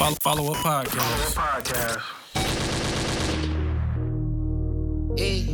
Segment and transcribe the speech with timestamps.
[0.00, 1.34] Follow, follow up podcast.
[1.34, 2.00] Podcast.
[5.18, 5.44] Yeah.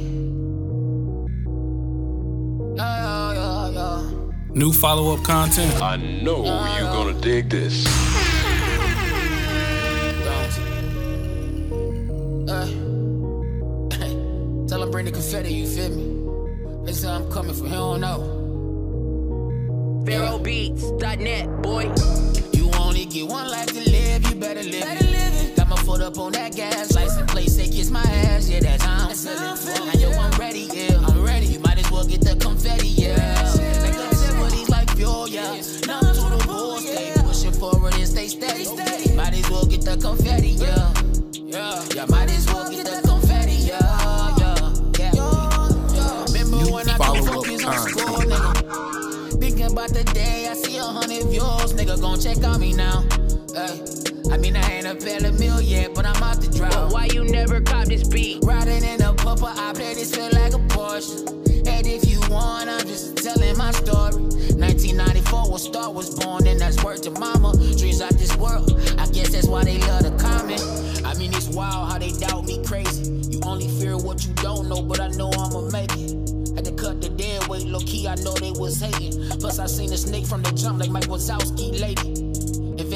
[2.77, 4.11] Yeah, yeah, yeah.
[4.55, 5.83] New follow up content.
[5.83, 6.45] I know
[6.79, 7.85] you're gonna dig this.
[12.49, 12.67] Uh,
[14.69, 16.85] tell him bring the confetti, you feel me?
[16.87, 18.21] They say I'm coming from here on out.
[20.07, 21.93] PharaohBeats.net, boy.
[22.53, 23.76] You only get one life to
[24.19, 25.57] live, you better live it.
[25.57, 28.85] Got my foot up on that gas, license plate say kiss my ass, yeah, that's
[28.85, 29.89] how I'm feeling.
[29.91, 31.47] And yo, I'm ready, yeah, I'm ready.
[31.47, 33.17] You might as well get the confetti, yeah.
[33.83, 35.61] Make them everybody's like fuel, yeah.
[35.87, 38.67] Now to the bull, stay pushing forward and stay steady.
[39.15, 40.93] Might as well get the confetti, yeah.
[41.33, 43.79] Yeah, yeah, might as well get the confetti, yeah,
[44.39, 46.25] yeah, yeah.
[46.33, 49.41] Remember when I took focus on school, nigga?
[49.41, 53.05] Thinking about the day I see a hundred views, nigga gon' check on me now.
[53.57, 53.81] Hey,
[54.31, 56.93] I mean I ain't a fair meal yet, but I'm out the But drought.
[56.93, 58.45] why you never cop this beat?
[58.45, 61.27] Riding in a pupper, I play this feel like a Porsche.
[61.67, 64.21] And if you want, I'm just telling my story.
[64.61, 67.57] 1994 was Star was born, and that's word to mama.
[67.79, 70.61] Dreams out this world, I guess that's why they love to comment.
[71.07, 73.11] I mean, it's wild how they doubt me crazy.
[73.31, 76.13] You only fear what you don't know, but I know I'ma make it.
[76.55, 79.31] Had to cut the dead weight, low key, I know they was hating.
[79.41, 82.36] Plus, I seen a snake from the jump like Mike Wazowski, lady.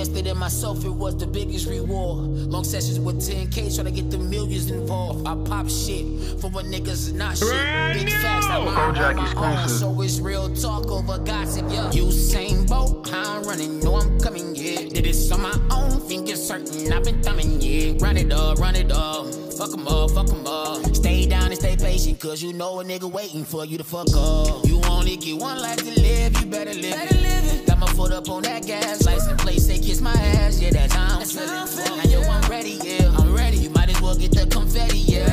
[0.01, 2.25] Invested in myself, it was the biggest reward.
[2.49, 5.29] Long sessions with 10K, trying to get the millions involved.
[5.29, 6.07] I pop shit
[6.41, 7.51] for what niggas is not shit.
[7.93, 9.79] Big facts, I'm on Kojak my own, exclusive.
[9.79, 11.91] so it's real talk over gossip, yeah.
[11.91, 14.89] Usain Bolt, how I'm running, know I'm coming, yeah.
[14.89, 17.93] Did this on my own, fingers certain, I've been thumbing, yeah.
[17.99, 19.27] Run it up, run it up.
[19.59, 20.97] Fuck 'em up, fuck 'em up.
[20.97, 24.09] Stay down and stay patient, cause you know a nigga waiting for you to fuck
[24.17, 24.65] up.
[24.65, 27.67] You only get one life to live, you better live it.
[27.67, 29.50] Got my foot up on that gas, license plate say kiss
[30.63, 32.01] ass, yeah, that's how I'm feeling.
[32.01, 33.59] And yo, I'm ready, yeah, I'm ready.
[33.59, 35.27] You might as well get the confetti, yeah.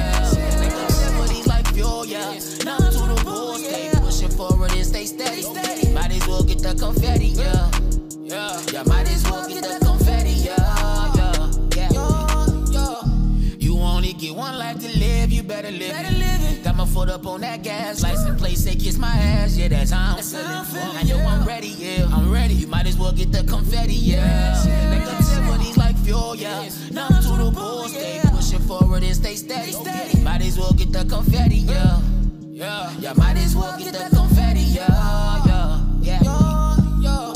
[0.59, 2.33] Make them everybody's like fuel, yeah.
[2.63, 5.43] Now to the bull, stay pushing forward and stay steady.
[5.93, 7.71] Might as well get the confetti, yeah.
[8.23, 11.13] Yeah, yeah, might as well get the confetti, yeah,
[11.75, 13.01] yeah, yeah.
[13.59, 16.36] You only get one life to live, you better live
[16.77, 20.15] my foot up on that gas, license plate say kiss my ass, yeah, that's how
[20.15, 20.23] I'm
[20.65, 20.95] feeling.
[20.97, 22.53] And yo, I'm ready, yeah, I'm ready.
[22.53, 24.63] You might as well get the confetti, yeah.
[24.91, 26.69] Make them everybody's like fuel, yeah.
[26.91, 29.73] Now to the bull, stay pushing forward and stay steady.
[30.23, 31.99] Might as well get the confetti, yeah.
[32.51, 34.85] Yeah, yeah, might as well get the confetti, yeah,
[35.47, 36.21] yeah, yeah,
[37.01, 37.33] yeah.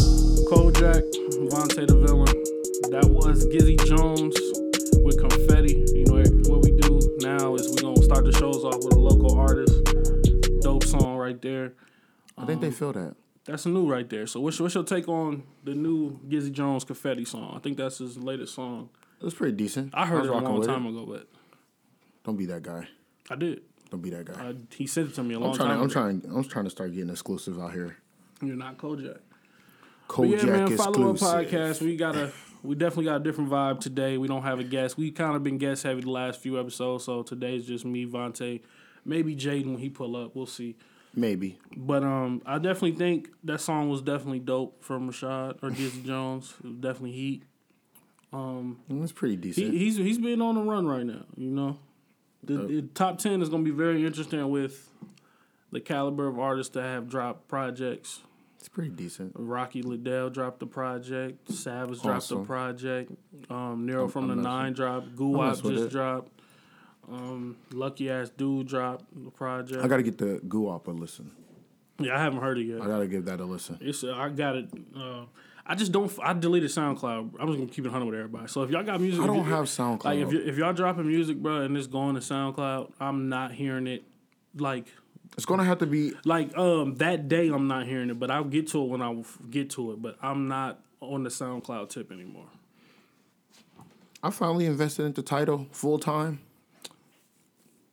[0.50, 1.02] Kojak,
[1.50, 2.35] Vontae the villain.
[2.91, 4.35] That was Gizzy Jones
[5.03, 5.84] with confetti.
[5.97, 7.80] You know what we do now is we gonna
[8.11, 9.73] start the shows off with a local artist.
[10.59, 11.72] Dope song right there.
[12.38, 13.16] I think they um, feel that.
[13.45, 14.27] That's new right there.
[14.27, 17.53] So what's, what's your take on the new Gizzy Jones confetti song?
[17.55, 18.89] I think that's his latest song.
[19.22, 19.94] It was pretty decent.
[19.94, 21.29] I heard was it a long time ago, but
[22.25, 22.89] Don't be that guy.
[23.29, 23.61] I did.
[23.89, 24.49] Don't be that guy.
[24.49, 25.69] I, he sent it to me a long I'm trying.
[25.69, 25.93] time I'm ago.
[25.93, 26.22] trying.
[26.35, 27.95] I'm trying to start getting exclusive out here.
[28.41, 29.19] You're not Kojak.
[30.09, 31.49] But Kojak yeah, man, follow up exclusive.
[31.49, 31.81] podcast.
[31.81, 32.33] We got a
[32.63, 34.17] we definitely got a different vibe today.
[34.17, 34.97] We don't have a guest.
[34.97, 38.61] We kind of been guest heavy the last few episodes, so today's just me, Vontae,
[39.05, 40.35] maybe Jaden when he pull up.
[40.35, 40.75] We'll see.
[41.13, 41.59] Maybe.
[41.75, 46.53] But um, I definitely think that song was definitely dope from Rashad or Gizzy Jones.
[46.63, 47.44] It was definitely heat.
[48.31, 49.73] Um, It was pretty He, decent.
[49.73, 51.25] he's he's been on the run right now.
[51.35, 51.78] You know,
[52.43, 54.89] the, the top ten is going to be very interesting with
[55.73, 58.22] the caliber of artists that have dropped projects.
[58.61, 59.33] It's pretty decent.
[59.35, 61.51] Rocky Liddell dropped the project.
[61.51, 63.11] Savage dropped the project.
[63.49, 65.07] Um, Nero from the I'm messing- Nine dropped.
[65.07, 65.91] I'm Guwap just it.
[65.91, 66.31] dropped.
[67.11, 69.83] Um, Lucky ass dude dropped the project.
[69.83, 71.31] I gotta get the Guap a listen.
[71.99, 72.81] yeah, I haven't heard it yet.
[72.81, 73.77] I gotta give that a listen.
[73.81, 74.69] It's uh, I got it.
[74.95, 75.25] Uh,
[75.66, 76.11] I just don't.
[76.23, 77.31] I deleted SoundCloud.
[77.39, 78.47] I'm just gonna keep it hundred with everybody.
[78.47, 80.05] So if y'all got music, I don't you- have SoundCloud.
[80.05, 83.51] Like if you, if y'all dropping music, bro, and it's going to SoundCloud, I'm not
[83.53, 84.03] hearing it.
[84.55, 84.85] Like
[85.37, 86.13] It's gonna have to be.
[86.25, 89.23] like um that day, I'm not hearing it, but I'll get to it when I
[89.49, 90.01] get to it.
[90.01, 92.47] But I'm not on the SoundCloud tip anymore.
[94.23, 96.39] I finally invested into Tidal full time.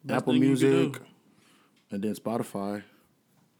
[0.09, 1.03] Apple thing you can Music,
[1.91, 2.83] and then Spotify.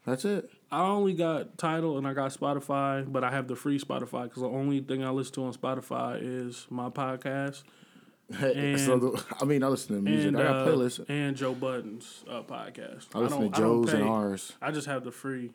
[0.05, 0.49] That's it.
[0.71, 4.41] I only got Tidal and I got Spotify, but I have the free Spotify because
[4.41, 7.63] the only thing I listen to on Spotify is my podcast
[8.39, 10.27] And- so I mean, I listen to music.
[10.29, 11.05] and I got uh, playlists.
[11.09, 13.07] and Joe Budden's uh, podcast.
[13.15, 14.53] I listen don't- to Joe's and ours.
[14.61, 15.51] I just have the free,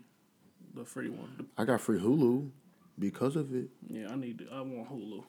[0.74, 1.46] the free one.
[1.56, 2.50] I got free Hulu
[2.98, 3.68] because of it.
[3.88, 4.38] Yeah, I need.
[4.38, 5.24] To, I want Hulu.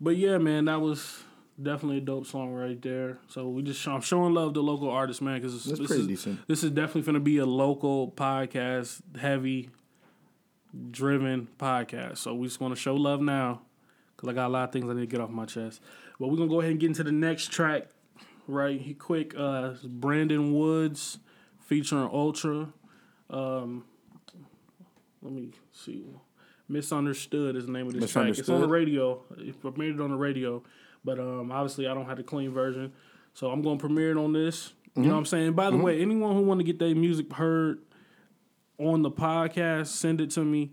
[0.00, 1.22] But yeah, man, that was
[1.60, 3.18] definitely a dope song right there.
[3.28, 6.46] So we just I'm showing love to local artists, man, because this pretty is decent.
[6.48, 9.70] this is definitely going to be a local podcast, heavy,
[10.90, 12.18] driven podcast.
[12.18, 13.62] So we just want to show love now.
[14.16, 15.80] because I got a lot of things I need to get off my chest.
[16.18, 17.86] But we're gonna go ahead and get into the next track,
[18.46, 18.80] right?
[18.80, 19.34] He quick.
[19.36, 21.18] Uh, Brandon Woods
[21.60, 22.72] featuring Ultra.
[23.30, 23.84] Um,
[25.22, 26.06] let me see.
[26.68, 28.36] Misunderstood is the name of this track.
[28.36, 29.22] It's on the radio.
[29.38, 30.62] It premiered it on the radio,
[31.04, 32.92] but um, obviously I don't have the clean version,
[33.32, 34.72] so I'm gonna premiere it on this.
[34.96, 35.52] You know what I'm saying?
[35.52, 37.78] By the way, anyone who want to get their music heard
[38.78, 40.72] on the podcast, send it to me.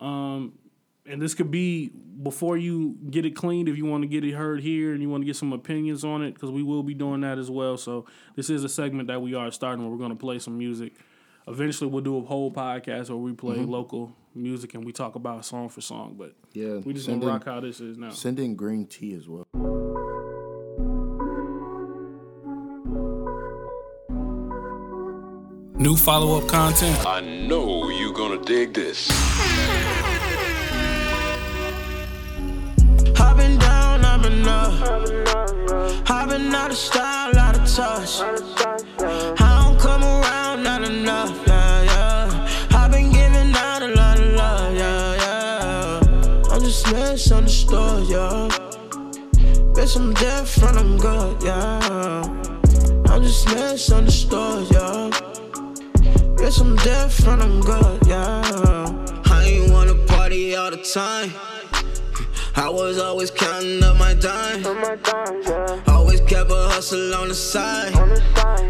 [0.00, 0.58] Um,
[1.06, 1.90] and this could be
[2.22, 5.08] before you get it cleaned if you want to get it heard here and you
[5.08, 7.76] want to get some opinions on it because we will be doing that as well.
[7.76, 8.06] So
[8.36, 10.92] this is a segment that we are starting where we're going to play some music.
[11.48, 13.70] Eventually, we'll do a whole podcast where we play mm-hmm.
[13.70, 16.14] local music and we talk about song for song.
[16.16, 18.10] But Yeah, we just send gonna in- rock how this is now.
[18.10, 19.46] Send in green tea as well.
[25.74, 27.04] New follow up content.
[27.04, 29.10] I know you're gonna dig this.
[36.08, 36.52] I've been.
[36.54, 38.20] Out of style, out of touch.
[38.20, 42.48] I don't come around, not enough, yeah, yeah.
[42.70, 46.52] I've been giving out a lot of love, yeah, yeah.
[46.52, 48.48] I'm just misunderstood, yeah.
[49.74, 52.22] Bitch, I'm different, I'm good, yeah.
[53.08, 55.10] I'm just misunderstood, yeah.
[56.36, 58.42] Bitch, I'm different, I'm good, yeah.
[59.24, 61.51] I ain't wanna party all the time.
[62.54, 64.64] I was always counting up my dime.
[65.88, 67.92] Always kept a hustle on the side.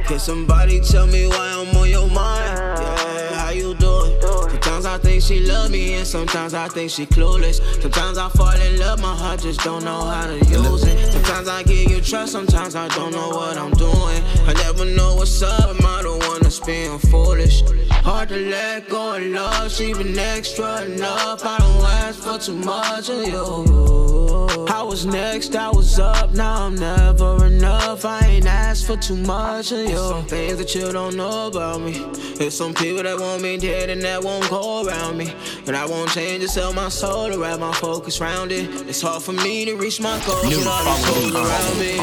[0.07, 2.81] Can somebody tell me why I'm on your mind?
[2.81, 4.21] Yeah, how you doing?
[4.51, 7.61] Sometimes I think she love me and sometimes I think she clueless.
[7.83, 11.13] Sometimes I fall in love, my heart just don't know how to use it.
[11.13, 14.23] Sometimes I give you trust, sometimes I don't know what I'm doing.
[14.47, 16.22] I never know what's up, am I the
[16.61, 17.63] one being foolish?
[17.91, 21.45] Hard to let go of love, she been extra enough.
[21.45, 24.67] I don't ask for too much of you.
[24.69, 28.05] I was next, I was up, now I'm never enough.
[28.05, 29.97] I ain't asked for too much of you.
[29.97, 32.05] Some things that you don't know about me.
[32.37, 35.33] There's some people that want me dead and that won't go around me.
[35.65, 38.89] But I won't change to sell my soul to wrap my focus round it.
[38.89, 41.99] It's hard for me to reach my goals with all these around me.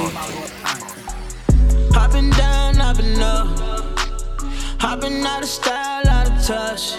[1.96, 3.99] I've been down, I've been up.
[4.82, 6.96] I've been out of style, out of touch.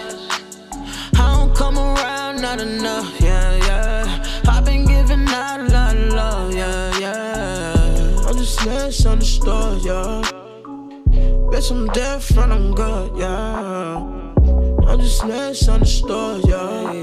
[1.15, 4.23] I don't come around, not enough, yeah, yeah.
[4.47, 8.27] I've been giving out a lot of love, yeah, yeah.
[8.27, 10.21] I'm just misunderstood, yeah.
[11.51, 13.97] Bitch, I'm different, I'm good, yeah.
[14.87, 16.93] I'm just misunderstood, yeah.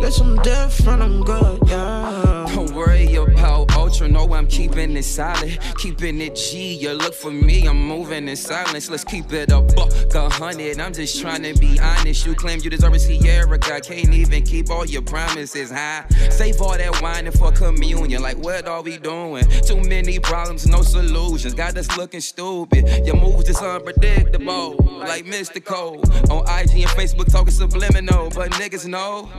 [0.00, 2.46] Bitch, I'm different, I'm good, yeah.
[2.54, 5.58] Don't worry about Ultra, no, I'm keeping it solid.
[5.78, 8.90] Keeping it G, you look for me, I'm moving in silence.
[8.90, 10.78] Let's keep it a buck, a hundred.
[10.78, 12.26] I'm just trying to be honest.
[12.26, 16.04] You claim you deserve a Sierra, God can't even keep all your promises high.
[16.28, 19.46] Save all that whining for communion, like what are we doing?
[19.66, 21.54] Too many problems, no solutions.
[21.54, 23.06] Got us looking stupid.
[23.06, 25.24] Your moves just unpredictable, like.
[25.64, 26.02] Cole.
[26.30, 29.30] On IG and Facebook talking subliminal, but niggas know.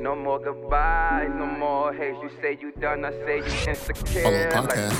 [0.00, 2.14] No more goodbyes, no more hate.
[2.22, 3.74] You say you done, I say you.
[3.94, 4.92] Follow the podcast.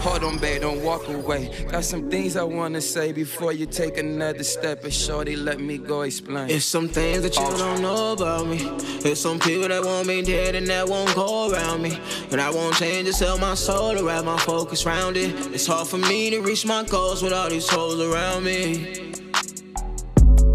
[0.00, 1.66] Hold on, babe, don't walk away.
[1.70, 4.84] Got some things I wanna say before you take another step.
[4.84, 6.48] And shorty, let me go explain.
[6.48, 8.58] It's some things that you don't know about me.
[9.00, 11.98] There's some people that want me dead and that won't go around me.
[12.30, 15.34] But I won't change to sell my soul to wrap my focus round it.
[15.52, 19.12] It's hard for me to reach my goals with all these hoes around me.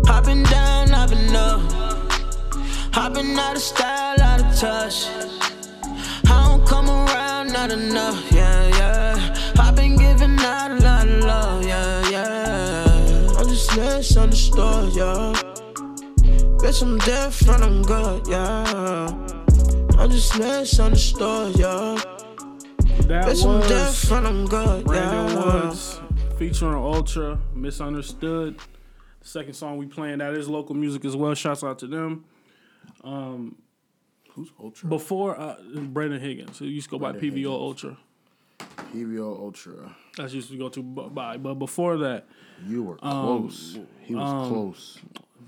[0.07, 1.61] I've been down, I've been up.
[2.93, 5.40] I've been out of style, out of touch.
[7.61, 9.53] I don't come around, not enough, yeah, yeah.
[9.59, 13.37] I've been giving out a lot of love, yeah, yeah.
[13.37, 15.33] I'm just misunderstood, yeah.
[16.57, 19.07] Bitch, I'm different, I'm good, yeah.
[19.99, 22.01] I'm just misunderstood, yeah.
[23.07, 25.65] That Bitch, I'm was different, I'm good, Brandon yeah.
[25.65, 26.01] Woods
[26.37, 28.57] featuring Ultra, Misunderstood.
[29.19, 31.35] The second song we playing that is local music as well.
[31.35, 32.25] Shouts out to them.
[33.03, 33.55] Um,
[34.35, 34.89] Who's Ultra?
[34.89, 37.47] Before uh, Brandon Higgins, who used to go by Brandon PVO Higgins.
[37.47, 37.97] Ultra.
[38.93, 39.95] PBO Ultra.
[40.17, 41.37] That's used to go to by.
[41.37, 42.27] But before that,
[42.67, 43.77] You were Um, close.
[44.01, 44.99] he was close.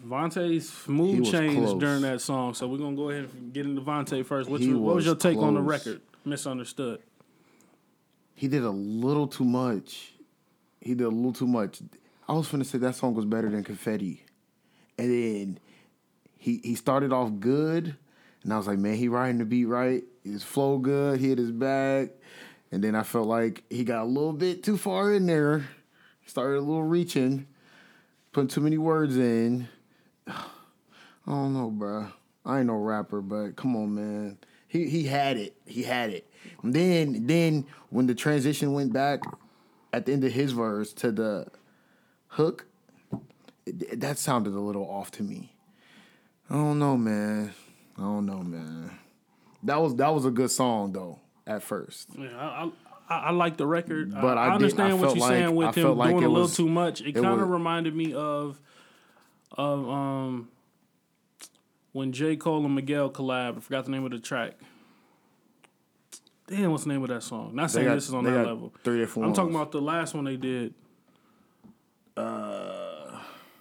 [0.06, 1.80] Vontae's mood changed close.
[1.80, 2.54] during that song.
[2.54, 4.50] So we're gonna go ahead and get into Vontae first.
[4.50, 6.02] What's He your, what was was your take on the record?
[6.26, 7.00] Misunderstood.
[8.36, 10.14] He did a little too much.
[10.82, 11.82] He did a little too much.
[12.28, 14.24] I was gonna say that song was better than Confetti.
[14.98, 15.60] And then
[16.38, 17.96] he he started off good.
[18.44, 20.04] And I was like, man, he riding the beat right.
[20.24, 21.20] His flow good.
[21.20, 22.12] Hit his bag.
[22.72, 25.68] And then I felt like he got a little bit too far in there.
[26.26, 27.48] Started a little reaching.
[28.32, 29.68] Putting too many words in.
[30.28, 30.42] I
[31.28, 32.08] don't know, bro.
[32.46, 34.38] I ain't no rapper, but come on, man.
[34.68, 35.56] He he had it.
[35.66, 36.30] He had it.
[36.64, 39.24] And then then when the transition went back
[39.94, 41.48] at the end of his verse to the
[42.28, 42.66] hook,
[43.66, 45.54] it- that sounded a little off to me.
[46.50, 47.54] I don't know, man.
[47.98, 48.92] I don't know, man.
[49.64, 52.10] That was that was a good song though at first.
[52.18, 52.70] Yeah, I,
[53.10, 55.76] I, I like the record, But I, I understand I what you're like- saying with
[55.76, 57.02] him like doing a little was- too much.
[57.02, 58.60] It, it kind of reminded me of
[59.56, 60.50] of um
[61.92, 63.58] when J Cole and Miguel collab.
[63.58, 64.54] I forgot the name of the track.
[66.48, 67.56] Damn, what's the name of that song?
[67.56, 68.74] Not saying got- this is on that level.
[68.84, 69.24] three or four.
[69.24, 70.74] I'm talking about the last one they did.
[72.18, 73.20] Uh,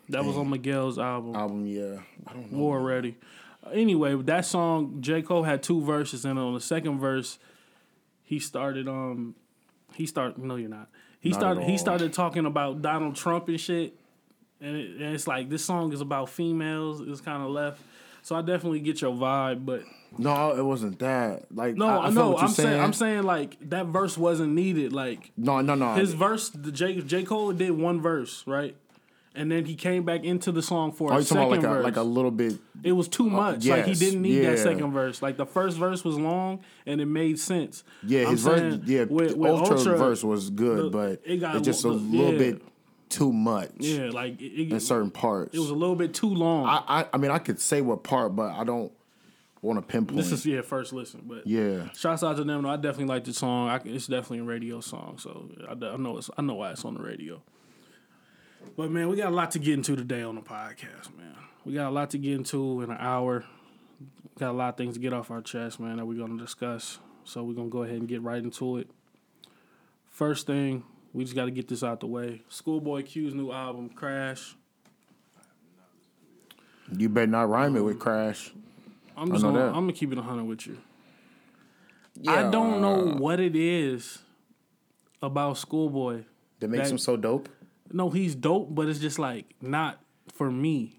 [0.08, 1.34] that was on Miguel's album.
[1.34, 2.00] Album, yeah.
[2.26, 2.58] I don't know.
[2.58, 3.16] War Ready.
[3.72, 5.22] Anyway, that song, J.
[5.22, 7.38] Cole had two verses, and on the second verse,
[8.24, 9.34] he started um
[9.94, 10.88] he started no you're not.
[11.20, 13.94] He Not started he started talking about Donald Trump and shit.
[14.60, 17.00] And, it, and it's like this song is about females.
[17.00, 17.80] It's kind of left.
[18.22, 19.82] So I definitely get your vibe, but
[20.16, 21.46] No, it wasn't that.
[21.54, 22.36] Like no, I, I know.
[22.38, 22.80] I'm saying.
[22.80, 24.92] I'm saying like that verse wasn't needed.
[24.92, 25.94] Like No, no, no.
[25.94, 28.76] his verse, the J J Cole did one verse, right?
[29.34, 31.68] And then he came back into the song for Are a second about like a,
[31.68, 31.84] verse.
[31.84, 32.58] like a little bit?
[32.84, 33.64] It was too uh, much.
[33.64, 35.22] like he didn't need that second verse.
[35.22, 37.82] Like the first verse was long and it made sense.
[38.06, 38.58] Yeah, I'm his verse.
[38.60, 41.64] saying Yeah, with- the with Ultra, Ultra, verse was good, the- but it got it's
[41.64, 42.38] just a the- little yeah.
[42.38, 42.62] bit
[43.08, 45.54] too much Yeah, like it, it, in certain parts.
[45.54, 46.66] it was a little bit too long.
[46.66, 48.90] I, I, I mean, I could say what part, but I don't
[49.62, 50.16] want to pinpoint.
[50.18, 52.66] this is yeah, first listen, but yeah, Shouts out to them.
[52.66, 53.68] I definitely like the song.
[53.68, 56.84] I, it's definitely a radio song, so I, I know it's I know why it's
[56.84, 57.40] on the radio.
[58.76, 61.36] But man, we got a lot to get into today on the podcast, man.
[61.64, 63.44] We got a lot to get into in an hour.
[64.38, 66.98] Got a lot of things to get off our chest, man, that we're gonna discuss.
[67.24, 68.88] So we're gonna go ahead and get right into it.
[70.08, 72.42] First thing, we just got to get this out the way.
[72.48, 74.56] Schoolboy Q's new album, Crash.
[76.96, 78.52] you better not rhyme it with crash.
[79.16, 79.66] I'm just gonna.
[79.68, 80.78] I'm gonna keep it hundred with you.
[82.26, 84.18] I don't know what it is
[85.22, 86.24] about Schoolboy
[86.60, 87.48] that makes that- him so dope.
[87.92, 90.00] No, he's dope, but it's just like not
[90.32, 90.98] for me.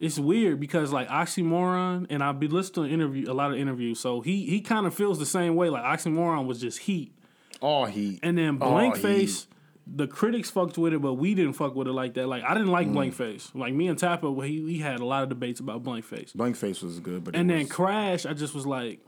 [0.00, 3.98] It's weird because like Oxymoron, and I've been listening to interview a lot of interviews,
[3.98, 5.70] so he he kind of feels the same way.
[5.70, 7.12] Like Oxymoron was just heat,
[7.60, 8.20] All heat.
[8.22, 8.96] and then All Blank.
[8.98, 9.48] Face,
[9.88, 12.28] the critics fucked with it, but we didn't fuck with it like that.
[12.28, 12.72] Like I didn't Mm.
[12.72, 13.50] like Blank Face.
[13.56, 16.54] Like me and Tappa, he we had a lot of debates about Blank Face, Blank
[16.54, 19.00] face was good, but and then Crash, I just was like,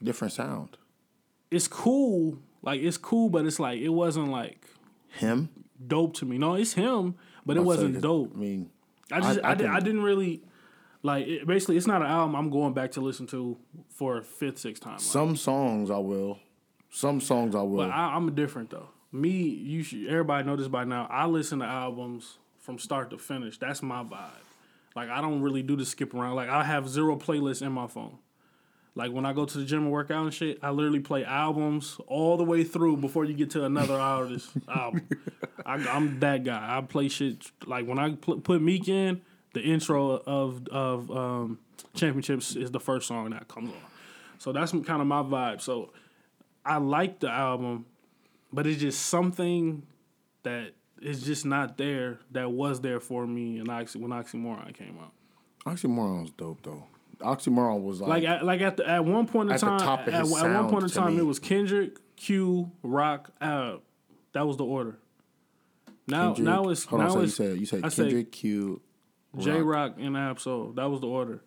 [0.00, 0.76] different sound.
[1.50, 4.64] it's cool, like it's cool, but it's like it wasn't like
[5.10, 5.48] Him,
[5.86, 6.38] dope to me.
[6.38, 7.14] No, it's him,
[7.44, 8.32] but it wasn't dope.
[8.34, 8.70] I mean,
[9.12, 10.42] I just I- I, I did, I didn't really
[11.02, 13.56] like it, basically it's not an album I'm going back to listen to
[13.88, 14.92] for a fifth sixth time.
[14.94, 16.38] Like, some songs I will.
[16.90, 17.78] Some songs I will.
[17.78, 18.88] but I, I'm different though.
[19.12, 21.06] Me, you should everybody know this by now.
[21.10, 23.58] I listen to albums from start to finish.
[23.58, 24.28] That's my vibe.
[24.94, 26.36] Like I don't really do the skip around.
[26.36, 28.18] Like I have zero playlists in my phone.
[28.94, 31.24] Like when I go to the gym and work out and shit, I literally play
[31.24, 35.08] albums all the way through before you get to another artist album.
[35.64, 36.78] I, I'm that guy.
[36.78, 39.20] I play shit like when I pl- put Meek in,
[39.54, 41.58] the intro of of um,
[41.94, 43.80] Championships is the first song that comes on.
[44.38, 45.60] So that's kind of my vibe.
[45.60, 45.92] So
[46.64, 47.86] I like the album,
[48.52, 49.86] but it's just something
[50.42, 54.98] that is just not there that was there for me and Oxy, when Oxymoron came
[55.00, 55.12] out.
[55.66, 56.84] Oxymoron was dope though.
[57.20, 59.78] Oxymoron was like, Like at, like at the, at one point in At the time,
[59.80, 61.20] top of at, his at one point in time, me.
[61.20, 63.80] it was Kendrick, Q, Rock, Ab.
[64.32, 64.98] That was the order.
[66.06, 67.12] Now Kendrick- now it's hold now on.
[67.12, 68.80] So you said you said I Kendrick, Q,
[69.38, 70.72] Jay Rock and Ab-Soul.
[70.72, 71.42] That was the order.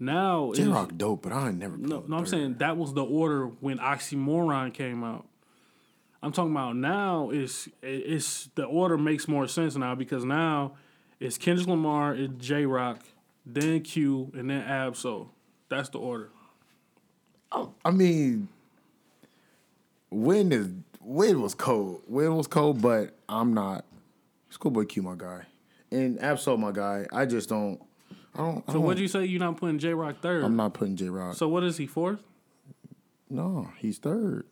[0.00, 1.76] Now J it's- Rock dope, but I ain't never.
[1.76, 5.26] No, no, I'm saying that was the order when Oxymoron came out.
[6.22, 10.72] I'm talking about now is it's the order makes more sense now because now
[11.20, 13.00] it's Kendrick Lamar, it's Jay Rock,
[13.46, 15.30] then Q, and then Ab-Soul.
[15.68, 16.30] That's the order.
[17.52, 18.48] Oh, I mean,
[20.10, 20.68] Win is
[21.00, 22.02] Win was cold.
[22.08, 23.84] Win was cold, but I'm not.
[24.50, 25.42] Schoolboy Q, my guy,
[25.90, 27.06] and Ab-Soul, my guy.
[27.12, 27.80] I just don't.
[28.34, 28.64] I don't.
[28.68, 29.24] I So what'd you say?
[29.24, 30.44] You're not putting Jay Rock third.
[30.44, 31.36] I'm not putting Jay Rock.
[31.36, 32.20] So what is he fourth?
[33.30, 34.46] no, he's third.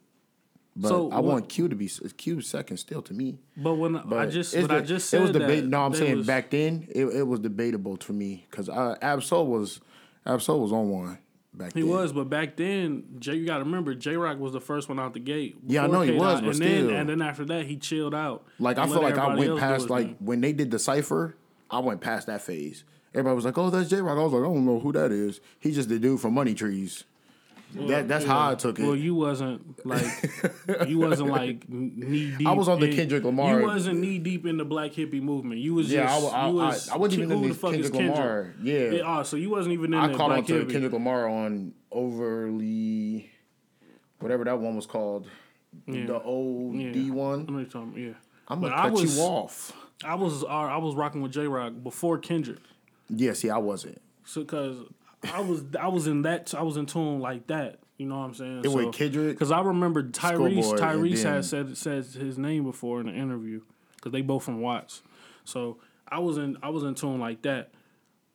[0.74, 1.86] But So I what- want Q to be
[2.16, 3.38] Q second still to me.
[3.56, 5.64] But when But I just it's but I just said it was debate.
[5.64, 9.46] that, No, I'm saying was- back then it, it was debatable to me because Ab-Soul
[9.48, 9.80] was
[10.24, 11.18] Ab-Soul was on one
[11.52, 11.82] back then.
[11.82, 11.98] He then.
[11.98, 14.98] was, but back then, J, you got to remember, Jay Rock was the first one
[14.98, 15.56] out the gate.
[15.66, 18.44] Yeah, I know he was, but and then and then after that, he chilled out.
[18.58, 20.16] Like I feel like I went past like thing.
[20.20, 21.36] when they did the cipher,
[21.70, 22.84] I went past that phase.
[23.14, 25.12] Everybody was like, "Oh, that's Jay Rock." I was like, "I don't know who that
[25.12, 27.04] is." He's just the dude from Money Trees.
[27.74, 28.82] That that's how I took it.
[28.84, 30.04] Well, you wasn't like
[30.86, 32.46] you wasn't like knee deep.
[32.46, 33.60] I was on the in- Kendrick Lamar.
[33.60, 35.60] You wasn't knee deep in the Black Hippy movement.
[35.60, 36.34] You was Yeah, just.
[36.34, 37.58] I- you was, I- I wasn't even in the is
[37.90, 38.54] Kendrick Lamar.
[38.62, 38.90] Yeah.
[38.90, 39.02] yeah.
[39.18, 40.66] Oh, so you wasn't even in I caught on to.
[40.66, 43.30] Kendrick Lamar on overly,
[44.20, 45.28] whatever that one was called,
[45.86, 46.06] Yeah.
[46.06, 46.92] the old Yeah.
[46.92, 47.46] D I one.
[47.48, 48.12] you're talking Yeah.
[48.48, 49.72] I'm gonna I cut was- you off.
[50.04, 52.58] I was uh, I was rocking with Jay Rock before Kendrick.
[53.08, 54.00] Yeah, see, I wasn't.
[54.24, 54.76] So cause
[55.24, 57.78] I was I was in that I was in tune like that.
[57.98, 58.62] You know what I'm saying?
[58.64, 63.08] It was Kendrick, Because I remember Tyrese Tyrese had said said his name before in
[63.08, 63.60] an interview
[63.96, 65.02] because they both from Watts.
[65.44, 67.70] So I was in I was in tune like that.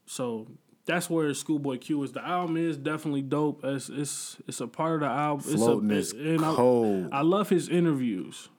[0.05, 0.47] So
[0.85, 2.13] that's where Schoolboy Q is.
[2.13, 3.63] The album is definitely dope.
[3.63, 5.45] It's it's it's a part of the album.
[5.47, 7.09] It's Floating a, is and I- cold.
[7.11, 8.49] I, love his interviews.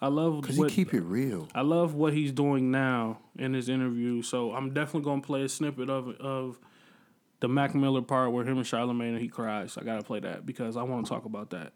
[0.00, 1.48] I love Cause he keep it real.
[1.54, 4.22] I love what he's doing now in his interview.
[4.22, 6.58] So I'm definitely gonna play a snippet of of
[7.40, 9.76] the Mac Miller part where him and Charlamagne and he cries.
[9.78, 11.72] I gotta play that because I want to talk about that.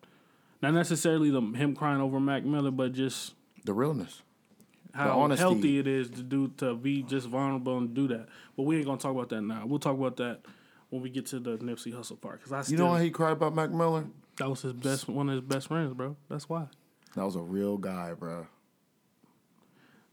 [0.61, 4.23] Not necessarily the him crying over Mac Miller, but just The realness.
[4.95, 5.41] how honesty.
[5.43, 8.29] healthy it is to do to be just vulnerable and do that.
[8.57, 9.65] But we ain't gonna talk about that now.
[9.67, 10.41] We'll talk about that
[10.91, 12.43] when we get to the Nipsey Hussle part.
[12.45, 14.05] Cause I You know why he cried about Mac Miller?
[14.39, 16.17] that was his best one of his best friends, bro.
[16.29, 16.67] That's why.
[17.15, 18.47] That was a real guy, bro.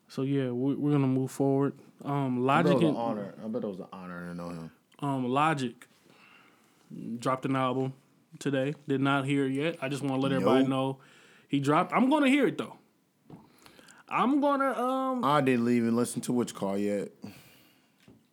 [0.08, 1.74] So yeah, we, we're gonna move forward.
[2.04, 3.34] Um, I bet Logic it was an honor.
[3.44, 4.72] I bet it was an honor to know him.
[5.02, 5.88] Um, Logic
[7.20, 7.94] dropped an album
[8.40, 8.74] today.
[8.88, 9.78] Did not hear it yet.
[9.82, 10.70] I just want to let everybody Nope.
[10.70, 10.98] know
[11.48, 11.94] he dropped.
[11.94, 12.76] I'm gonna hear it though.
[14.08, 17.10] I'm gonna um I didn't even listen to which car yet.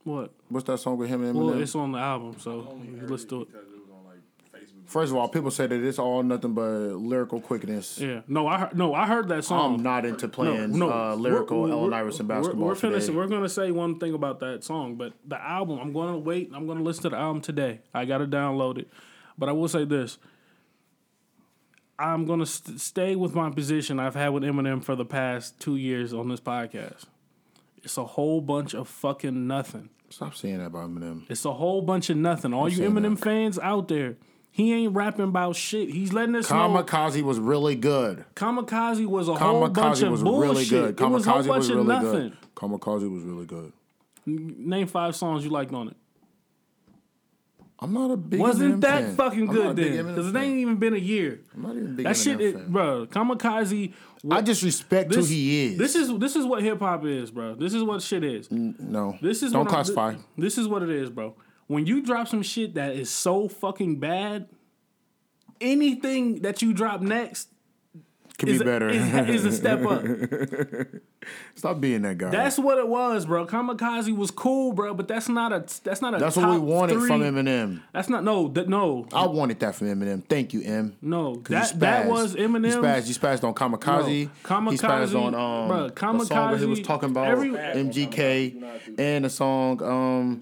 [0.05, 0.33] what?
[0.49, 3.49] What's that song with him and Well, it's on the album, so listen to it.
[4.87, 6.63] First of all, people say that it's all nothing but
[6.95, 7.99] lyrical quickness.
[7.99, 9.75] Yeah, no, I heard, no, I heard that song.
[9.77, 12.89] I'm not into playing no, uh, lyrical we're- we're- Iverson we're- basketball We're, today.
[12.95, 13.17] finishing.
[13.17, 16.51] We're gonna say one thing about that song, but the album, I'm gonna wait.
[16.55, 17.81] I'm gonna listen to the album today.
[17.93, 18.89] I gotta download it,
[19.37, 20.19] but I will say this:
[21.99, 25.77] I'm gonna st- stay with my position I've had with Eminem for the past two
[25.77, 27.05] years on this podcast.
[27.83, 29.89] It's a whole bunch of fucking nothing.
[30.11, 31.23] Stop saying that about Eminem.
[31.29, 32.53] It's a whole bunch of nothing.
[32.53, 33.25] All you Eminem that.
[33.25, 34.17] fans out there,
[34.57, 35.91] he ain't rapping about shit.
[35.91, 36.57] He's letting us know.
[36.57, 38.25] Kamikaze was really good.
[38.35, 40.51] Kamikaze was a whole bunch Kamikaze of was bullshit.
[40.51, 40.99] really good.
[40.99, 42.11] It was a whole Kamikaze bunch was of really nothing.
[42.31, 42.37] good.
[42.57, 43.73] Kamikaze was really good.
[44.25, 45.97] Name five songs you liked on it.
[47.79, 49.17] I'm not a big Wasn't that fan.
[49.17, 50.07] fucking I'm good then?
[50.07, 51.41] Because it ain't even been a year.
[51.55, 53.05] I'm not even a big That shit, bro.
[53.07, 53.93] Kamikaze.
[54.31, 55.77] I just respect this, who he is.
[55.79, 57.55] This is this is what hip hop is, bro.
[57.57, 58.49] This is what shit is.
[58.51, 59.19] no.
[59.21, 60.15] This is don't what classify.
[60.39, 61.35] this is what it is, bro.
[61.69, 64.49] When you drop some shit that is so fucking bad,
[65.61, 67.49] anything that you drop next
[68.39, 68.89] Could is be a, better.
[68.89, 70.03] is, is a step up.
[71.57, 72.31] Stop being that guy.
[72.31, 73.47] That's what it was, bro.
[73.47, 76.19] Kamikaze was cool, bro, but that's not a that's not a.
[76.19, 77.83] That's what we wanted three- from Eminem.
[77.93, 80.25] That's not no that no I wanted that from Eminem.
[80.25, 80.97] Thank you, M.
[81.03, 83.09] no that that was You spazzed.
[83.09, 84.29] You spazzed on Kamikaze.
[84.49, 88.97] No, He spazzed on um, bruh, the song where he was talking about every- MGK
[88.99, 89.83] and the song.
[89.83, 90.41] Um,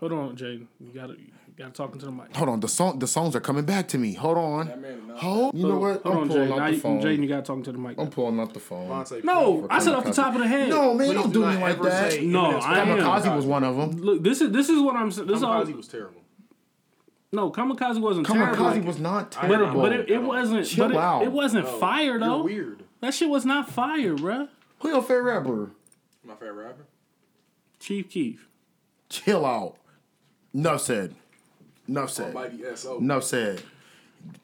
[0.00, 0.66] Hold on, Jaden.
[0.80, 2.34] You gotta you gotta talk into the mic.
[2.36, 2.60] hold on.
[2.60, 2.98] The song.
[3.00, 4.14] The songs are coming back to me.
[4.14, 4.84] Hold on.
[5.16, 5.54] Hold.
[5.56, 6.02] You know what?
[6.02, 6.52] Hold I'm on, pulling Jaden.
[6.52, 7.00] out Now the you- phone.
[7.02, 7.98] Jaden, you gotta talk into the mic.
[7.98, 9.04] I'm pulling out the phone.
[9.24, 10.68] No, I said off the top of the head.
[10.68, 12.12] No, man, don't do do me not like ever that.
[12.12, 12.98] say No, Eminem's I am.
[12.98, 13.90] Kamikaze was one of them.
[14.00, 15.26] Look, this is this is what I'm saying.
[15.26, 15.64] This is all.
[15.64, 16.22] Kamikaze was terrible.
[17.32, 18.56] No, Kamikaze wasn't terrible.
[18.56, 19.84] Kamikaze was not but terrible.
[19.84, 20.64] it, but it, it wasn't.
[20.64, 21.22] Chill but it, out.
[21.24, 22.36] it wasn't fire though.
[22.36, 22.82] You're weird.
[23.00, 24.48] That shit was not fire, bruh.
[24.78, 25.70] Who your favorite rapper?
[26.24, 26.86] My favorite rapper.
[27.80, 28.48] Chief Keef.
[29.08, 29.76] Chill out.
[30.54, 31.14] Enough said.
[31.88, 32.34] Enough said.
[32.34, 32.98] Mighty S.O.
[32.98, 33.62] Enough said.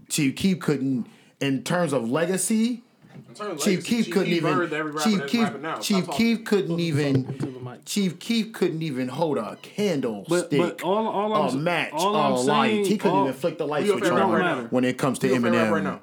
[0.08, 1.06] Chief Keef couldn't,
[1.40, 2.82] in terms of legacy,
[3.14, 4.52] In terms of Chief legacy, Keef couldn't even.
[4.54, 5.74] buried every rapper Chief that's Keef, rapping now.
[5.74, 6.36] Stop Chief talking.
[6.36, 7.06] Keef couldn't even.
[7.26, 7.84] Into the mic.
[7.84, 10.50] Chief Keef couldn't even hold a candlestick.
[10.50, 12.68] But- but all- all I'm a s- match, all a I'm light.
[12.70, 14.72] saying- He couldn't all- even flick the lights Who your switch favorite on rapper right
[14.72, 15.70] when it comes to Who Eminem.
[15.70, 16.00] right now?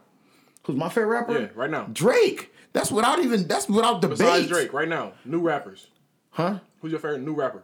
[0.64, 1.40] Who's my favorite rapper?
[1.40, 1.88] Yeah, right now.
[1.92, 2.54] Drake.
[2.74, 3.48] That's without even.
[3.48, 4.18] That's without debate.
[4.20, 5.14] Besides Drake, right now.
[5.26, 5.88] New rappers.
[6.32, 6.60] Huh?
[6.82, 7.64] Who's your favorite new rapper?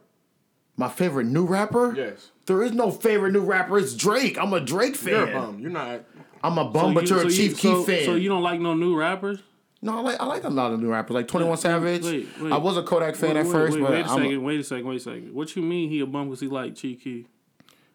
[0.77, 1.93] My favorite new rapper?
[1.95, 2.31] Yes.
[2.45, 3.77] There is no favorite new rapper.
[3.79, 4.37] It's Drake.
[4.37, 5.13] I'm a Drake fan.
[5.13, 5.59] You're a bum.
[5.59, 6.03] You're not.
[6.43, 8.05] I'm a bum, So but you- you're so a you- Chief so- Keef fan.
[8.05, 9.39] So you don't like no new rappers?
[9.81, 12.03] no, I like I like a lot of new rappers, like Twenty One Savage.
[12.03, 12.51] wait, wait.
[12.53, 14.43] I was a Kodak fan wait, at first, wait, but wait a I'm second.
[14.43, 14.85] Wait a second.
[14.87, 15.33] Wait a second.
[15.33, 17.25] What you mean he a bum because he like Chief Keef?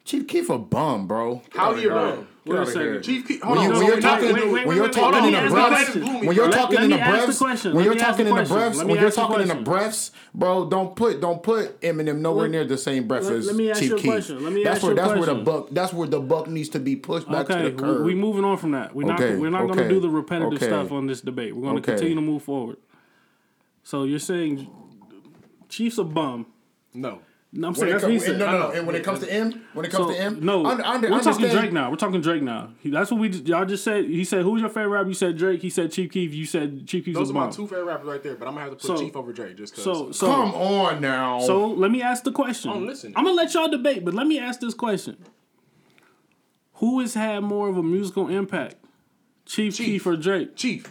[0.05, 1.37] Chief Keef a bum, bro.
[1.37, 1.95] Get How do you here.
[1.95, 2.27] know?
[2.45, 3.03] Wait a outta second.
[3.03, 3.45] Chief Keef.
[3.45, 3.73] When, you, on.
[3.79, 6.51] When you're wait, talking, wait, wait, when you're talking in the Let breaths, when you're
[6.51, 7.75] talking in the me breaths, question.
[7.75, 8.57] when you're talking in the question.
[8.57, 9.65] breaths, when you're talking in the question.
[9.65, 13.47] breaths, bro, don't put don't put Eminem nowhere Let- near the same breath let- as
[13.47, 14.05] let me ask Chief Keef.
[14.05, 14.43] question.
[14.43, 16.97] Let me that's where that's where the buck that's where the buck needs to be
[16.97, 17.99] pushed back Okay, to the curb.
[17.99, 18.93] we, we moving on from that.
[18.93, 21.55] We're not Okay, we're not going to do the repetitive stuff on this debate.
[21.55, 22.79] We're going to continue to move forward.
[23.85, 24.69] So you're saying
[25.69, 26.47] Chief's a bum.
[26.93, 27.21] No.
[27.55, 28.39] No, I'm When saying that's what he said.
[28.39, 28.71] no, no, no.
[28.71, 30.93] And when it comes to M, when it comes So, to M, no, I, I,
[30.95, 31.91] I we're talking Drake now.
[31.91, 32.71] We're talking Drake now.
[32.81, 34.07] He- That's what we y'all just said.
[34.07, 35.61] He said, "Who's your favorite rapper?" You said Drake.
[35.61, 36.33] He said Chief Keef.
[36.33, 37.15] You said Chief Keef.
[37.15, 37.53] Those are my bomb.
[37.53, 39.57] two favorite rappers right there, but I'm gonna have to So- put Chief over Drake
[39.59, 39.85] just cause.
[39.85, 41.41] So, so Come on now.
[41.41, 42.71] So let me ask the question.
[42.71, 43.13] Oh, listen.
[43.17, 45.19] I'm gonna let y'all debate, but let me ask this question:
[46.77, 48.77] Who has had more of a musical impact,
[49.45, 49.87] Chief, Chief.
[49.87, 50.57] Keef or Drake?
[50.57, 50.91] Chief.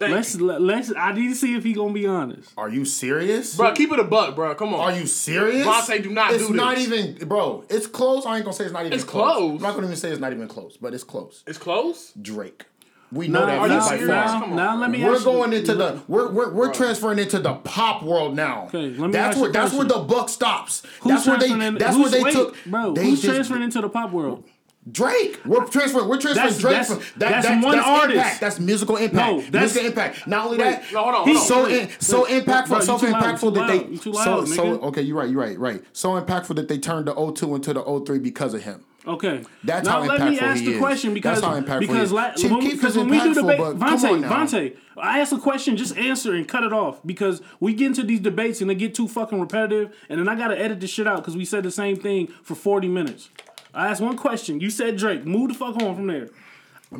[0.00, 0.46] Thank Let's you.
[0.46, 0.90] let, let's.
[0.96, 2.50] I need to see if he gonna be honest.
[2.56, 3.54] Are you serious?
[3.54, 4.54] Bro, keep it a buck, bro.
[4.54, 4.80] Come on.
[4.80, 5.66] Are you serious?
[5.66, 7.64] Vontae, do not it's do not even, bro.
[7.68, 8.24] It's close.
[8.24, 9.02] I ain't gonna say it's not even close.
[9.02, 9.36] It's close.
[9.36, 9.56] close.
[9.56, 11.44] I'm not gonna even say it's not even close, but it's close.
[11.46, 12.12] It's close.
[12.20, 12.64] Drake.
[13.12, 14.06] We know Now, that Are you by serious?
[14.06, 14.14] far.
[14.24, 15.04] now, Come on, now let me.
[15.04, 18.66] We're ask you- going into the we're we're, we're transferring into the pop world now.
[18.68, 20.82] Okay, let me that's ask you where that's where the buck stops.
[21.00, 22.94] Who's that's where they in- that's where they wait, took bro.
[22.94, 24.44] They who's just- transferring into the pop world?
[24.90, 25.38] Drake.
[25.44, 26.08] We're transferring.
[26.08, 26.72] We're transferring That's- Drake.
[26.72, 28.16] that's- from, that, that's that- one that's artist.
[28.16, 28.40] Impact.
[28.40, 29.32] That's musical impact.
[29.32, 30.26] No, that's- musical impact.
[30.26, 31.70] Not only Wait, that, no, hold on, he's so on.
[31.70, 34.24] in, so Wait, impactful, bro, so loud, impactful too that they loud, you too loud,
[34.24, 34.82] so so nigga.
[34.84, 35.02] okay.
[35.02, 35.28] You're right.
[35.30, 35.58] You're right.
[35.58, 35.82] Right.
[35.92, 38.84] So impactful that they turned the 02 into the 03 because of him.
[39.06, 39.42] Okay.
[39.64, 40.78] That's now how let me impactful ask he the is.
[40.78, 43.78] question because That's how impactful because la- when, because when we do impactful, debate, but
[43.78, 44.28] come Vontae, on now.
[44.30, 48.02] Vontae, I ask a question, just answer and cut it off because we get into
[48.02, 51.06] these debates and they get too fucking repetitive, and then I gotta edit this shit
[51.06, 53.30] out because we said the same thing for forty minutes.
[53.74, 54.60] I asked one question.
[54.60, 55.24] You said Drake.
[55.24, 56.28] Move the fuck on from there.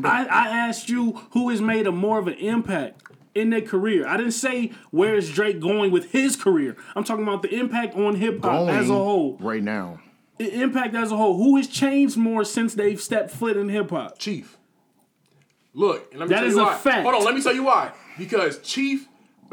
[0.04, 3.02] I, I asked you who has made a more of an impact
[3.34, 4.06] in their career.
[4.06, 6.76] I didn't say where is Drake going with his career.
[6.94, 9.36] I'm talking about the impact on hip hop as a whole.
[9.40, 10.00] right now.
[10.38, 11.36] Impact as a whole.
[11.36, 14.18] Who has changed more since they've stepped foot in hip hop?
[14.18, 14.56] Chief.
[15.74, 16.76] Look, and let me That tell is you a why.
[16.76, 17.02] fact.
[17.02, 17.92] Hold on, let me tell you why.
[18.18, 19.06] Because Chief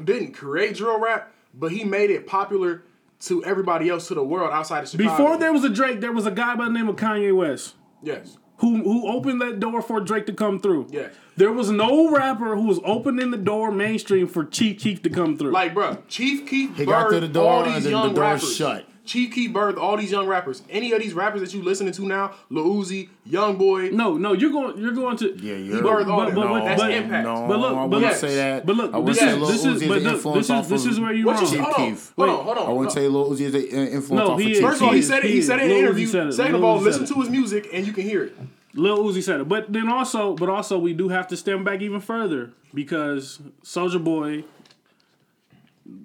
[0.03, 2.83] didn't create drill rap, but he made it popular
[3.21, 5.09] to everybody else to the world outside of Chicago.
[5.09, 7.75] Before there was a Drake, there was a guy by the name of Kanye West
[8.03, 10.87] yes, who who opened that door for Drake to come through.
[10.91, 11.13] Yes.
[11.35, 15.37] There was no rapper who was opening the door mainstream for Chief Keef to come
[15.37, 15.51] through.
[15.51, 18.21] like bro, Chief Keef He got through the door all and these then the door
[18.23, 18.55] rappers.
[18.55, 18.85] shut.
[19.07, 20.61] Chief Keef birthed all these young rappers.
[20.69, 24.33] Any of these rappers that you listening to now, Lil Uzi, Young Boy, no, no,
[24.33, 25.81] you're going you're going to Yeah, you're.
[25.81, 26.35] birthed all but- that.
[26.35, 27.25] but- no, That's but- impact.
[27.27, 28.65] No, But look, I but wouldn't look- say that.
[28.65, 30.13] But look, I wouldn't this say is Lil this Uzi is is but an look,
[30.13, 31.45] influence this off is this of is where you What wrong.
[31.49, 32.13] Chief Hold on, Keef.
[32.17, 32.67] hold on, hold on.
[32.67, 34.57] I wouldn't say Lil Uzi is an influence No, off he of is.
[34.59, 35.29] Chief First of all, he said it.
[35.29, 36.05] he He said it in an interview.
[36.07, 36.33] said.
[36.33, 38.37] Second of all, listen to his music and you can hear it.
[38.73, 41.81] Lil Uzi said it, but then also, but also, we do have to stem back
[41.81, 44.43] even further because Soldier Boy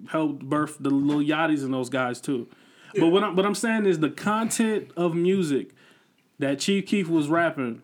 [0.09, 2.47] helped birth the Lil Yachty's and those guys too.
[2.99, 5.71] But what I'm, what I'm saying is the content of music
[6.39, 7.81] that Chief Keef was rapping,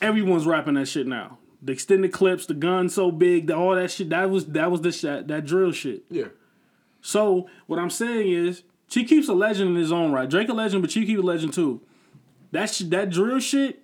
[0.00, 1.38] everyone's rapping that shit now.
[1.62, 4.10] The extended clips, the gun so big, the, all that shit.
[4.10, 6.04] That was that was the shit, that drill shit.
[6.10, 6.26] Yeah.
[7.00, 10.28] So what I'm saying is, Chief Keef's a legend in his own right.
[10.28, 11.80] Drake a legend, but Chief Keef a legend too.
[12.52, 13.82] That sh- that drill shit,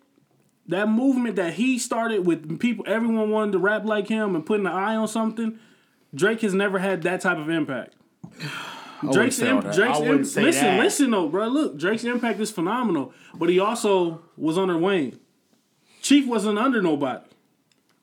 [0.69, 4.67] that movement that he started with people, everyone wanted to rap like him and putting
[4.67, 5.59] an eye on something.
[6.15, 7.95] Drake has never had that type of impact.
[9.11, 10.81] Drake's, say imp- Drake's imp- listen, that.
[10.81, 11.49] listen though, bro.
[11.49, 15.19] Look, Drake's impact is phenomenal, but he also was under Wayne.
[16.03, 17.25] Chief wasn't under nobody.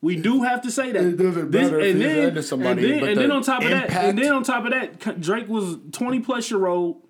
[0.02, 1.04] We do have to say that.
[1.04, 3.30] It doesn't matter if and he's then, under somebody, and then, but and the then
[3.32, 6.66] on top of that, and then on top of that, Drake was twenty plus year
[6.66, 7.02] old.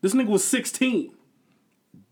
[0.00, 1.12] This nigga was sixteen.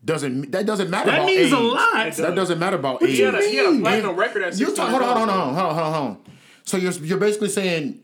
[0.03, 1.11] Doesn't that doesn't matter?
[1.11, 1.53] That about means age.
[1.53, 2.13] a lot.
[2.13, 3.11] That doesn't matter about age.
[3.11, 5.17] He had a, he had a platinum And record at You 16 talk, hold on,
[5.17, 6.33] hold on, years hold on, hold on, hold on, hold on.
[6.63, 8.01] So you're you're basically saying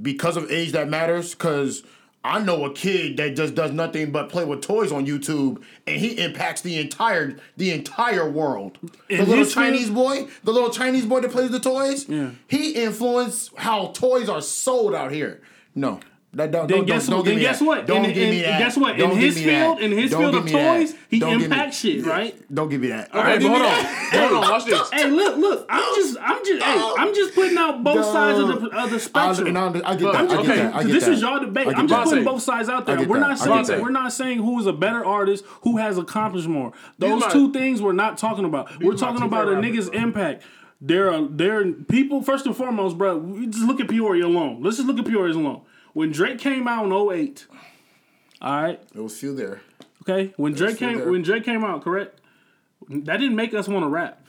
[0.00, 1.34] because of age that matters?
[1.34, 1.82] Because
[2.26, 6.00] I know a kid that just does nothing but play with toys on YouTube, and
[6.00, 8.78] he impacts the entire the entire world.
[9.10, 12.30] The little Chinese field- boy, the little Chinese boy that plays the toys, Yeah.
[12.48, 15.42] he influenced how toys are sold out here.
[15.74, 16.00] No.
[16.34, 17.64] That, don't, Then don't, guess don't, don't give Then me guess that.
[17.64, 17.86] what?
[17.86, 18.58] Don't In- give me in- that.
[18.58, 18.92] guess what?
[18.94, 19.82] In Don't give his me field- that.
[19.84, 20.76] in his Don't field of me that.
[20.78, 22.54] toys, he Don't me- impacts shit, right?
[22.54, 23.14] Don't give me that.
[23.14, 23.84] Okay, but hold on.
[23.84, 24.90] Hold on, watch this.
[24.90, 25.66] Hey, look, look.
[25.68, 28.98] I'm just, I'm just, hey, I'm just putting out both sides of the of the
[29.00, 29.56] spectrum.
[29.56, 30.30] I, I get that.
[30.38, 30.74] Okay, that.
[30.74, 31.12] I get this that.
[31.12, 31.68] is y'all debate.
[31.68, 33.06] I'm just putting both sides out there.
[33.06, 36.72] We're not saying we're not saying who is a better artist, who has accomplished more.
[36.98, 38.82] Those two things we're not talking about.
[38.82, 40.42] We're talking about a nigga's impact.
[40.80, 43.16] There are there are people first and foremost, bro.
[43.16, 44.62] We just look at Peoria alone.
[44.62, 45.62] Let's just look at Peoria alone.
[45.94, 47.46] When Drake came out in 08,
[48.42, 49.62] all right, There was few there.
[50.02, 51.10] Okay, when Drake came there.
[51.10, 52.20] when Drake came out, correct?
[52.90, 54.20] That didn't make us want to rap.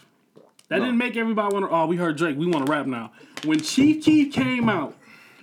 [0.69, 1.75] That didn't make everybody want to.
[1.75, 2.37] Oh, we heard Drake.
[2.37, 3.11] We want to rap now.
[3.43, 4.95] When Chief Keef came out,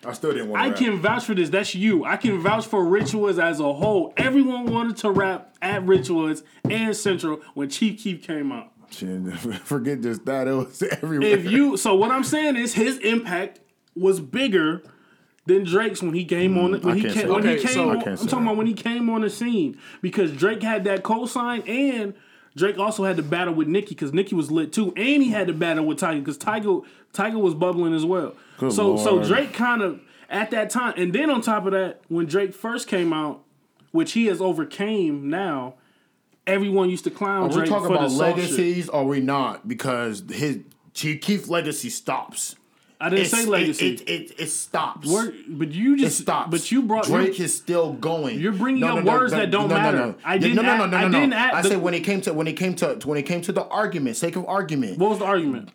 [0.04, 0.74] I still didn't want I to.
[0.74, 1.50] can vouch for this.
[1.50, 2.04] That's you.
[2.04, 4.12] I can vouch for Richwoods as a whole.
[4.16, 8.72] Everyone wanted to rap at Richwoods and Central when Chief Keef came out.
[9.64, 10.48] Forget just that.
[10.48, 11.28] It was everywhere.
[11.28, 13.60] If you, so what I'm saying is his impact
[13.94, 14.82] was bigger
[15.46, 18.14] than Drake's when he came on mm, when he came, when he came I'm talking
[18.14, 18.32] that.
[18.32, 22.14] about when he came on the scene because Drake had that cosign and
[22.56, 25.46] Drake also had to battle with Nicki because Nicki was lit too, and he had
[25.46, 28.34] to battle with Tyga because Tyga Tyga was bubbling as well.
[28.58, 29.00] Good so Lord.
[29.00, 32.54] so Drake kind of at that time, and then on top of that, when Drake
[32.54, 33.42] first came out,
[33.90, 35.74] which he has overcame now,
[36.46, 37.44] everyone used to clown.
[37.44, 38.84] Are we Drake talking about legacies?
[38.84, 38.94] Shit.
[38.94, 39.66] Or are we not?
[39.66, 40.60] Because his
[40.94, 42.56] Chief Keef legacy stops.
[43.02, 43.94] I didn't it's, say legacy.
[43.94, 45.08] It, it, it, it stops.
[45.08, 46.50] Word, but you just it stops.
[46.52, 48.38] But you brought Drake is still going.
[48.38, 50.14] You're bringing no, up no, words that don't matter.
[50.24, 50.54] I didn't.
[50.54, 51.32] No, no, no, no, I didn't.
[51.32, 53.40] Add, I the, said when it came to when it came to when it came
[53.42, 54.98] to the argument, sake of argument.
[54.98, 55.70] What was the argument?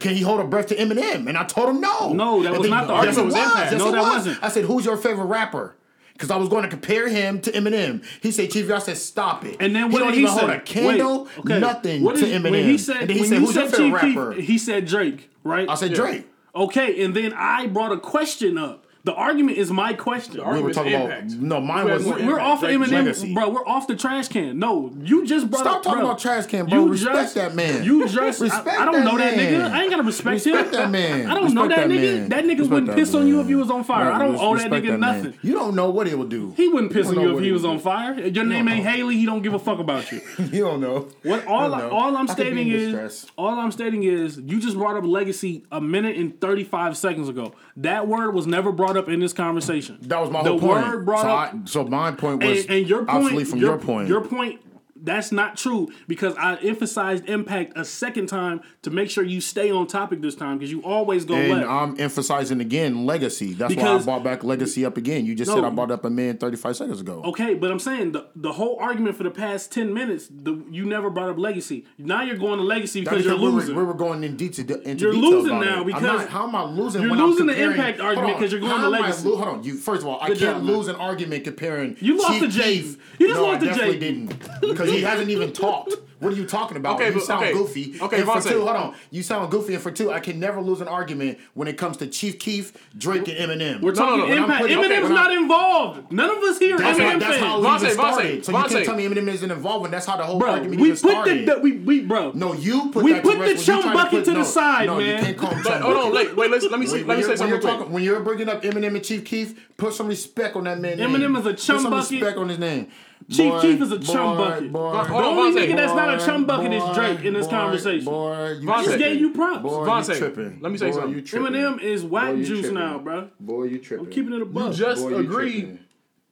[0.00, 1.28] Can he hold a breath to Eminem?
[1.28, 2.12] And I told him no.
[2.12, 3.26] No, that was not the argument.
[3.26, 3.34] Was.
[3.34, 4.08] Yes, no, that was.
[4.08, 4.42] wasn't.
[4.42, 5.76] I said, who's your favorite rapper?
[6.22, 8.04] because I was going to compare him to Eminem.
[8.20, 10.38] He said, "Chief," I said, "Stop it." And then what he don't did even he
[10.38, 11.58] hold a candle, Wait, okay.
[11.58, 12.50] nothing what is, to Eminem.
[12.52, 15.68] When he said, and then he said, "Who's your favorite rapper?" He said Drake, right?
[15.68, 15.96] I said yeah.
[15.96, 16.26] Drake.
[16.54, 18.81] Okay, and then I brought a question up.
[19.04, 20.36] The argument is my question.
[20.36, 23.34] The we were talking about no, mine was we're, we're off like, Eminem, legacy.
[23.34, 23.48] bro.
[23.48, 24.60] We're off the trash can.
[24.60, 26.10] No, you just brought stop up, talking bro.
[26.10, 26.84] about trash can, bro.
[26.84, 27.82] You respect just, that man.
[27.82, 28.68] You just respect.
[28.68, 29.36] I, I don't know man.
[29.36, 29.70] that nigga.
[29.72, 30.64] I ain't gotta respect, respect him.
[30.66, 31.28] Respect that man.
[31.28, 32.18] I don't know that, that nigga.
[32.20, 32.28] Man.
[32.28, 34.08] That nigga wouldn't piss on you if he was on fire.
[34.08, 35.34] Right, I don't owe that nigga that nothing.
[35.42, 36.54] You don't know what he would do.
[36.56, 38.20] He wouldn't piss on you if he was on fire.
[38.20, 39.16] Your name ain't Hailie.
[39.16, 40.20] He don't give a fuck about you.
[40.52, 41.08] You don't know.
[41.22, 45.64] What all all I'm stating is all I'm stating is you just brought up legacy
[45.72, 47.54] a minute and thirty five seconds ago.
[47.76, 49.98] That word was never brought brought up in this conversation.
[50.02, 50.86] That was my the whole point.
[50.86, 51.54] Word brought so up.
[51.54, 54.08] I, so my point was and, and your point, obsolete from your, your point.
[54.08, 54.60] Your point
[55.02, 59.70] that's not true because I emphasized impact a second time to make sure you stay
[59.70, 61.34] on topic this time because you always go.
[61.34, 61.68] And left.
[61.68, 63.52] I'm emphasizing again legacy.
[63.54, 65.26] That's because why I brought back legacy up again.
[65.26, 67.22] You just no, said I brought up a man 35 seconds ago.
[67.26, 70.84] Okay, but I'm saying the, the whole argument for the past 10 minutes, the, you
[70.84, 71.84] never brought up legacy.
[71.98, 73.74] Now you're going to legacy because, because you're losing.
[73.74, 74.80] We were, going in detail.
[74.82, 75.86] Into you're losing now it.
[75.86, 77.02] because not, how am I losing?
[77.02, 79.28] You're losing the impact argument because you're going to legacy.
[79.28, 80.94] Lo- hold on, you first of all, Good I can't job, lose man.
[80.94, 81.96] an argument comparing.
[82.00, 82.74] You lost to Jay.
[82.74, 84.00] You just no, lost to Jays.
[84.00, 84.26] Didn't
[84.60, 85.94] because he hasn't even talked.
[86.22, 86.94] What are you talking about?
[86.96, 87.52] Okay, you but, sound okay.
[87.52, 88.00] goofy.
[88.00, 88.94] Okay, and for two, hold on.
[89.10, 91.96] You sound goofy, and for two, I can never lose an argument when it comes
[91.96, 93.80] to Chief Keef, Drake, and Eminem.
[93.80, 94.42] We're talking no, no, no.
[94.44, 94.60] Impact.
[94.62, 96.12] Putting, Eminem's okay, not involved.
[96.12, 96.78] None of us here.
[96.78, 98.44] That's, Eminem that's how Vontae, started.
[98.44, 100.80] So you can't tell me Eminem isn't involved when that's how the whole bro, argument
[100.80, 101.46] we put started.
[101.46, 102.30] The, we, we, bro.
[102.36, 105.00] No, you put we put the chum bucket put, to the side, man.
[105.00, 105.82] You can't call him chum.
[105.82, 106.50] Hold on, wait, wait.
[106.52, 107.02] Let me see.
[107.02, 107.90] Let me say something.
[107.90, 110.98] When you're bringing up Eminem and Chief Keef, put some respect on that man.
[110.98, 111.90] Eminem is a chum bucket.
[111.90, 112.92] Put some respect on his name.
[113.30, 114.72] Chief Keef is a chum bucket.
[114.72, 118.04] The only nigga that's not a chum bucket is Drake in this conversation.
[118.04, 119.62] Boy, you just gave you props.
[119.62, 120.58] Boy, Vontae, you tripping.
[120.60, 121.14] Let me say boy, something.
[121.14, 121.52] You tripping.
[121.52, 122.74] Eminem is whack juice tripping.
[122.74, 123.30] now, bro.
[123.40, 124.06] Boy, you tripping.
[124.06, 124.72] I'm keeping it a buck.
[124.72, 125.78] You just boy, agreed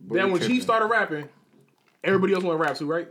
[0.01, 1.29] boy, that when Chief started rapping,
[2.05, 3.09] everybody else want to rap too, right?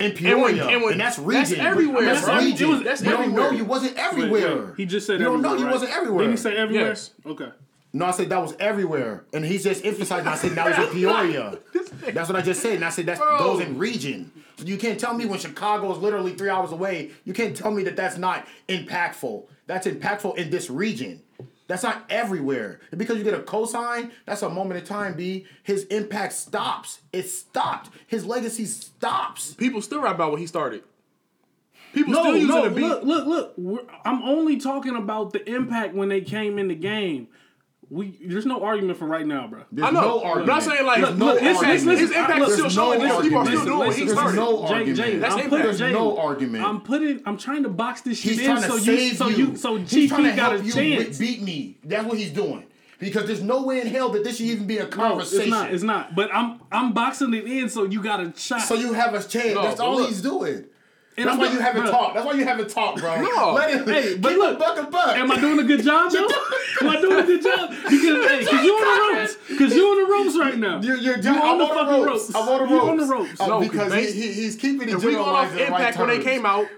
[0.00, 1.40] in Peoria, and, when, and, when, and that's region.
[1.40, 2.04] That's everywhere.
[2.04, 2.70] That's, that's region.
[2.70, 3.36] Was, that's you everywhere.
[3.36, 4.74] don't know you wasn't everywhere.
[4.76, 6.24] He just said you don't know you wasn't everywhere.
[6.24, 6.96] Did he say everywhere?
[7.26, 7.50] Okay.
[7.98, 10.28] No, I said that was everywhere, and he's just emphasizing.
[10.28, 11.58] I said that was in Peoria.
[12.12, 13.38] that's what I just said, and I said that's Bro.
[13.38, 14.30] those in region.
[14.56, 17.10] So you can't tell me when Chicago is literally three hours away.
[17.24, 19.48] You can't tell me that that's not impactful.
[19.66, 21.22] That's impactful in this region.
[21.66, 22.78] That's not everywhere.
[22.92, 25.46] And because you get a cosign, that's a moment in time, B.
[25.64, 27.00] His impact stops.
[27.12, 27.90] It stopped.
[28.06, 29.54] His legacy stops.
[29.54, 30.84] People still write about what he started.
[31.92, 32.62] People no, still use no.
[32.62, 33.54] Look, look, look.
[33.56, 37.26] We're, I'm only talking about the impact when they came in the game.
[37.90, 39.64] We there's no argument for right now, bro.
[39.72, 40.46] There's I know, no argument.
[40.46, 42.98] but I'm saying like, no look, listen, listen, his impact is still showing.
[43.00, 44.04] No people are still doing he.
[44.04, 44.96] No argument.
[44.96, 46.64] Jay, That's I'm putting, there's Jay, no argument.
[46.64, 47.22] I'm putting.
[47.24, 50.36] I'm trying to box this shit he's in so you, you, so you, so GP
[50.36, 51.18] got a chance.
[51.18, 51.78] Beat me.
[51.82, 52.66] That's what he's doing
[52.98, 55.50] because there's no way in hell that this should even be a conversation.
[55.50, 55.74] No, it's not.
[55.74, 56.14] It's not.
[56.14, 58.62] But I'm I'm boxing it in so you got a shot.
[58.62, 59.54] So you have a chance.
[59.54, 60.66] No, That's all look, he's doing.
[61.18, 61.90] And That's I'm why like, you haven't bro.
[61.90, 62.14] talked.
[62.14, 63.20] That's why you haven't talked, bro.
[63.20, 63.52] No.
[63.52, 65.16] Let it, hey, but look, a buck a buck.
[65.16, 66.28] Am I doing a good job, though?
[66.80, 67.70] am I doing a good job?
[67.70, 69.36] Because hey, cause you on the ropes.
[69.48, 70.80] Because you're on the ropes right now.
[70.80, 72.32] You're, you're, you're on, the on the fucking ropes.
[72.32, 72.34] ropes.
[72.36, 72.70] I'm on the ropes.
[72.70, 73.40] You're on the ropes.
[73.40, 76.08] Uh, no, because he, he, he's keeping it If we go off impact right when
[76.16, 76.68] they came out,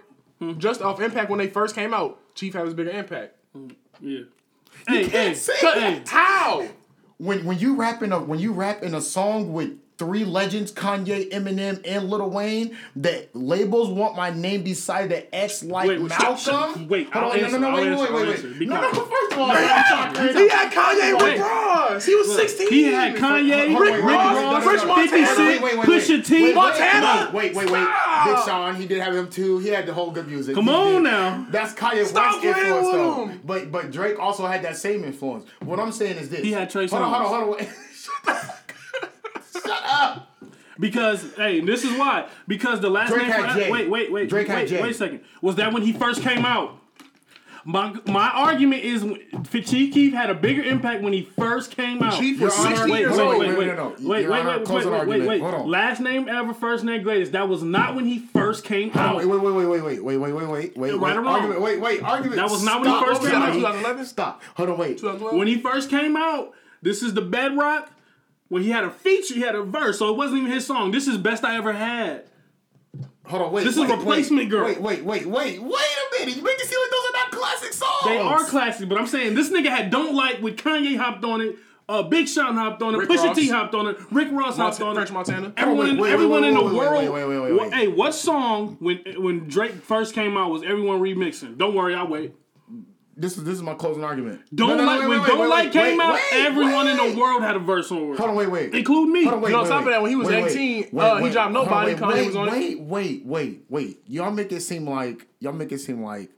[0.57, 3.37] just off impact when they first came out, Chief has a bigger impact.
[3.55, 3.69] Yeah.
[4.01, 4.29] You
[4.89, 6.03] hey, can't hey, say.
[6.07, 6.67] How?
[7.19, 11.87] When when you rapping a when you rapping a song with three legends, Kanye, Eminem,
[11.87, 16.37] and Lil Wayne, that labels want my name beside the X like wait, Malcolm.
[16.39, 18.69] Sh- sh- wait, Hold no, no, no, wait, wait, wait, wait, wait.
[18.69, 21.33] No, no, first of all, he had Kanye wait.
[21.33, 22.07] with Ross.
[22.07, 22.69] He was look, 16.
[22.71, 27.31] He had Kanye, Rick, Rick Ross, Rich Montana, Pusha T, Montana.
[27.35, 27.89] Wait, wait, wait.
[28.25, 29.59] Big Sean, he did have him too.
[29.59, 30.55] He had the whole good music.
[30.55, 31.47] Come on now.
[31.51, 33.31] That's Kanye West influence though.
[33.45, 35.45] But but Drake also had that same influence.
[35.61, 36.41] What I'm saying is this.
[36.41, 38.37] He had Trey Hold on, hold on, hold on.
[40.81, 42.27] Because hey, this is why.
[42.49, 45.21] Because the last Drake name had wait, wait, wait, Drake wait, wait, wait a second.
[45.43, 46.81] Was that when he first came out?
[47.65, 49.05] My my argument is
[49.53, 52.19] Chief Keef had a bigger impact when he first came out.
[52.19, 53.39] Chief was Honor, 60 wait, years wait, old.
[53.39, 54.09] Wait, wait, wait, no, no, no.
[54.09, 55.67] wait, wait, wait, wait, wait, wait, wait, wait, wait.
[55.67, 57.33] Last name ever, first name greatest.
[57.33, 59.17] That was not when he first came out.
[59.17, 60.95] Wait, wait, wait, wait, wait, wait, wait, wait, wait, wait, wait.
[60.95, 61.35] Right or wrong?
[61.35, 62.37] Argument, wait, wait, argument.
[62.37, 63.03] That was not when Stop.
[63.03, 63.53] when he first came out.
[63.53, 64.05] 2011.
[64.07, 64.43] Stop.
[64.57, 64.99] Hold on, wait.
[64.99, 65.39] 2011?
[65.39, 67.91] When he first came out, this is the bedrock.
[68.51, 70.91] Well, he had a feature, he had a verse, so it wasn't even his song.
[70.91, 72.25] This is best I ever had.
[73.27, 73.63] Hold on, wait.
[73.63, 74.65] This is wait, Replacement wait, Girl.
[74.65, 76.37] Wait, wait, wait, wait, wait a minute.
[76.37, 78.05] You make it seem like those are not classic songs.
[78.05, 81.41] They are classic, but I'm saying this nigga had "Don't Like" with Kanye hopped on
[81.41, 81.57] it.
[81.89, 82.99] Uh, Big Sean hopped on it.
[82.99, 83.37] Rick Pusha Ross.
[83.37, 83.97] T hopped on it.
[84.11, 85.13] Rick Ross hopped Mont- on French it.
[85.13, 85.53] Montana.
[85.57, 87.73] Everyone, wait, wait, everyone wait, in the world.
[87.73, 91.57] Hey, what song when when Drake first came out was everyone remixing?
[91.57, 92.35] Don't worry, I'll wait.
[93.21, 94.41] This is this is my closing argument.
[94.55, 96.89] Don't No, no, no, like wait, when Don't wait, Like came wait, out, wait, everyone
[96.89, 98.19] in the world had a verse on it.
[98.19, 98.75] Hold on, wait, wait.
[98.75, 99.25] Including me.
[99.25, 99.87] Hold on, wait, You know, wait, top wait.
[99.89, 102.37] of that, when he was Wait, 18, wait, uh, he dropped Nobody, Wait, wait, was
[102.37, 102.53] on it.
[102.53, 103.99] wait, wait, wait, wait.
[104.07, 106.31] Y'all make it seem like y'all make it seem like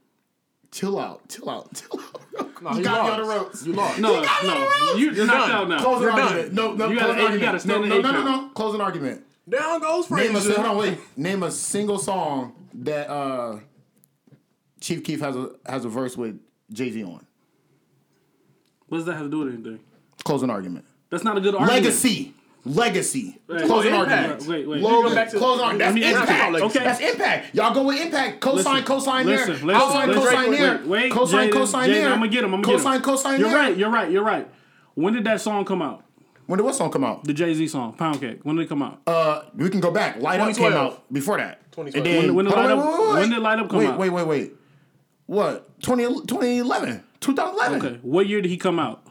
[0.71, 2.61] chill out, chill out, chill out.
[2.61, 3.65] No, you you got me on the ropes.
[3.65, 3.99] You lost.
[3.99, 4.99] No, got me on the no, ropes.
[4.99, 5.79] you, you're knocked out now.
[5.81, 6.21] Closing You're done.
[6.27, 6.53] argument.
[6.53, 7.21] No, no, You gotta-
[7.53, 8.49] you stand no, no, no, no, no.
[8.49, 9.23] Closing argument.
[9.47, 10.53] Down goes Name a Frazier.
[10.61, 10.97] hold on, wait.
[11.17, 13.59] Name a single song that uh,
[14.81, 16.39] Chief Keef has a has a verse with
[16.73, 17.25] Jay Z on.
[18.87, 19.79] What does that have to do with anything?
[20.23, 20.85] Closing argument.
[21.09, 21.83] That's not a good argument.
[21.83, 22.33] Legacy.
[22.65, 23.39] Legacy.
[23.49, 24.11] Hey, Closing Impact.
[24.31, 24.47] argument.
[24.47, 24.81] Wait, wait.
[24.81, 25.79] Logan, go back to- closing argument.
[25.79, 26.55] That's Let me ask you.
[26.55, 26.75] impact.
[26.77, 26.83] Okay.
[26.85, 27.55] That's impact.
[27.55, 28.39] Y'all go with impact.
[28.41, 29.37] Cosign, Listen, cosign there.
[29.47, 30.23] listen, Cosign, listen.
[30.23, 30.77] cosign Wait, there.
[30.77, 32.07] Wait, wait, Cosign, Jaden, cosign there.
[32.09, 32.53] I'm gonna get him.
[32.53, 33.01] I'm gonna Cosign, get him.
[33.01, 33.77] cosign You're right.
[33.77, 34.11] You're right.
[34.11, 34.47] You're right.
[34.95, 36.05] When did that song come out?
[36.45, 37.23] When did what song come out?
[37.25, 38.39] The Jay Z song, Pound Cake.
[38.43, 39.01] When did it come out?
[39.07, 40.21] Uh, we can go back.
[40.21, 40.93] Light Up came 2012.
[40.93, 41.59] out before that.
[41.71, 41.95] 2012.
[41.95, 43.79] And then, When- when did Light Up- when did Light Up come out?
[43.79, 43.99] wait, out?
[43.99, 44.53] Wait, wait, wait.
[45.25, 45.81] What?
[45.81, 47.03] 20, 2011.
[47.19, 47.81] 2011.
[47.85, 47.99] okay.
[48.01, 49.05] What year did he come out?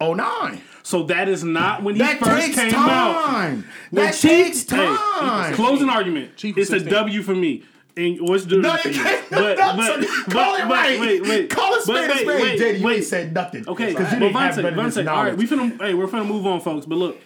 [0.00, 0.60] Oh nine.
[0.82, 2.90] So that is not when he That first takes came time.
[2.90, 3.50] out.
[3.90, 5.54] When That Chief- takes hey, time.
[5.54, 6.36] closing argument.
[6.36, 6.92] Chief it's a 16.
[6.92, 7.62] W for me.
[7.96, 9.02] And what's the No, for you you?
[9.02, 9.30] can't.
[9.30, 11.00] But, no, but, but, call it right.
[11.00, 11.48] wait, wait.
[11.50, 12.26] Call it But spade a wait, spade.
[12.42, 12.96] wait, Daddy, you wait.
[12.96, 13.66] ain't said nothing.
[13.66, 16.06] Okay, because you but didn't have Vontae, better Vontae, all right, we finna, hey, we're
[16.06, 16.84] finna move on, folks.
[16.84, 17.18] But look,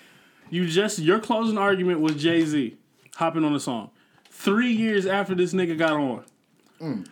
[0.48, 2.76] you just your closing argument was Jay Z
[3.16, 3.90] hopping on the song.
[4.30, 6.24] Three years after this nigga got on,
[6.80, 7.06] mm.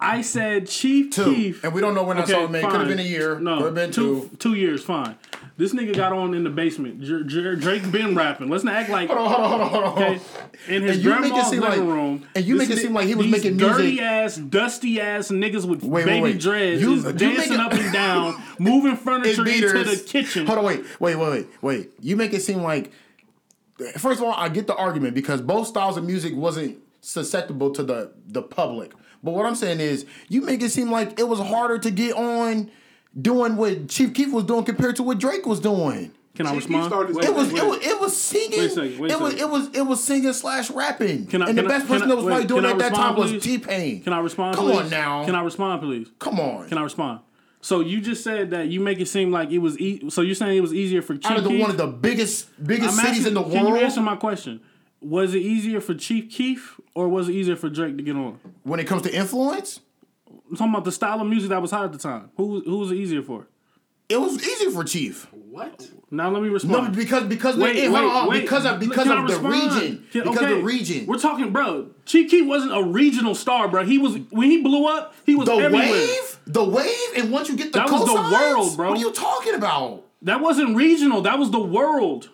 [0.00, 1.10] I said Chief.
[1.12, 1.34] Two.
[1.34, 2.62] Keef, And we don't know when Okay, song made.
[2.64, 3.40] Could have been a year.
[3.40, 4.36] No, Could have been two, two.
[4.36, 5.16] two years, fine.
[5.56, 7.00] This nigga got on in the basement.
[7.02, 8.48] J- J- Drake been rapping.
[8.48, 10.02] Let's not act like Hold on, hold on, hold on, hold on.
[10.14, 10.20] okay.
[10.68, 12.78] In his And you make it grandma's seem living like- room, and you make it
[12.78, 16.40] seem like he was making dirty ass, dusty ass niggas with Wait, wait, baby wait.
[16.40, 20.46] dreads You- is you dancing it- up and down, moving furniture into the kitchen.
[20.46, 21.90] Hold on, wait, wait, wait, wait, wait.
[22.00, 22.92] You make it seem like.
[23.96, 27.82] First of all, I get the argument because both styles of music wasn't susceptible to
[27.82, 28.92] the the public.
[29.22, 32.14] But what I'm saying is, you make it seem like it was harder to get
[32.14, 32.70] on
[33.20, 36.12] doing what Chief Keef was doing compared to what Drake was doing.
[36.36, 36.84] Can I Chief Keef respond?
[36.92, 38.58] started- Wait, It was, wait, it was it was singing.
[38.60, 41.26] Wait a second, wait a it was it was it was singing slash rapping.
[41.26, 42.62] Can I- and the can I- best can person I- that was wait, probably doing
[42.62, 43.42] can it I at that respond, time was please?
[43.42, 44.02] T Pain.
[44.02, 44.54] Can I respond?
[44.56, 44.76] Come please?
[44.78, 45.24] on now.
[45.24, 46.08] Can I respond, please?
[46.20, 46.68] Come on.
[46.68, 47.20] Can I respond?
[47.60, 49.76] So you just said that you make it seem like it was.
[49.80, 51.60] E- so you're saying it was easier for Chief Out of the, Keef?
[51.60, 53.52] one of the biggest biggest I'm cities asking- in the world.
[53.52, 53.82] Can you world.
[53.82, 54.60] answer my question?
[55.00, 58.38] Was it easier for Chief Keef or was it easier for Drake to get on?
[58.64, 59.80] when it comes to influence,
[60.50, 62.30] I'm talking about the style of music that was hot at the time.
[62.36, 63.46] Who who was it easier for?
[64.08, 65.26] it was easier for Chief.
[65.32, 65.86] What?
[66.10, 66.96] Now let me No, respond.
[66.96, 68.40] because because Wait, wait, wait, on, wait.
[68.42, 70.06] because of because of the region.
[70.10, 70.44] Can- because okay.
[70.52, 71.06] of the region.
[71.06, 71.90] We're talking, bro.
[72.06, 73.84] Chief Keef wasn't a regional star, bro.
[73.84, 75.14] He was when he blew up.
[75.26, 75.90] He was the everywhere.
[75.92, 78.88] wave, the wave, and once you get the That was the cosigns, world, bro.
[78.90, 80.04] What are you talking about?
[80.22, 81.20] That wasn't regional.
[81.22, 82.30] That was the world.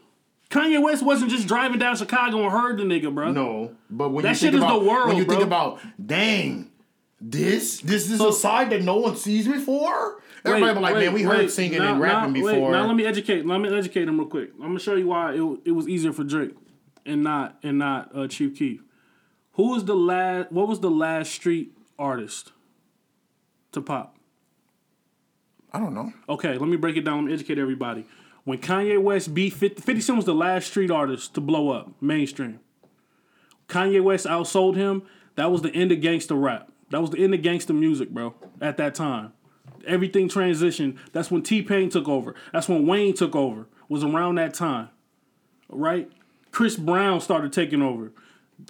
[0.54, 3.32] Kanye West wasn't just driving down Chicago and heard the nigga, bro.
[3.32, 5.34] No, but when That you shit think is the about world, when you bro.
[5.36, 6.70] think about, dang,
[7.20, 10.20] this this is So- a side that no one sees before.
[10.44, 11.50] Wait, Everybody be like, wait, man, we heard wait.
[11.50, 12.70] singing Now- and rapping now- wait, before.
[12.72, 13.44] now let me educate.
[13.46, 14.50] Let me educate him real quick.
[14.60, 16.54] I'm gonna show you why it, it was easier for Drake
[17.06, 18.80] and not and not uh, Chief Keef.
[19.54, 20.52] Who was the last?
[20.52, 22.52] What was the last street artist
[23.72, 24.16] to pop?
[25.72, 26.12] I don't know.
[26.28, 27.16] Okay, let me break it down.
[27.16, 28.04] Let me educate everybody.
[28.44, 31.90] When Kanye West beat 50, 50 Cent was the last street artist to blow up
[32.00, 32.60] mainstream.
[33.68, 35.02] Kanye West outsold him.
[35.36, 36.70] That was the end of gangster rap.
[36.90, 38.34] That was the end of gangster music, bro.
[38.60, 39.32] At that time,
[39.86, 40.98] everything transitioned.
[41.12, 42.34] That's when T Pain took over.
[42.52, 43.66] That's when Wayne took over.
[43.88, 44.90] Was around that time,
[45.68, 46.10] right?
[46.50, 48.12] Chris Brown started taking over.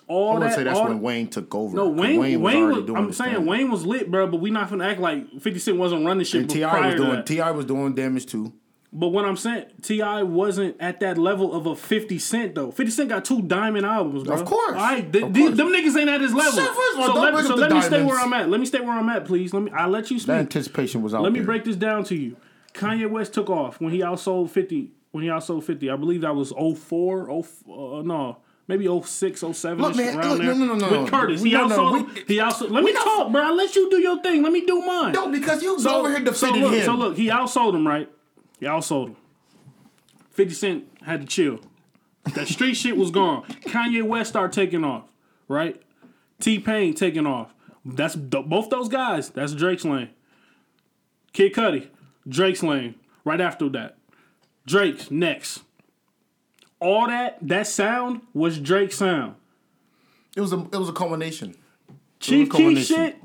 [0.09, 0.55] All I would that.
[0.55, 1.77] say that's all when Wayne took over.
[1.77, 2.41] no, 'cause Wayne.
[2.41, 2.87] Wayne, was was.
[2.87, 3.47] doing I'm saying thing.
[3.47, 4.27] Wayne was lit, bro.
[4.27, 6.87] But we not gonna act like 50 Cent wasn't running shit And T.I.
[6.87, 7.25] was doing.
[7.25, 7.51] T.I.
[7.51, 8.53] was doing damage too.
[8.97, 10.23] But what I'm saying, T.I.
[10.23, 12.71] wasn't at that level of a 50 Cent though.
[12.71, 14.37] 50 Cent got two diamond albums, bro.
[14.37, 14.69] Of course.
[14.77, 15.57] All right, th- Of course.
[15.57, 16.53] them niggas ain't at his level.
[16.53, 18.19] So first of all, so don't let, bring so up the let me stay where.
[18.21, 18.49] I'm at.
[18.49, 19.53] Let me stay where I'm at, please.
[19.53, 19.73] Let me.
[19.73, 21.23] I let you That anticipation was out there.
[21.25, 21.47] Let me there.
[21.47, 22.37] break this down to you.
[22.73, 24.93] Kanye West took off when he outsold 50.
[25.11, 28.37] When he outsold 50, I believe that was 04, 0, uh, no,
[28.69, 30.55] maybe 06, 07 Look, man, around look, there.
[30.55, 31.03] no, no, no, no.
[31.03, 32.15] With Curtis, he No, no, outsold.
[32.15, 32.71] we- he outsold.
[32.71, 33.43] Let me not- talk, bro.
[33.43, 34.43] I let you do your thing.
[34.43, 35.13] Let me do mine.
[35.13, 36.85] No, because you So, over here so defending look, him.
[36.85, 38.09] so look, he outsold him, right?
[38.65, 39.17] He sold him.
[40.31, 41.61] 50 Cent had to chill.
[42.35, 43.45] That street shit was gone.
[43.67, 45.05] Kanye West started taking off,
[45.49, 45.81] right?
[46.41, 47.55] T Pain taking off.
[47.85, 49.29] That's both those guys.
[49.31, 50.09] That's Drake's lane.
[51.33, 51.89] Kid Cudi,
[52.29, 52.95] Drake's lane.
[53.25, 53.97] Right after that,
[54.67, 55.63] Drake's next.
[56.81, 59.35] all that that sound was Drake's sound.
[60.37, 61.55] It was a it was a culmination.
[62.21, 63.17] Chief Keef shit,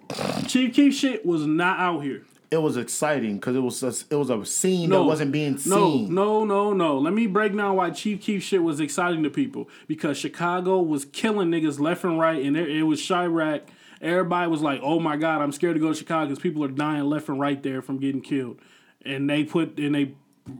[0.48, 2.26] Chief Keef shit was not out here.
[2.52, 5.58] It was exciting because it was a, it was a scene No, that wasn't being
[5.58, 6.14] seen.
[6.14, 6.74] No, no, no.
[6.74, 6.98] no.
[6.98, 11.06] Let me break down why Chief Keef shit was exciting to people because Chicago was
[11.06, 13.62] killing niggas left and right, and it, it was Chiraq.
[14.02, 16.70] Everybody was like, "Oh my god, I'm scared to go to Chicago because people are
[16.70, 18.60] dying left and right there from getting killed."
[19.06, 20.16] And they put and they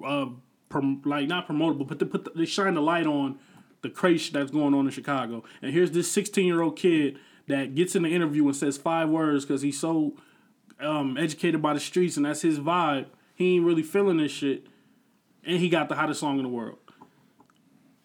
[0.06, 0.28] uh,
[0.70, 3.40] prom, like not promoted, but put the, put the, they shine the light on
[3.82, 5.44] the crazy that's going on in Chicago.
[5.62, 7.18] And here's this 16 year old kid
[7.48, 10.16] that gets in the interview and says five words because he's so
[10.80, 13.08] um, educated by the streets and that's his vibe.
[13.36, 14.68] He ain't really feeling this shit,
[15.46, 16.78] and he got the hottest song in the world.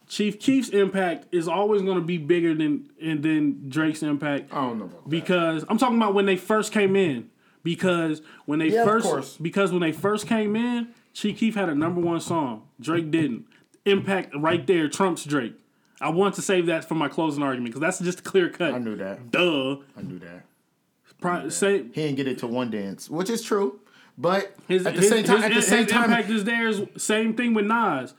[0.07, 4.57] Chief Keef's impact is always going to be bigger than and than Drake's impact I
[4.57, 5.11] don't know about that.
[5.11, 7.31] because I'm talking about when they first came in.
[7.63, 11.75] Because when they Yeah, first because when they first came in, Chief Keef had a
[11.75, 12.69] number one song.
[12.79, 13.47] Drake didn't.
[13.87, 15.55] Impact right there trumps Drake.
[16.01, 18.75] I want to save that for my closing argument because that's just a clear cut.
[18.75, 19.31] I knew that.
[19.31, 19.77] Duh.
[19.97, 20.45] I knew that.
[21.51, 23.81] Say, He didn't get it to one dance, which is true.
[24.17, 26.83] But His, at the his- same time, his- at the same time, impact is theirs.
[26.97, 28.15] Same thing with Nas.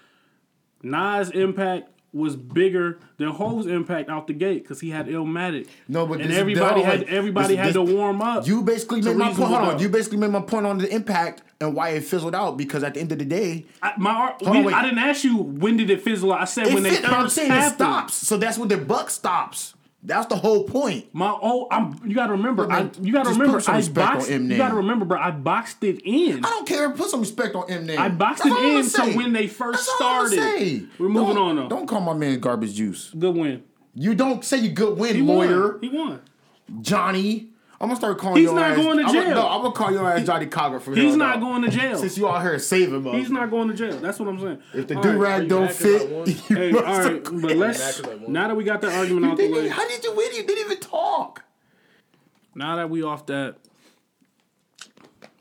[0.83, 5.67] Nas' impact was bigger than Hov's impact out the gate because he had Illmatic.
[5.87, 7.09] no, but and this- everybody had wait.
[7.09, 8.47] everybody This- had this- to warm up.
[8.47, 9.37] You basically made my point.
[9.49, 9.79] Hold on.
[9.79, 12.57] You basically made my point on the impact and why it fizzled out.
[12.57, 14.73] Because at the end of the day, I, my we- on.
[14.73, 16.41] I didn't ask you when did it fizzle out.
[16.41, 18.13] I said when they fit, I'm first saying it stops.
[18.15, 19.74] So that's when the buck stops.
[20.05, 21.13] That's the whole point.
[21.13, 21.99] My oh, I'm.
[22.05, 22.71] You got to remember.
[22.71, 23.61] I, you got to just remember.
[23.67, 24.29] I boxed.
[24.29, 25.19] You got to remember, bro.
[25.19, 26.45] I boxed it in.
[26.45, 26.89] I don't care.
[26.91, 27.97] Put some respect on Eminem.
[27.97, 30.59] I boxed That's it in so when they first That's all I'ma started.
[30.59, 30.83] say.
[30.99, 31.69] We're moving Don't- on, though.
[31.69, 33.11] Don't call my man garbage juice.
[33.17, 33.63] Good win.
[33.95, 35.79] You don't say you good win, He lawyer won.
[35.81, 36.21] He won.
[36.81, 37.49] Johnny.
[37.81, 38.77] I'm gonna start calling He's your not ass.
[38.77, 39.29] going to I'm jail.
[39.35, 41.03] no, I'm gonna call your ass Johnnie Cochran from here.
[41.03, 41.41] He's not out.
[41.41, 41.97] going to jail.
[41.97, 43.13] Since you out here saving him.
[43.13, 43.97] He's not going to jail.
[43.99, 44.59] That's what I'm saying.
[44.73, 45.19] If the All do right.
[45.19, 48.55] rag you don't mad 'cause fit, you Hey, must all right, but let's now that
[48.55, 49.67] we got that argument out the way.
[49.67, 50.33] How did you win?
[50.35, 51.43] You didn't even talk.
[52.55, 53.57] Now that we off that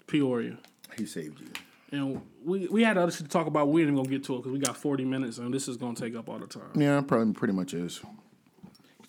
[0.07, 0.57] Peoria,
[0.99, 1.47] He saved you.
[1.93, 3.68] and we we had other shit to talk about.
[3.68, 5.95] We ain't gonna get to it because we got 40 minutes, and this is gonna
[5.95, 6.70] take up all the time.
[6.74, 8.01] Yeah, probably pretty much is.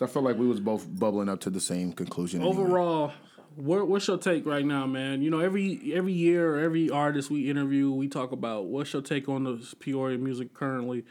[0.01, 2.41] I felt like we was both bubbling up to the same conclusion.
[2.41, 2.57] anyway.
[2.57, 3.13] Overall,
[3.55, 5.21] what, what's your take right now, man?
[5.21, 9.29] You know, every every year, every artist we interview, we talk about what's your take
[9.29, 11.05] on the Peoria music currently.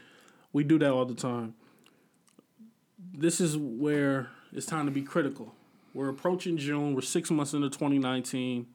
[0.52, 1.54] We do that all the time.
[3.12, 5.54] This is where it's time to be critical.
[5.94, 6.94] We're approaching June.
[6.94, 8.66] We're six months into 2019.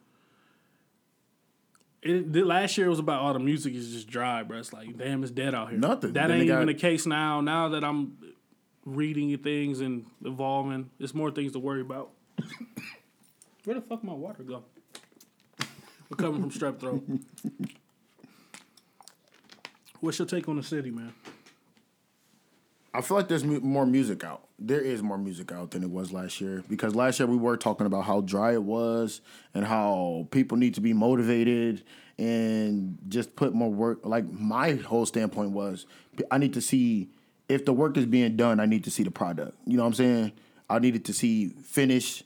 [2.02, 4.60] It, the last year was about all the music is just dry, bro.
[4.60, 5.78] It's like, damn, it's dead out here.
[5.78, 6.14] Nothing.
[6.14, 7.42] That Then ain't even the case now.
[7.42, 8.18] Now that I'm
[8.96, 12.12] reading things and evolving, It's more things to worry about.
[13.66, 14.64] Where the fuck my water go?
[16.10, 17.04] We're coming from strep throat.
[20.00, 21.14] What's your take on the city, man?
[22.94, 24.48] I feel like there's mu- more music out.
[24.58, 27.56] There is more music out than it was last year because last year we were
[27.56, 29.22] talking about how dry it was
[29.54, 31.84] and how people need to be motivated
[32.18, 34.00] and just put more work.
[34.04, 35.86] Like my whole standpoint was,
[36.32, 37.10] I need to see
[37.50, 38.60] if the work is being done.
[38.60, 39.58] I need to see the product.
[39.66, 40.32] You know what I'm saying?
[40.70, 42.24] I needed to see finish,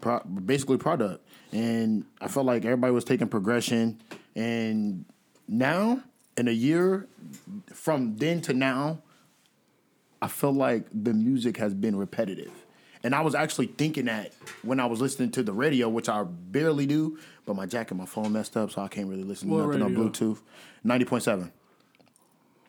[0.00, 4.00] pro- basically product, and I felt like everybody was taking progression.
[4.36, 5.06] And
[5.48, 6.02] now,
[6.36, 7.08] in a year
[7.72, 9.00] from then to now,
[10.22, 12.52] I feel like the music has been repetitive.
[13.02, 16.22] And I was actually thinking that when I was listening to the radio, which I
[16.24, 19.48] barely do, but my jack and my phone messed up, so I can't really listen
[19.48, 20.02] to What nothing radio?
[20.02, 20.38] on Bluetooth.
[20.84, 21.50] Ninety point seven.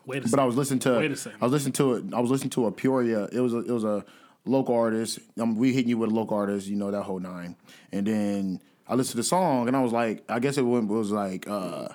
[0.05, 1.39] Wait a But I was listening to Wait a second.
[1.41, 2.13] I was listening to it.
[2.13, 3.29] I was listening to a Peoria.
[3.31, 4.03] It was a it was a
[4.45, 5.19] local artist.
[5.39, 7.55] Um, we hitting you with a local artist, you know that whole nine.
[7.91, 11.11] And then I listened to the song, and I was like, I guess it was
[11.11, 11.89] like, uh,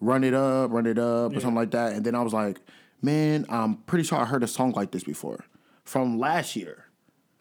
[0.00, 1.94] "Run It Up, Run It Up" or something like that.
[1.94, 2.60] And then I was like,
[3.02, 5.44] man, I'm pretty sure I heard a song like this before
[5.84, 6.86] from last year.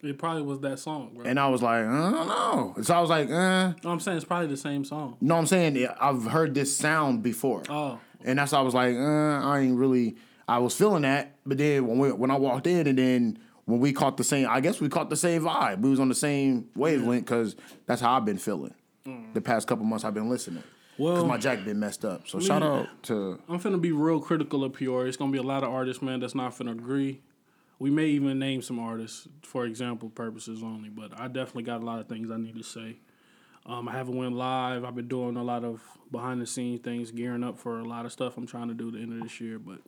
[0.02, 1.26] It probably was that song, bro.
[1.26, 2.76] And I was like, I don't know.
[2.82, 5.18] So I was like, uh, no, I'm saying it's probably the same song.
[5.20, 7.64] no, I'm saying I've heard this sound before.
[7.70, 8.00] Oh.
[8.24, 10.16] And that's why I was like, uh, I ain't really.
[10.48, 13.80] I was feeling that, but then when we, when I walked in, and then when
[13.80, 15.82] we caught the same, I guess we caught the same vibe.
[15.82, 17.56] We was on the same wavelength because
[17.86, 18.74] that's how I've been feeling.
[19.34, 20.64] The past couple months I've been listening.
[21.00, 22.28] Well, Because my jack been messed up.
[22.28, 25.08] So shout out to I'm finna be real critical of Peoria.
[25.08, 27.22] It's gonna be a lot of artists, man, that's not finna agree.
[27.80, 31.86] We may even name some artists for example purposes only, but I definitely got a
[31.86, 32.98] lot of things I need to say.
[33.66, 34.84] Um, I haven't went live.
[34.84, 35.82] I've been doing a lot of
[36.12, 38.88] behind the scenes things, gearing up for a lot of stuff I'm trying to do
[38.88, 39.60] at the end of this year.
[39.60, 39.80] But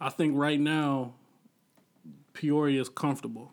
[0.00, 1.14] I think right now,
[2.32, 3.52] Peoria is comfortable,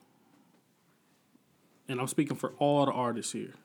[1.90, 3.56] and I'm speaking for all the artists here.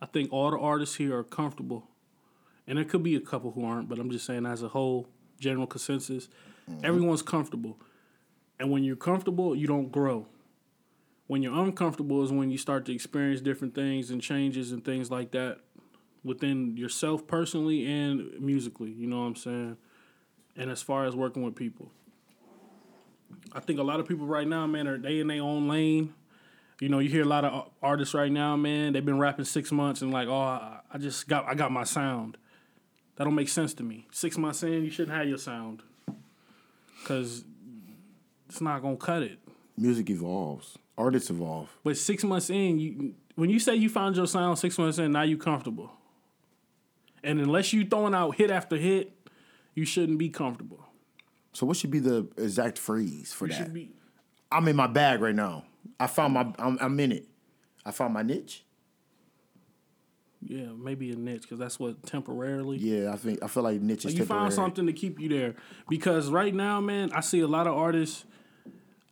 [0.00, 1.88] I think all the artists here are comfortable
[2.66, 5.08] and there could be a couple who aren't, but I'm just saying as a whole,
[5.38, 6.28] general consensus.
[6.84, 7.76] Everyone's comfortable,
[8.58, 10.26] and when you're comfortable, you don't grow.
[11.32, 15.10] When you're uncomfortable is when you start to experience different things and changes and things
[15.10, 15.60] like that
[16.22, 18.90] within yourself personally and musically.
[18.90, 19.76] You know what I'm saying?
[20.58, 21.90] And as far as working with people,
[23.54, 26.12] I think a lot of people right now, man, are they in their own lane.
[26.82, 28.92] You know, you hear a lot of artists right now, man.
[28.92, 30.34] They've been rapping six months and like, oh,
[30.92, 32.36] I, just got, I got my sound.
[33.16, 34.06] That don't make sense to me.
[34.12, 35.82] Six months in, you shouldn't have your sound,
[37.06, 37.44] cause
[38.50, 39.38] it's not gonna cut it.
[39.78, 40.76] Music evolves.
[40.98, 41.70] Artists evolve.
[41.84, 45.12] But six months in, you when you say you found your sound six months in,
[45.12, 45.90] now you comfortable.
[47.24, 49.12] And unless you throwing out hit after hit,
[49.74, 50.84] you shouldn't be comfortable.
[51.52, 53.58] So what should be the exact phrase for You that?
[53.58, 53.90] should be
[54.50, 55.64] I'm in my bag right now.
[55.98, 56.52] I found my.
[56.58, 57.26] I'm, I'm in it.
[57.86, 58.64] I found my niche.
[60.42, 62.76] yeah, maybe a niche because that's what temporarily.
[62.78, 64.42] Yeah, I think I feel like niche is you temporary.
[64.42, 65.54] found something to keep you there
[65.88, 68.24] because right now, man, I see a lot of artists.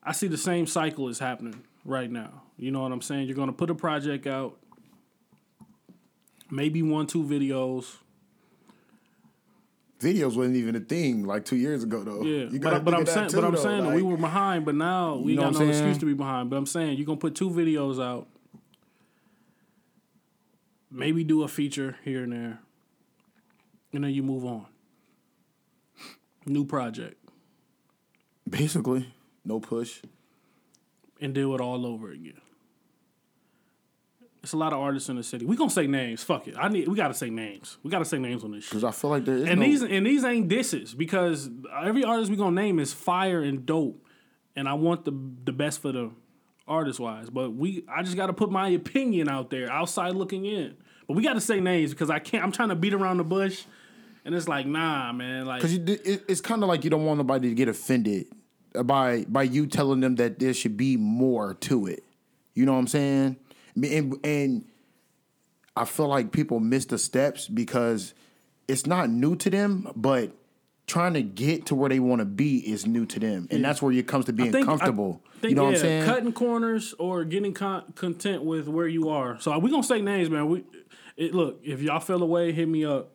[0.03, 2.43] I see the same cycle is happening right now.
[2.57, 3.27] You know what I'm saying?
[3.27, 4.59] You're gonna put a project out,
[6.51, 7.97] maybe one, two videos.
[10.01, 12.23] Videos wasn't even a thing like two years ago though.
[12.23, 14.65] Yeah, You but, but I'm saying, too, but I'm though, saying that we were behind,
[14.65, 16.49] but now we got no excuse to be behind.
[16.49, 18.27] But I'm saying you're gonna put two videos out,
[20.91, 22.61] maybe do a feature here and there,
[23.93, 24.67] and then you move on.
[26.47, 27.17] New project.
[28.49, 29.13] basically
[29.45, 30.01] no push.
[31.21, 32.41] And do it all over again.
[34.43, 35.45] It's a lot of artists in the city.
[35.45, 36.23] We gonna say names.
[36.23, 36.55] Fuck it.
[36.59, 36.89] I need.
[36.89, 37.77] We gotta say names.
[37.83, 38.71] We gotta say names on this shit.
[38.71, 41.51] Because I feel like there is And no, these and these ain't disses because
[41.83, 44.03] every artist we gonna name is fire and dope,
[44.57, 45.13] and I want the
[45.45, 46.11] the best for the
[46.67, 47.29] artist wise.
[47.29, 50.75] But we, I just gotta put my opinion out there, outside looking in.
[51.07, 52.43] But we gotta say names because I can't.
[52.43, 53.65] I'm trying to beat around the bush,
[54.25, 55.45] and it's like, nah, man.
[55.45, 58.27] Like, Because it, it's kind of like you don't want nobody to get offended
[58.85, 62.05] by by you telling them that there should be more to it.
[62.55, 63.37] You know what I'm saying?
[63.77, 64.65] And, and
[65.77, 68.15] I feel like people miss the steps because
[68.69, 70.33] it's not new to them, but
[70.87, 73.81] trying to get to where they want to be is new to them, and that's
[73.81, 75.23] where it comes to being think- comfortable.
[75.41, 76.05] think, you know what I'm saying?
[76.05, 79.41] Cutting corners or getting con- content with where you are.
[79.41, 80.49] So we gonna say names, man.
[80.49, 80.65] We
[81.17, 83.13] it, look if y'all feel away, hit me up.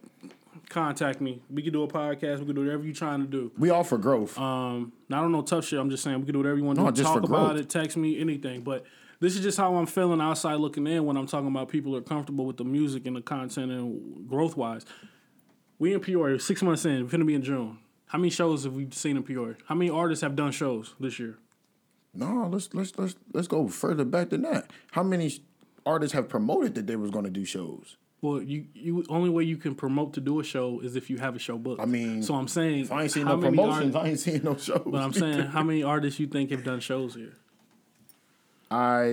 [0.70, 1.42] Contact me.
[1.50, 2.40] We can do a podcast.
[2.40, 3.52] We can do whatever you're trying to do.
[3.58, 4.38] we all for growth.
[4.38, 5.80] Um, I don't know tough shit.
[5.80, 7.04] I'm just saying we can do whatever you want to No, do.
[7.04, 7.58] Talk about growth.
[7.60, 7.70] it.
[7.70, 8.62] Text me anything.
[8.62, 8.86] But
[9.20, 11.98] this is just how I'm feeling outside looking in when I'm talking about people who
[11.98, 14.86] are comfortable with the music and the content and growth wise.
[15.80, 17.04] We in Peoria, six months in.
[17.04, 17.80] We're gonna be in June.
[18.08, 19.56] How many shows have we seen in Peoria?
[19.68, 21.38] How many artists have done shows this year?
[22.14, 24.70] no, let's let's let's let's go further back than that.
[24.92, 25.38] How many
[25.86, 27.98] artists have promoted that they was going to do shows?
[28.26, 31.18] Well, you you only way you can promote to do a show is if you
[31.18, 31.82] have a show booked.
[31.82, 34.42] I mean, so I'm saying If I ain't seen no promotions, art- I ain't seen
[34.44, 34.82] no shows.
[34.86, 37.34] but I'm saying how many artists you think have done shows here?
[38.72, 39.04] I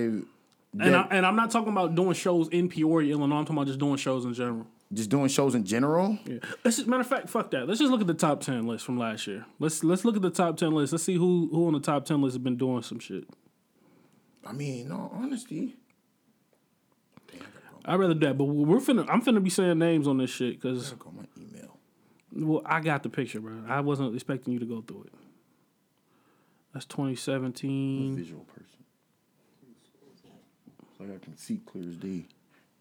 [0.79, 3.37] And I, and I'm not talking about doing shows in Peoria, Illinois.
[3.37, 4.65] I'm talking about just doing shows in general.
[4.91, 6.17] just doing shows in general.
[6.25, 6.39] Yeah.
[6.63, 7.67] Let's just, matter of fact, fuck that.
[7.67, 9.45] Let's just look at the top ten list from last year.
[9.59, 10.91] Let's let's look at the top ten list.
[10.93, 13.25] Let's see who who on the top ten list has been doing some shit.
[14.45, 15.75] I mean, no honesty.
[17.85, 19.05] I'd rather do that, but we're finna.
[19.09, 21.77] I'm finna be saying names on this shit because on my email.
[22.31, 23.63] well, I got the picture, bro.
[23.67, 25.13] I wasn't expecting you to go through it.
[26.73, 28.15] That's 2017.
[28.15, 28.67] Visual person.
[30.97, 32.25] So I can see clear as day.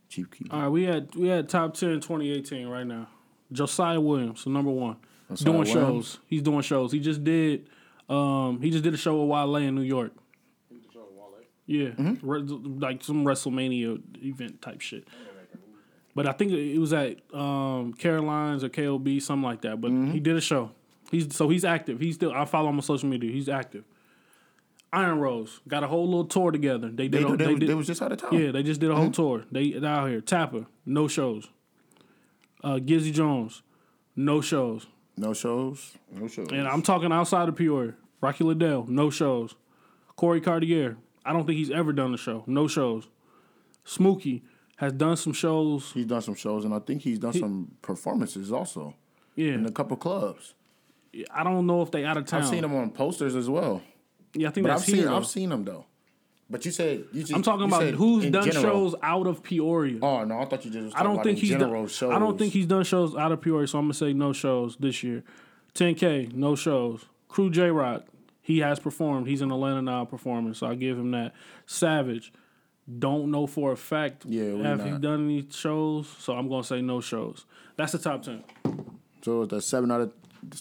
[0.09, 0.53] Chief Keef.
[0.53, 3.09] All right, we had we had top 10 2018 right now.
[3.51, 4.97] Josiah Williams, so number one,
[5.31, 5.73] Josiah doing Williams?
[6.07, 6.19] shows.
[6.27, 6.93] He's doing shows.
[6.93, 7.67] He just did
[8.09, 10.13] um he just did a show with Wale in New York.
[11.67, 12.29] Yeah, Mm-hmm.
[12.29, 12.41] Re-
[12.81, 15.07] like some WrestleMania event type shit.
[16.15, 19.81] But I think it was at um, Caroline's or KOB, something like that.
[19.81, 20.11] But Mm-hmm.
[20.13, 20.73] he did a show.
[21.11, 22.01] He's so he's active.
[22.01, 23.31] He's still I follow him on social media.
[23.31, 23.85] He's active.
[24.95, 26.89] Iron Rose got a whole little tour together.
[26.91, 27.31] They They, did.
[27.31, 28.39] a- they, they they, did was just out of town.
[28.39, 29.45] yeah, they just did a whole tour.
[29.51, 30.21] They they out here.
[30.21, 31.49] Tapper, no shows.
[32.63, 33.63] Uh, Gizzy Jones,
[34.17, 34.87] no shows.
[35.17, 35.97] No shows.
[36.11, 36.49] No shows.
[36.53, 37.95] And I'm talking outside of Peoria.
[38.21, 39.55] Rocky Liddell, no shows.
[40.17, 42.45] Corey Cartier, I don't think he's ever done a show.
[42.47, 43.09] No shows.
[43.85, 44.43] Smokey
[44.77, 45.93] has done some shows.
[45.93, 48.95] he's done some shows, and I think he's done some performances also
[49.37, 50.55] Yeah, in a couple clubs.
[51.33, 52.43] I don't know if they out of town.
[52.43, 53.83] I've seen him on posters as well.
[54.35, 55.05] Yeah, I think But that's I've seen here.
[55.07, 55.17] though.
[55.17, 55.87] I've seen him though.
[56.49, 58.63] But you said you just I'm talking about who's done general.
[58.91, 59.99] shows out of Peoria.
[60.03, 60.85] Oh no, I thought you just.
[60.87, 62.13] Was I don't think he's done, shows.
[62.13, 64.77] I don't think he's done shows out of Peoria, so I'm gonna say no shows
[64.79, 65.23] this year.
[65.75, 67.05] 10K, no shows.
[67.29, 68.05] Crew J Rock,
[68.43, 69.27] he has performed.
[69.29, 71.33] He's in Atlanta now performing, so I give him that.
[71.65, 72.33] Savage,
[72.99, 76.65] don't know for a fact Yeah, we have he done any shows, so I'm gonna
[76.65, 77.47] say no shows.
[77.77, 78.43] That's the top ten.
[79.23, 80.13] So a seven out of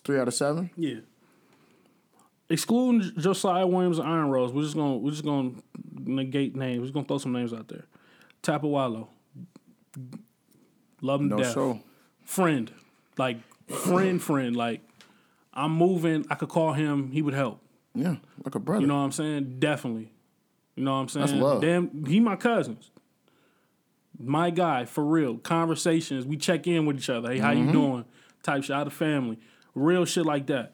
[0.03, 0.69] three out of seven.
[0.77, 0.99] Yeah.
[2.49, 5.51] Excluding Josiah Williams and Iron Rose, we're just gonna we're just gonna
[5.95, 6.79] negate names.
[6.79, 7.86] We're just gonna throw some names out there.
[8.43, 9.07] Tapawalo.
[11.01, 11.53] Love him No death.
[11.53, 11.79] show.
[12.23, 12.71] Friend.
[13.17, 14.55] Like friend, friend.
[14.55, 14.82] Like
[15.53, 16.25] I'm moving.
[16.29, 17.61] I could call him, he would help.
[17.93, 18.81] Yeah, like a brother.
[18.81, 19.57] You know what I'm saying?
[19.59, 20.11] Definitely.
[20.75, 21.25] You know what I'm saying?
[21.27, 21.61] That's love.
[21.61, 22.89] Damn, he my cousins.
[24.19, 25.37] My guy, for real.
[25.37, 26.25] Conversations.
[26.25, 27.31] We check in with each other.
[27.31, 27.65] Hey, how Mm-hmm.
[27.67, 28.05] you doing?
[28.43, 29.39] Type shit out of family.
[29.75, 30.73] Real shit like that.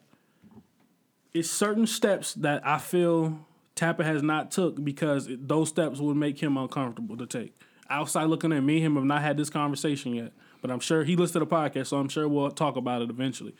[1.33, 3.39] It's certain steps that I feel
[3.75, 7.53] Tapper has not took because it, those steps would make him uncomfortable to take.
[7.89, 11.03] Outside looking at me and him have not had this conversation yet, but I'm sure
[11.03, 13.55] he listened to the podcast, so I'm sure we'll talk about it eventually.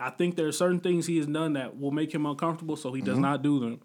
[0.00, 2.92] I think there are certain things he has done that will make him uncomfortable, so
[2.92, 3.80] he does not do them.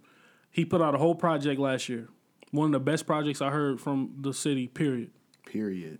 [0.51, 2.07] He put out a whole project last year,
[2.51, 4.67] one of the best projects I heard from the city.
[4.67, 5.11] Period.
[5.45, 5.99] Period.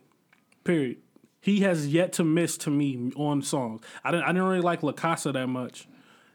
[0.64, 0.98] Period.
[1.42, 3.84] He has yet to miss to me on songs.
[4.04, 4.24] I didn't.
[4.24, 5.88] I didn't really like La Casa that much.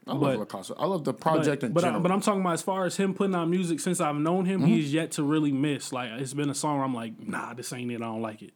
[0.07, 0.73] I But- love La Casa.
[0.79, 2.95] I love the project but, in but, I, but I'm talking about as far as
[2.97, 4.69] him putting out music since I've known him, Mm-hmm.
[4.69, 5.91] he's yet to really miss.
[5.91, 7.95] Like it's been a song where I'm like, nah, this ain't it.
[7.97, 8.53] I don't like it.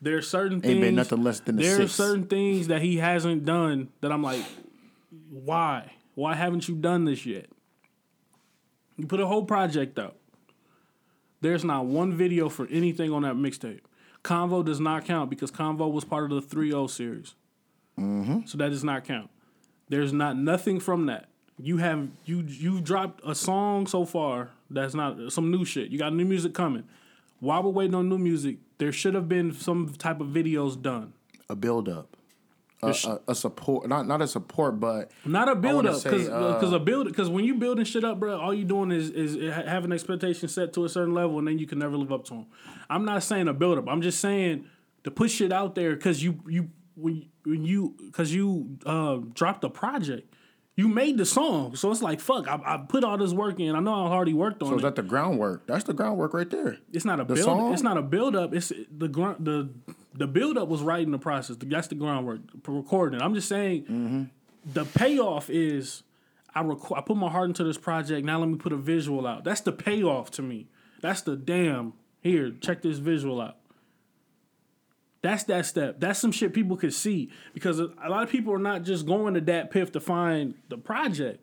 [0.00, 0.80] There's certain things.
[0.80, 4.44] Been nothing less than There are certain things that he hasn't done that I'm like,
[5.30, 5.92] why?
[6.14, 7.46] Why haven't you done this yet?
[8.96, 10.16] You put a whole project out.
[11.40, 13.80] There's not one video for anything on that mixtape.
[14.22, 17.34] Convo does not count because Convo was part of the 3-0 series.
[17.98, 18.40] Mm-hmm.
[18.46, 19.30] So that does not count.
[19.88, 21.28] There's not nothing from that.
[21.58, 25.90] You have you you've dropped a song so far that's not some new shit.
[25.90, 26.84] You got new music coming.
[27.40, 31.14] While we're waiting on new music, there should have been some type of videos done.
[31.48, 32.16] a build up.
[32.82, 36.72] A, a, a support, not not a support, but Not a build up, say, because
[36.72, 39.52] uh, a build because when you building shit up, bro, all you doing is is
[39.52, 42.24] ha- having expectations set to a certain level, and then you can never live up
[42.26, 42.46] to them.
[42.88, 43.86] I'm not saying a build up.
[43.86, 44.64] I'm just saying
[45.04, 49.60] to put shit out there because you you when when you because you uh dropped
[49.60, 50.32] the project,
[50.76, 52.48] you made the song, so it's like fuck.
[52.48, 53.74] I, I put all this work in.
[53.74, 54.70] I know how hard he worked on it.
[54.70, 54.78] so it.
[54.78, 55.66] is that the groundwork?
[55.66, 56.78] That's the groundwork right there.
[56.92, 57.44] It's not a The build.
[57.44, 57.72] song?
[57.72, 58.54] It's not a build up.
[58.54, 59.08] It's the
[59.38, 59.68] the
[60.14, 61.56] the build up was right in the process.
[61.60, 62.40] That's the groundwork.
[62.66, 63.20] Recording.
[63.20, 63.22] it.
[63.22, 64.22] I'm just saying Mm-hmm.
[64.72, 66.02] the payoff is
[66.54, 66.98] I record.
[66.98, 68.24] I put my heart into this project.
[68.24, 69.44] Now let me put a visual out.
[69.44, 70.68] That's the payoff to me.
[71.02, 71.92] That's the damn.
[72.22, 73.56] Here, check this visual out.
[75.22, 76.00] That's that step.
[76.00, 79.34] That's some shit people could see because a lot of people are not just going
[79.34, 81.40] to DatPiff to find the project.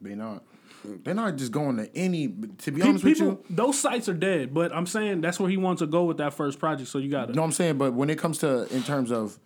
[0.00, 0.42] They not.
[0.84, 2.26] They're not just going to any.
[2.26, 4.52] To be Pe- honest people, with you, those sites are dead.
[4.52, 6.90] But I'm saying that's where he wants to go with that first project.
[6.90, 7.32] So you got to.
[7.32, 7.78] What I'm saying?
[7.78, 9.38] But when it comes to in terms of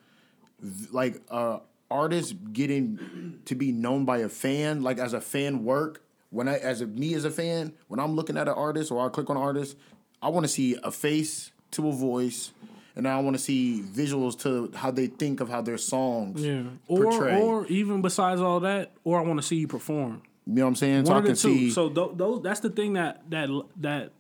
[0.90, 1.58] like uh
[1.90, 6.56] artists getting to be known by a fan, like as a fan work, when I
[6.56, 9.28] as a me as a fan, when I'm looking at an artist or I click
[9.28, 9.76] on an artist,
[10.22, 12.52] I want to see a face to a voice,
[12.96, 16.62] and I want to see visuals to how they think of how their songs Yeah.
[16.88, 17.40] Or portray.
[17.40, 20.22] or even besides all that, or I want to see you perform.
[20.46, 21.04] you know what I'm saying?
[21.06, 21.58] So One I of the can two.
[21.58, 21.70] see.
[21.70, 23.48] So th- those that's the thing that that
[23.80, 24.12] that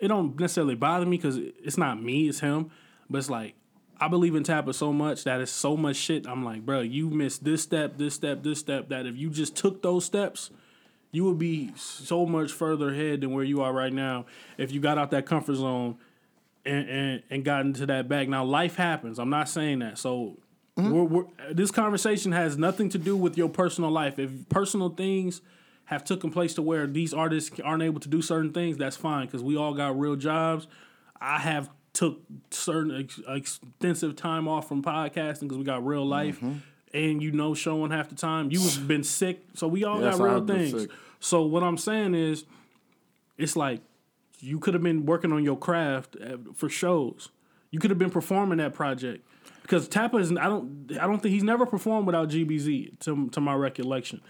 [0.00, 2.70] it don't necessarily bother me because it's not me, it's him.
[3.08, 3.54] But it's like
[4.02, 6.26] I believe in Tapper so much that it's so much shit.
[6.26, 8.88] I'm like, bro, you missed this step, this step, this step.
[8.88, 10.50] That if you just took those steps,
[11.12, 14.24] you would be so much further ahead than where you are right now.
[14.56, 15.96] If you got out that comfort zone
[16.64, 18.28] and and, and got into that bag.
[18.28, 19.18] Now life happens.
[19.18, 19.98] I'm not saying that.
[19.98, 20.38] So
[20.76, 24.18] we're, we're, this conversation has nothing to do with your personal life.
[24.18, 25.42] If personal things
[25.86, 29.26] have taken place to where these artists aren't able to do certain things, that's fine
[29.26, 30.66] because we all got real jobs.
[31.20, 36.42] I have took certain ex- extensive time off from podcasting because we got real life.
[36.94, 38.50] And you know, showing half the time.
[38.50, 40.88] You have been sick, so we all Yes, got real things.
[41.20, 42.44] So what I'm saying is,
[43.38, 43.80] it's like
[44.42, 47.28] you could have been working on your craft uh, for shows.
[47.70, 49.24] You could have been performing that project
[49.62, 50.30] because Tappa is.
[50.32, 50.90] I don't.
[51.00, 54.20] I don't think he's never performed without GBZ to to my recollection.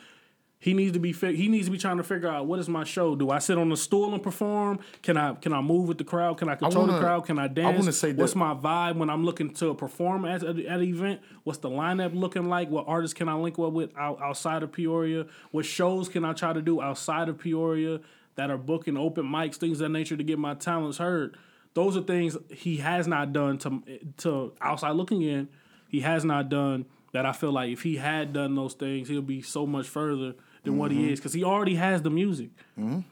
[0.62, 1.12] He needs to be.
[1.12, 3.16] He needs to be trying to figure out what is my show.
[3.16, 4.80] Do I sit on a stool and perform?
[5.00, 6.36] Can I can I move with the crowd?
[6.36, 7.24] Can I control the wanna- crowd?
[7.24, 7.74] Can I dance?
[7.74, 10.80] I wanna say What's that- my vibe when I'm looking to perform at, at, at
[10.80, 11.22] an event?
[11.44, 12.68] What's the lineup looking like?
[12.68, 15.24] What artists can I link up with outside of Peoria?
[15.50, 18.00] What shows can I try to do outside of Peoria
[18.36, 21.36] that are booking open mics, things of that nature to get my talents heard?
[21.74, 23.82] Those are things he has not done to
[24.18, 25.48] to outside looking in.
[25.88, 27.26] He has not done that.
[27.26, 30.78] I feel like if he had done those things, he'll be so much further than
[30.78, 32.50] what he is because he already has the music.
[32.76, 33.04] You know what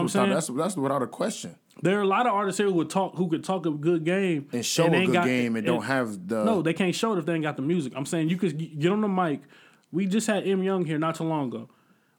[0.00, 0.06] I'm Mm-hmm.
[0.08, 0.30] saying?
[0.30, 1.56] that's that's without a question.
[1.82, 4.04] There are a lot of artists here who would talk, who could talk a good
[4.04, 6.92] game And show they a good got- game and don't have the No, they can't
[6.94, 7.92] show it if they ain't got the music.
[7.94, 9.42] I'm saying you could get on the mic.
[9.92, 11.68] We just had M Young here not too long ago.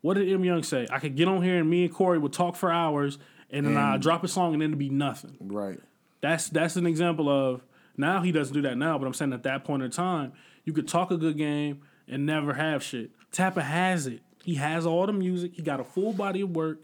[0.01, 0.87] What did M Young say?
[0.91, 3.17] I could get on here and me and Corey would talk for hours,
[3.49, 5.35] and then I drop a song and then it'd be nothing.
[5.39, 5.79] right.
[6.21, 7.63] That's that's an example of
[7.95, 10.33] now he doesn't do that now, but I'm saying at that point in time,
[10.65, 13.11] you could talk a good game and never have shit.
[13.31, 14.21] Tapper has it.
[14.43, 15.53] He has all the music.
[15.55, 16.79] He got a full body of work.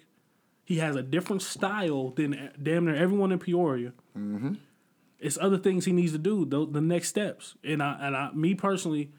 [0.64, 3.94] He has a different style than damn near everyone in Peoria.
[4.18, 4.54] Mm-hmm.
[5.20, 6.46] It's other things he needs to do.
[6.46, 9.12] The, the next steps, and I and I, me personally,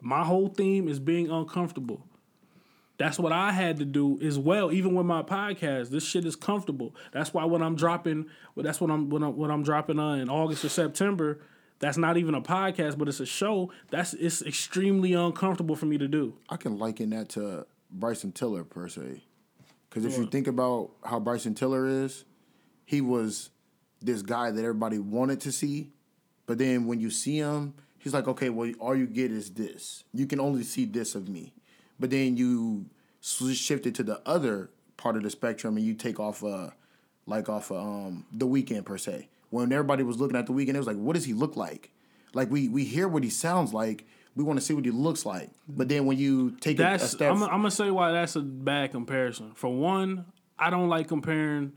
[0.00, 2.05] my whole theme is being uncomfortable.
[2.98, 4.72] That's what I had to do as well.
[4.72, 6.94] Even with my podcast, this shit is comfortable.
[7.12, 10.14] That's why when I'm dropping, well, that's what I'm when I'm when I'm dropping uh,
[10.14, 11.40] in August or September.
[11.78, 13.70] That's not even a podcast, but it's a show.
[13.90, 16.38] That's it's extremely uncomfortable for me to do.
[16.48, 19.22] I can liken that to Bryson Tiller per se,
[19.90, 22.24] because if you think about how Bryson Tiller is,
[22.86, 23.50] he was
[24.00, 25.90] this guy that everybody wanted to see,
[26.46, 30.02] but then when you see him, he's like, okay, well, all you get is this.
[30.14, 31.52] You can only see this of me,
[31.98, 32.86] but then you
[33.20, 36.70] shift it to the other part of the spectrum, and you take off, uh,
[37.26, 39.28] like off uh, um, the Weeknd per se.
[39.50, 41.90] When everybody was looking at the Weeknd, it was like, what does he look like?
[42.34, 44.04] Like we we hear what he sounds like.
[44.34, 45.50] We want to see what he looks like.
[45.66, 48.36] But then when you take it a That's step, I'm, I'm gonna say why that's
[48.36, 49.52] a bad comparison.
[49.54, 50.26] For one,
[50.58, 51.72] I don't like comparing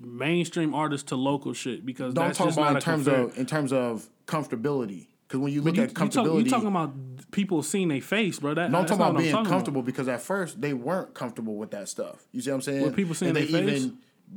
[0.00, 3.38] mainstream artists to local shit because that's talking just about not in terms compar- of
[3.38, 5.06] in terms of comfortability.
[5.32, 6.92] Because when you look you, at you, talk, comfortability, you talking about
[7.30, 8.52] people seeing their face, bro.
[8.52, 9.80] That, no, I'm talking about being talking comfortable.
[9.80, 12.26] Because at first they weren't comfortable with that stuff.
[12.32, 12.82] You see what I'm saying?
[12.82, 13.88] With people seeing their they face?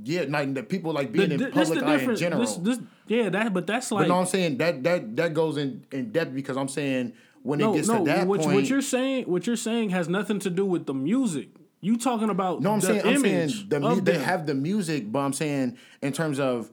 [0.05, 2.39] yeah, like the people like The- being in public eye in general.
[2.39, 5.57] This, this, yeah, that, but that's but like no, I'm saying that that that goes
[5.57, 7.11] in in depth because I'm saying
[7.43, 8.55] when it gets to that what, point.
[8.55, 11.49] what you're saying, what you're saying has nothing to do with the music.
[11.81, 14.21] You talking about no, I'm the saying I'm saying image the they them.
[14.21, 16.71] have the music, but I'm saying in terms of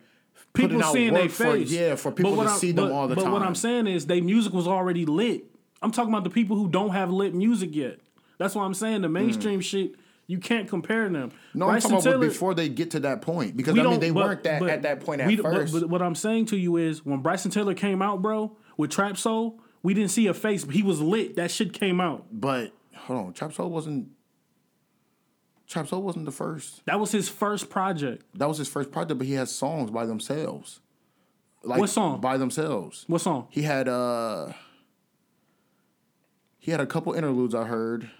[0.54, 1.70] people seeing their work for face.
[1.70, 3.32] yeah for people But what to I'm- see them all the but time.
[3.32, 5.44] what I'm saying is, their music was already lit.
[5.80, 7.98] I'm talking about the people who don't have lit music yet.
[8.38, 9.60] That's what I'm saying the mainstream hmm.
[9.60, 9.94] shit.
[10.28, 11.32] You can't compare them.
[11.52, 14.10] No, I'm Bryson talking about before they get to that point because I mean they
[14.10, 15.72] but- weren't that but at that point at we- first.
[15.72, 19.16] But, what I'm saying to you is, when Bryson Tiller came out, bro, with Trap
[19.16, 20.64] Soul, we didn't see a face.
[20.64, 21.36] But he was lit.
[21.36, 22.26] That shit came out.
[22.30, 24.08] But hold on, Trap Soul wasn't.
[25.72, 26.84] Trap Soul wasn't the first.
[26.84, 28.26] That was his first project.
[28.34, 30.80] That was his first project, but he has songs by themselves.
[31.64, 32.20] Like What song?
[32.20, 33.04] By themselves.
[33.08, 33.46] What song?
[33.48, 34.52] He had uh.
[36.58, 38.10] He had a couple interludes I heard.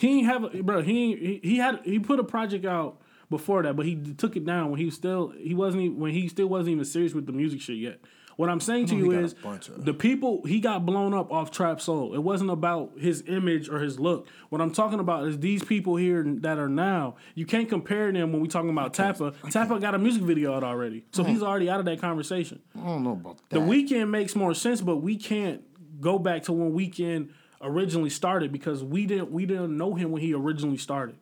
[0.00, 0.82] He ain't have a, bro.
[0.82, 3.00] He, ain't- he he had he put a project out
[3.30, 6.10] before that, but he took it down when he was still he wasn't even, when
[6.12, 8.00] he still wasn't even serious with the music shit yet.
[8.38, 9.34] What I'm saying to you is
[9.76, 12.14] the people he got blown up off Trap Soul.
[12.14, 14.28] It wasn't about his image or his look.
[14.48, 17.16] What I'm talking about is these people here that are now.
[17.34, 19.34] You can't compare them when we talking about Tappa.
[19.50, 21.26] Tappa got a music video out already, so mm.
[21.26, 22.60] he's already out of that conversation.
[22.80, 23.58] I don't know about that.
[23.58, 25.64] The Weeknd makes more sense, but we can't
[26.00, 27.30] go back to when Weeknd
[27.60, 31.16] originally started because we didn't we didn't know him when he originally started.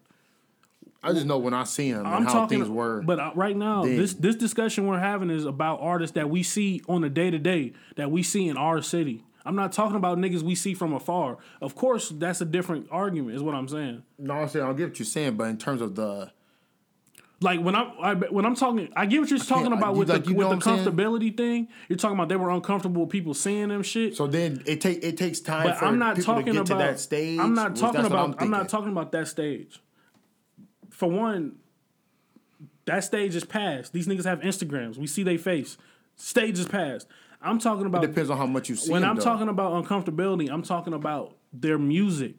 [1.02, 3.00] I just know when I see him I'm and how talking, things were.
[3.02, 3.96] but uh, right now then.
[3.96, 7.38] this this discussion we're having is about artists that we see on a day to
[7.38, 9.22] day that we see in our city.
[9.44, 11.38] I'm not talking about niggas we see from afar.
[11.60, 13.36] Of course, that's a different argument.
[13.36, 14.02] Is what I'm saying.
[14.18, 16.32] no, I'm saying I get what you're saying, but in terms of the
[17.40, 20.24] Like when I'm I, when I'm talking, I get what you're talking about with like,
[20.24, 21.68] the with the comfortability thing.
[21.88, 24.16] You're talking about they were uncomfortable with people seeing them shit.
[24.16, 26.70] so then it take it takes time but for I'm not people talking to get
[26.70, 27.38] about that stage.
[27.38, 28.42] I'm not talking about.
[28.42, 29.80] I'm, not talking about that stage.
[30.96, 31.56] For one,
[32.86, 33.92] that stage is past.
[33.92, 34.96] These niggas have Instagrams.
[34.96, 35.76] We see their face.
[36.16, 37.06] Stage is past.
[37.42, 38.02] I'm talking about.
[38.02, 38.90] It depends on how much you see.
[38.90, 39.22] when I'm though.
[39.24, 42.36] talking about uncomfortability, I'm talking about their music.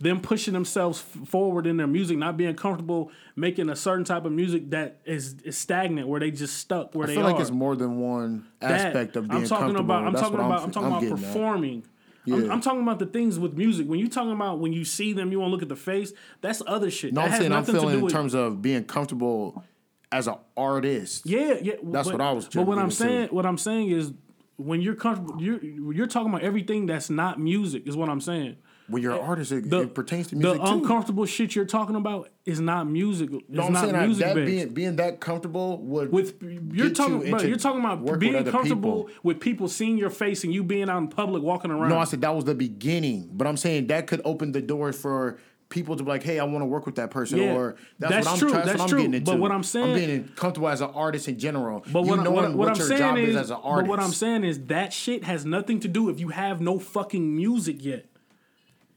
[0.00, 4.30] Them pushing themselves forward in their music, not being comfortable making a certain type of
[4.30, 7.32] music that is, is stagnant, where they just stuck where I they feel are.
[7.32, 9.84] like it's more than one That- aspect of being I'm talking comfortable.
[9.86, 10.04] about.
[10.06, 10.62] I'm That's talking about.
[10.62, 11.24] I'm, talking about getting at.
[11.24, 11.82] performing.
[11.84, 11.90] I'm,
[12.28, 12.52] Yeah.
[12.52, 13.86] I'm talking about the things with music.
[13.86, 16.12] When you're talking about when you see them, you want to look at the face.
[16.40, 17.12] That's other shit.
[17.12, 19.64] No, That I'm saying I'm feeling in terms of being comfortable
[20.12, 21.26] as an artist.
[21.26, 21.74] Yeah, yeah.
[21.82, 24.12] That's but, what I was But what I'm saying, what I'm saying is,
[24.56, 27.86] when you're comfortable, you're you're talking about everything that's not music.
[27.86, 28.56] Is what I'm saying.
[28.88, 30.66] When you're an eh, artist, it, The, it pertains to the music too.
[30.66, 33.28] uncomfortable shit you're talking about is not music.
[33.32, 34.46] It's No, I'm not saying that, music that based.
[34.50, 38.20] being being that comfortable would with you're talking, you bro, you're talking about work with
[38.20, 39.20] being comfortable people.
[39.22, 41.90] with people seeing your face and you being out in public walking around.
[41.90, 44.98] No, I said that was the beginning, but I'm saying that could open the doors
[44.98, 45.38] for
[45.70, 48.10] people to be like, "Hey, I want to work with that person," Yeah, or that's,
[48.10, 48.98] that's what I'm, true, that's that's what I'm true.
[49.00, 49.30] getting into.
[49.32, 51.84] But what I'm saying- I'm being comfortable as an artist in general.
[51.92, 53.58] But you what, knowing what, what, what I'm your saying job is, is as an
[53.62, 53.86] artist.
[53.86, 56.78] but what I'm saying is that shit has nothing to do if you have no
[56.78, 58.06] fucking music yet.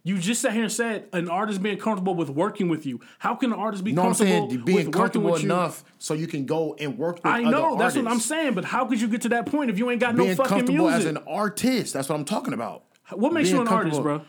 [0.03, 3.01] You just sat here and said an artist being comfortable with working with you.
[3.19, 5.49] How can an artist be no, I'm comfortable saying being with comfortable with you?
[5.49, 8.65] enough so you can go and work with I know that's what I'm saying, but
[8.65, 10.99] how could you get to that point if you ain't got no fucking comfortable music?
[11.01, 11.93] as an artist.
[11.93, 12.83] That's what I'm talking about.
[13.11, 14.21] what makes being you an artist, bro?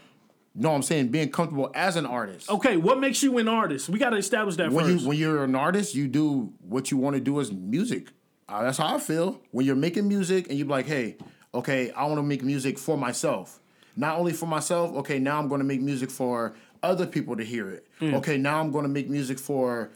[0.55, 2.51] No, I'm saying being comfortable as an artist.
[2.51, 3.89] Okay, what makes you an artist?
[3.89, 5.03] We got to establish that when first.
[5.03, 8.09] you when you're an artist, you do what you want to do as music.
[8.49, 9.41] Uh, that's how I feel.
[9.53, 11.17] When you're making music and you're like, hey,
[11.55, 13.62] okay, I want to make music for myself.
[13.97, 14.95] Not only for myself.
[14.97, 17.87] Okay, now I'm going to make music for other people to hear it.
[18.01, 18.15] Mm.
[18.15, 19.91] Okay, now I'm going to make music for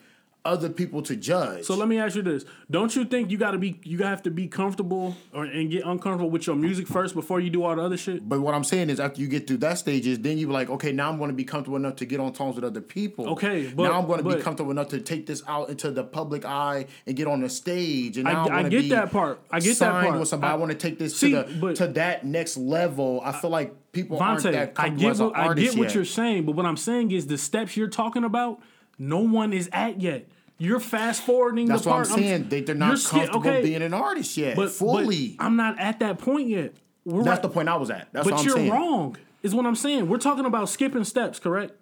[0.46, 1.64] other people to judge.
[1.64, 4.22] So let me ask you this: Don't you think you got to be you have
[4.22, 7.74] to be comfortable or and get uncomfortable with your music first before you do all
[7.76, 8.28] the other shit?
[8.28, 10.70] But what I'm saying is, after you get through that stages, then you be like,
[10.70, 13.28] okay, now I'm going to be comfortable enough to get on tones with other people.
[13.30, 16.04] Okay, but- now I'm going to be comfortable enough to take this out into the
[16.04, 18.18] public eye and get on the stage.
[18.18, 19.40] And I- now I, get that part.
[19.50, 20.18] I get that part.
[20.18, 22.56] With somebody, I, I- want to take this See, to the but- to that next
[22.56, 23.20] level.
[23.24, 25.94] I feel like people aren't Vontae, that I get what, I get what yet.
[25.94, 28.60] you're saying, but what I'm saying is the steps you're talking about,
[28.98, 30.28] no one is at yet.
[30.58, 32.18] You're fast forwarding That's the what I'm part.
[32.18, 32.48] saying.
[32.48, 35.34] they, they're not comfortable okay, being an artist yet, but, fully.
[35.38, 36.74] But I'm not at that point yet.
[37.04, 38.08] We're That's right- the point I was at.
[38.12, 38.70] That's but what I'm you're saying.
[38.70, 39.16] wrong.
[39.42, 40.08] Is what I'm saying.
[40.08, 41.74] We're talking about skipping steps, correct?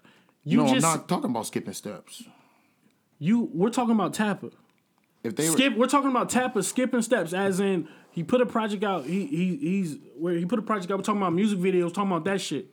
[0.43, 2.25] You no, just I'm not talking about skipping steps.
[3.19, 3.49] you.
[3.55, 4.51] We're talking about Tappa.
[5.23, 5.77] If they were, Skip.
[5.77, 9.07] We're talking about Tappa skipping steps, as in he put a project out.
[9.07, 10.99] He he he's where he put a project out.
[10.99, 11.95] We're talking about music videos.
[11.95, 12.71] Talking about that shit.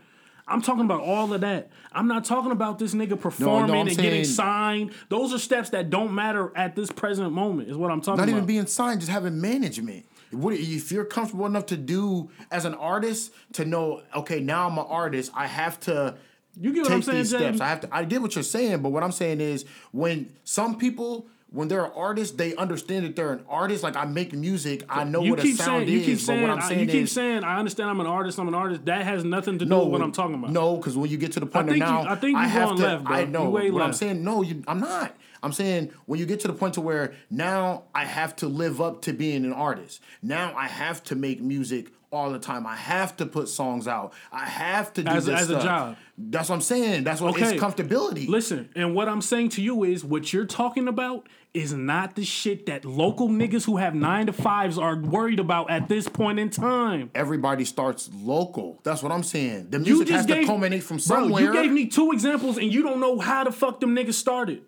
[0.51, 1.69] I'm talking about all of that.
[1.91, 4.91] I'm not talking about this nigga performing I'm and getting signed.
[5.09, 7.69] Those are steps that don't matter at this present moment.
[7.69, 8.25] Is what I'm talking about.
[8.25, 8.37] not about.
[8.37, 10.05] even being signed, just having management.
[10.31, 14.01] What if you're comfortable enough to do as an artist to know?
[14.15, 15.31] Okay, now I'm an artist.
[15.33, 16.15] I have to.
[16.59, 17.43] You get what take I'm saying, these James?
[17.43, 17.61] steps.
[17.61, 17.89] I have to.
[17.91, 21.27] I get what you're saying, but what I'm saying is when some people.
[21.53, 23.83] When they're an artist, they understand that they're an artist.
[23.83, 26.19] Like I make music, I know you what a sound saying, you is.
[26.19, 28.39] keep but what I'm I- saying you keep is, saying, I understand I'm an artist,
[28.39, 28.85] I'm an artist.
[28.85, 30.51] That has nothing to do no, with what I'm talking about.
[30.51, 32.43] No, because when you get to the point of think you- now, I think you
[32.45, 32.83] have going to.
[32.87, 33.15] left, bro.
[33.15, 33.49] I You know.
[33.49, 35.13] way what I'm saying, no, you, I'm not.
[35.43, 38.79] I'm saying when you get to the point to where now I have to live
[38.79, 39.99] up to being an artist.
[40.21, 42.67] Now I have to make music all the time.
[42.67, 44.13] I have to put songs out.
[44.31, 45.63] I have to do As- this as a stuff.
[45.63, 45.95] job.
[46.17, 47.03] That's what I'm saying.
[47.05, 47.55] That's what Okay.
[47.55, 48.27] it's comfortability.
[48.27, 52.23] Listen, and what I'm saying to you is what you're talking about is not the
[52.23, 56.37] shit that local niggas who have nine to fives are worried about at this point
[56.39, 57.09] in time.
[57.15, 58.79] Everybody starts local.
[58.83, 59.67] That's what I'm saying.
[59.69, 61.29] The You music just has gave, to culminate from somewhere.
[61.29, 61.53] bro, somewhere.
[61.55, 64.61] you gave me two examples and you don't know how the fuck them niggas started.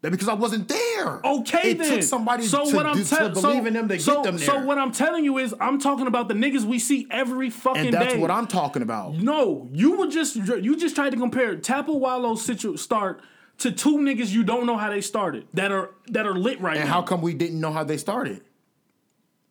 [0.00, 1.20] That because I wasn't there.
[1.24, 1.92] Okay, it then.
[1.94, 4.22] took somebody so to, what I'm do- to believe so, in them to so, get
[4.24, 4.46] them there.
[4.46, 7.82] So what I'm telling you is, I'm talking about the niggas we see every fucking
[7.82, 7.88] day.
[7.88, 8.20] and that's day.
[8.20, 9.14] what I'm talking about.
[9.14, 13.22] No, you were just you just tried to compare Tappa Wallow's situ- start
[13.58, 16.76] to two niggas you don't know how they started that are that are lit right
[16.76, 16.94] And now.
[16.94, 18.42] how come we didn't know how they started?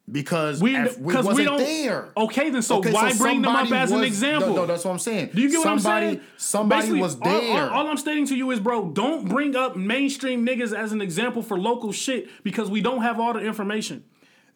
[0.09, 2.09] Because We- if we 'cause we wasn't don't- there.
[2.15, 4.49] Okay, then so why bring them up as an example?
[4.51, 5.31] No, no, that's what I'm saying.
[5.35, 6.21] Do you get what somebody, I'm saying?
[6.37, 7.69] Somebody Basically, was there.
[7.69, 11.01] All, all I'm stating to you is, bro, don't bring up mainstream niggas as an
[11.01, 14.03] example for local shit because we don't have all the information.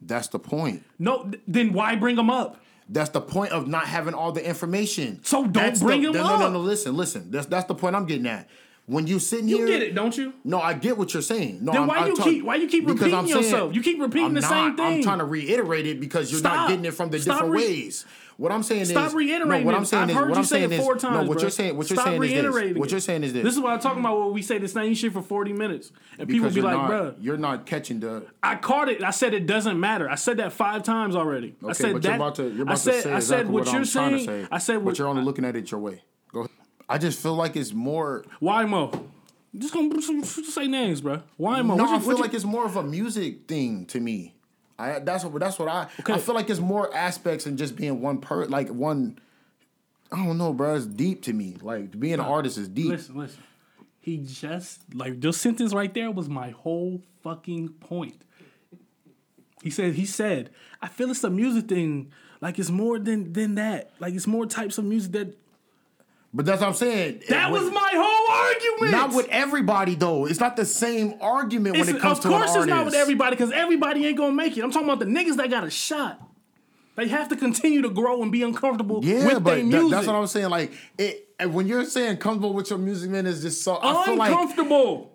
[0.04, 0.84] that's the point.
[0.98, 2.58] No, th- then why bring them up?
[2.90, 5.20] That's the point of not having all the information.
[5.22, 6.60] So don't That's bring the, him no, No, no, no.
[6.60, 7.30] Listen, listen.
[7.30, 8.50] That's that's the point I'm getting at.
[8.92, 10.34] When you sitting You here, you get it, don't you?
[10.44, 11.60] No, I get what you're saying.
[11.62, 13.74] No, Then I'm, why I'm you talk- keep- why you keep repeating saying- yourself?
[13.74, 14.50] You keep repeating I'm the not.
[14.50, 14.86] same thing.
[14.98, 16.54] I'm trying to reiterate it because you're Stop.
[16.56, 18.06] not getting it from the Stop different re- ways.
[18.36, 19.76] What I'm saying Stop is reiterating No, what.
[19.76, 21.14] I'm saying I've is heard what you I'm say saying it is four times.
[21.14, 21.20] no.
[21.20, 21.42] What bro.
[21.42, 22.38] you're saying, what you're Stop saying is this.
[22.44, 23.44] reiterating What you're saying is this.
[23.44, 24.20] This is what I'm talking about.
[24.20, 26.92] When we say the same shit for 40 minutes, and people because be like, not,
[26.92, 28.26] "Bruh, you're not catching the.
[28.44, 29.02] I caught it.
[29.04, 30.10] I said it doesn't matter.
[30.10, 31.56] I said that five times already.
[31.62, 32.08] I Okay, said but that.
[32.10, 33.86] you're about to you're about I said, to say I exactly said what, what, you're
[33.86, 34.18] saying.
[34.18, 34.48] to say.
[34.52, 34.98] I said but what.
[35.00, 36.02] you're only looking at it your way.
[36.94, 38.24] I just feel like it's more.
[38.40, 38.92] Why mo?
[39.58, 41.22] Just gonna just say names, bro.
[41.38, 41.76] Why mo?
[41.76, 44.34] No, you- I feel you- like it's more of a music thing to me.
[44.80, 46.14] I that's what that's what I Okay.
[46.14, 49.20] I feel like it's more aspects than just being one per like one.
[50.12, 50.76] I don't know, bro.
[50.76, 51.56] It's deep to me.
[51.62, 52.90] Like being an artist is deep.
[52.90, 53.44] Listen, listen.
[54.00, 58.24] He just like this sentence right there was my whole fucking point.
[59.64, 60.50] He said he said,
[60.82, 62.12] I feel it's a music thing.
[62.42, 63.92] Like it's more than than that.
[64.00, 65.38] Like it's more types of music that
[66.34, 67.24] But that's what I'm saying.
[67.30, 68.92] That It- was my whole argument.
[68.92, 70.26] not with everybody though.
[70.26, 73.36] It's not the same argument when it comes to an course it's not with everybody
[73.36, 74.64] because everybody ain't gonna make it.
[74.64, 76.22] I'm talking about the niggas that got a shot.
[76.96, 79.92] They have to continue to grow and be uncomfortable Yeah, with but their music.
[79.92, 80.50] that's what I'm saying.
[80.50, 83.80] Like it, when you're saying comfortable with your music, man, is just so.
[83.82, 85.12] I feel like uncomfortable.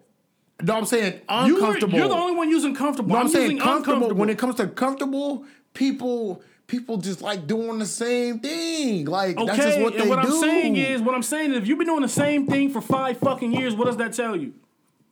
[0.62, 1.14] no, I'm saying
[1.46, 1.98] You uncomfortable.
[1.98, 3.10] You're the only one using comfortable.
[3.10, 3.94] No, I'm, I'm, saying using comfortable.
[3.96, 4.20] uncomfortable.
[4.20, 5.44] When it comes to comfortable,
[5.74, 9.04] people people just like doing the same thing.
[9.06, 10.28] Like okay, that's just what and they what do.
[10.28, 12.80] I'm saying is, what I'm saying is, if you've been doing the same thing for
[12.80, 14.54] five fucking years, what does that tell you?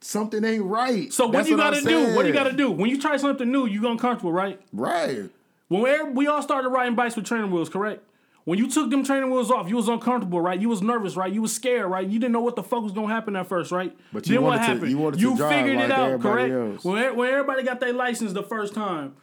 [0.04, 1.12] something ain't right.
[1.12, 2.14] So what That's you gotta do?
[2.14, 2.70] What you gotta do?
[2.70, 4.60] When you try something new, you uncomfortable, right?
[4.72, 5.30] Right.
[5.68, 8.02] When we, all started riding bikes with training wheels, correct?
[8.44, 10.60] When you took them training wheels off, you was uncomfortable, right?
[10.60, 11.32] You was nervous, right?
[11.32, 12.06] You was scared, right?
[12.06, 13.96] You didn't know what the fuck was gonna happen at first, right?
[14.12, 15.18] But you then what wanted to- happened?
[15.18, 16.52] you to drive figured like it out, correct?
[16.52, 16.84] else.
[16.84, 19.14] When, when everybody got their license the first time,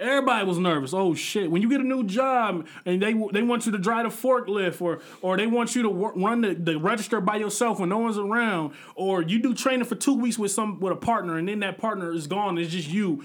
[0.00, 0.92] everybody was nervous.
[0.94, 1.50] Oh shit!
[1.50, 4.80] When you get a new job and they they want you to drive the forklift,
[4.80, 7.98] or or they want you to wor- run the, the register by yourself when no
[7.98, 11.46] one's around, or you do training for two weeks with some with a partner, and
[11.48, 12.58] then that partner is gone.
[12.58, 13.24] It's just you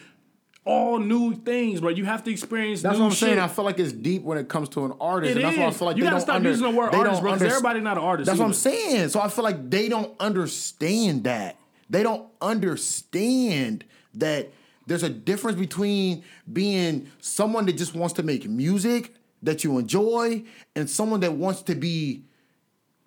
[0.67, 1.91] all new things, bro.
[1.91, 2.81] You have to experience.
[2.81, 3.37] That's what I'm saying.
[3.37, 5.65] I feel like it's deep when it comes to an artist, It and that's why
[5.67, 7.31] I feel like You they gotta don't stop under- using the word artist, don't bro,
[7.33, 9.09] under- everybody not an artist That's what I'm saying.
[9.09, 11.57] So I feel like they don't understand that.
[11.87, 14.49] They don't understand that
[14.87, 19.13] there's a difference between being someone that just wants to make music
[19.43, 20.43] that you enjoy
[20.75, 22.23] and someone that wants to be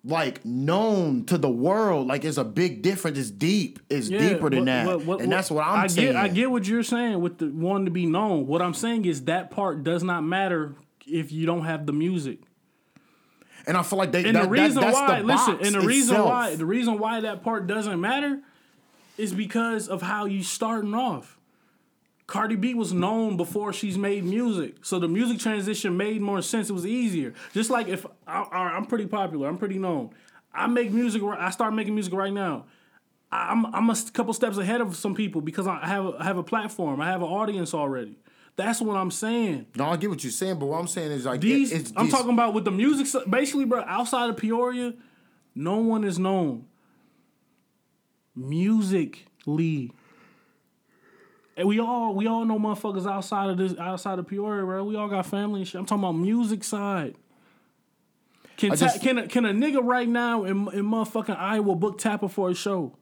[0.05, 2.07] like known to the world.
[2.07, 3.17] Like it's a big difference.
[3.17, 3.79] It's deep.
[3.89, 4.85] It's Yeah, deeper than but- that.
[4.85, 6.13] but- but- and that's what I'm I saying.
[6.13, 8.47] Get, I get what you're saying with the wanting to be known.
[8.47, 10.75] What I'm saying is that part does not matter
[11.05, 12.39] if you don't have the music.
[13.67, 15.75] And I feel like they And that, the reason that, that's why, the listen, and
[15.75, 18.39] the reason why, the reason why that part doesn't matter
[19.17, 21.37] is because of how you starting off.
[22.29, 26.69] Cardi B was known before she's made music, so the music transition made more sense.
[26.69, 27.33] It was easier.
[27.53, 30.11] Just like if I, I'm pretty popular, I'm pretty known.
[30.53, 31.23] I make music.
[31.23, 32.65] I start making music right now.
[33.31, 36.37] I'm I'm a couple steps ahead of some people because I have a, I have
[36.37, 37.01] a platform.
[37.01, 38.15] I have an audience already.
[38.55, 39.65] That's what I'm saying.
[39.75, 42.05] No, I get what you're saying, but what I'm saying is like These it- I'm
[42.05, 43.07] these- talking about with the music.
[43.27, 44.93] Basically, bro, outside of Peoria,
[45.55, 46.65] no one is known
[48.35, 49.91] musically.
[51.59, 54.85] And we all we all know motherfuckers outside of this outside of Peoria, bro.
[54.85, 55.77] We all got family and shit.
[55.77, 57.15] I'm talking about music side.
[58.55, 61.97] Can ta- just- can a, can a nigga right now in, in motherfucking Iowa book
[61.97, 62.95] Tappa for a show?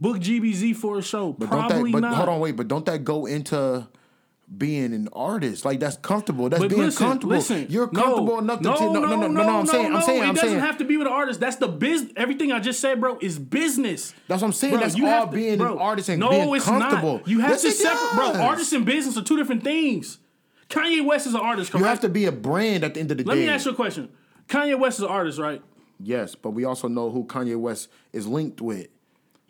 [0.00, 1.32] Book GBZ for a show?
[1.34, 2.14] But don't Probably that, but not.
[2.16, 3.86] hold on, wait, but don't that go into
[4.56, 5.64] being an artist?
[5.64, 6.48] Like that's comfortable.
[6.48, 7.36] That's But being listen, comfortable.
[7.36, 7.66] listen.
[7.68, 10.02] You're no, comfortable enough to no, no, no, no, no, no, no, I'm saying, I'm
[10.02, 10.60] saying, it I'm doesn't saying.
[10.60, 11.40] have to be with an artist.
[11.40, 12.12] That's the biz.
[12.16, 14.14] Everything I just said, bro, is business.
[14.28, 14.74] That's what I'm saying.
[14.74, 17.18] Bro, That's you all have to- being bro, an artist and no, being it's comfortable.
[17.18, 17.28] Not.
[17.28, 18.26] You have Yes, to separate, bro.
[18.32, 18.36] does.
[18.40, 20.18] Artist and business are two different things.
[20.68, 21.80] Kanye West is an artist, correct?
[21.82, 23.40] You have to be a brand at the end of the Let day.
[23.42, 24.08] Let me ask you a question.
[24.48, 25.62] Kanye West is an artist, right?
[26.00, 28.88] Yes, but we also know who Kanye West is linked with.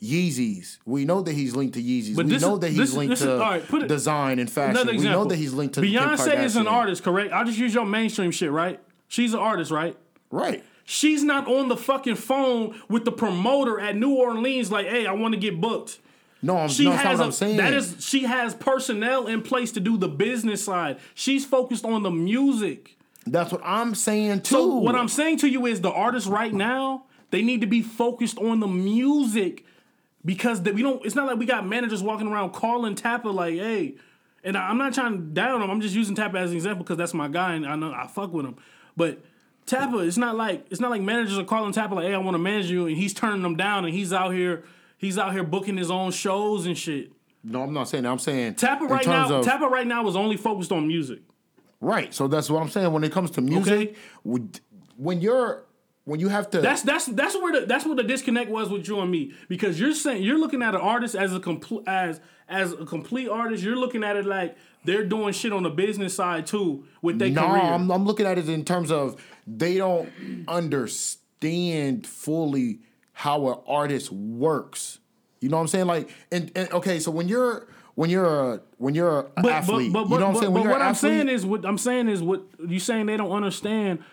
[0.02, 0.78] Yeezys.
[0.84, 2.16] We know that he's linked to Yeezys.
[2.16, 4.50] But we know is- that he's this linked this to right, put it- design and
[4.50, 4.86] fashion.
[4.86, 7.32] We know that he's linked to Beyonce is an artist, correct?
[7.32, 8.78] I'll just use your mainstream shit, right?
[9.08, 9.96] She's an artist, right?
[10.30, 10.62] Right.
[10.84, 15.12] She's not on the fucking phone with the promoter at New Orleans, like, "Hey, I
[15.12, 15.98] want to get booked."
[16.42, 17.56] No, I'm, She no, has what a, I'm saying.
[17.56, 20.98] that is she has personnel in place to do the business side.
[21.14, 22.96] She's focused on the music.
[23.28, 24.54] that's what I'm saying too.
[24.54, 27.82] So what I'm saying to you is the artists right now they need to be
[27.82, 29.64] focused on the music
[30.26, 31.02] because we don't.
[31.06, 33.94] It's not like we got managers walking around calling Tappa like, "Hey,"
[34.44, 35.70] and I, I'm not trying to down him.
[35.70, 38.06] I'm just using Tappa as an example because that's my guy and I know I
[38.08, 38.56] fuck with him.
[38.96, 39.24] But
[39.64, 42.34] Tappa, it's not like it's not like managers are calling Tappa like, "Hey, I want
[42.34, 44.64] to manage you," and he's turning them down and he's out here.
[44.98, 47.12] He's out here booking his own shows and shit.
[47.44, 48.10] No, I'm not saying that.
[48.10, 51.20] I'm saying Tappa in right now, of- Tappa right now was only focused on music.
[51.80, 52.12] Right.
[52.12, 52.90] So that's what I'm saying.
[52.92, 53.94] When it comes to music, Okay.
[54.96, 55.65] when you're
[56.06, 58.88] when you have to That's that's that's where the that's where the disconnect was with
[58.88, 62.20] you and me because you're saying you're looking at an artist as a complete as
[62.48, 63.62] as a complete artist.
[63.62, 67.30] You're looking at it like they're doing shit on the business side too with their
[67.30, 67.60] no, career.
[67.60, 70.08] I'm, I'm looking at it in terms of they don't
[70.46, 72.78] understand fully
[73.12, 75.00] how an artist works.
[75.40, 75.86] You know what I'm saying?
[75.86, 79.92] Like, and, and okay, so when you're when you're a when you're an but, athlete,
[79.92, 80.52] but, but, you know what I'm but- saying?
[80.52, 83.32] When but what I'm saying is what I'm saying is what you saying they don't
[83.32, 84.04] understand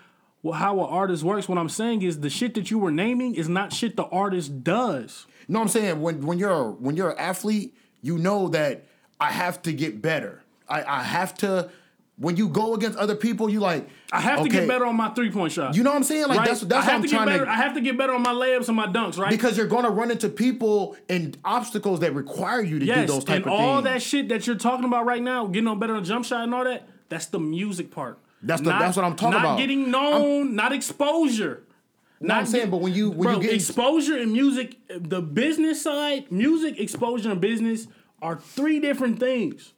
[0.51, 1.47] how an artist works.
[1.47, 4.63] What I'm saying is the shit that you were naming is not shit the artist
[4.63, 5.25] does.
[5.47, 8.85] No, I'm saying when when you're when you're an athlete, you know that
[9.19, 10.41] I have to get better.
[10.67, 11.69] I, I have to.
[12.17, 15.09] When you go against other people, you like I have to get better on my
[15.09, 15.75] three point shot.
[15.75, 16.27] You know what I'm saying?
[16.27, 16.47] Like right?
[16.47, 17.45] that's that's I what have I'm to get trying better.
[17.45, 17.51] to.
[17.51, 19.31] I have to get better on my layups and my dunks, right?
[19.31, 23.23] because you're gonna run into people and obstacles that require you to Yes, do those
[23.23, 23.85] type and of all things.
[23.85, 26.53] that shit that you're talking about right now, getting on better on jump shot and
[26.53, 28.19] all that, that's the music part.
[28.43, 29.49] That's the- that's what I'm talking not about.
[29.53, 31.63] Not getting known, not exposure.
[32.19, 35.81] No, I'm saying, but when you when bro, you get exposure and music, the business
[35.81, 37.87] side, music, exposure, and business
[38.21, 39.73] are three different things.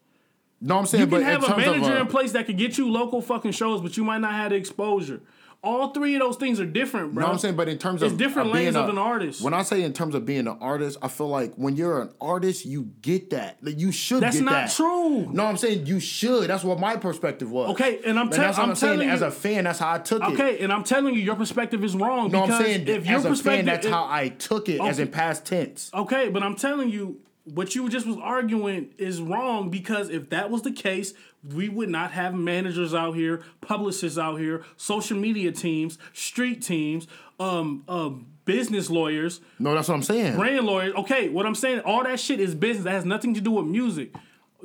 [0.62, 2.78] no, I'm saying, You can have in a manager uh, in place that could get
[2.78, 5.22] you local fucking shows, but you might not have the exposure.
[5.66, 7.26] All three of those things are different, bro.
[7.26, 9.42] No, I'm saying, but in terms It's of different of lanes a- of an artist.
[9.42, 12.12] When I say in terms of being an artist, I feel like when you're an
[12.22, 13.58] artist, you get that.
[13.64, 14.22] Like you should.
[14.22, 15.28] That's get not true.
[15.34, 16.50] No, I'm saying you should.
[16.50, 17.72] That's what my perspective was.
[17.72, 18.94] Okay, and I'm tell- that's what I'm I'm, saying.
[19.00, 20.34] telling As a fan, that's how I took it.
[20.34, 22.32] Okay, and I'm telling you, your perspective is wrong.
[22.32, 24.80] No, I'm saying if your as a perspective, fan, that's if- how I took it,
[24.82, 25.90] as in past tense.
[25.94, 30.50] Okay, but I'm telling you, what you just was arguing is wrong because if that
[30.50, 31.14] was the case,
[31.54, 37.08] we would not have managers out here, publicists out here, social media teams, street teams,
[37.40, 40.36] um, um, business lawyers, No, that's what I'm saying.
[40.38, 40.94] brand lawyers.
[40.96, 42.84] Okay, what I'm saying, all that shit is business.
[42.86, 44.14] That has nothing to do with music.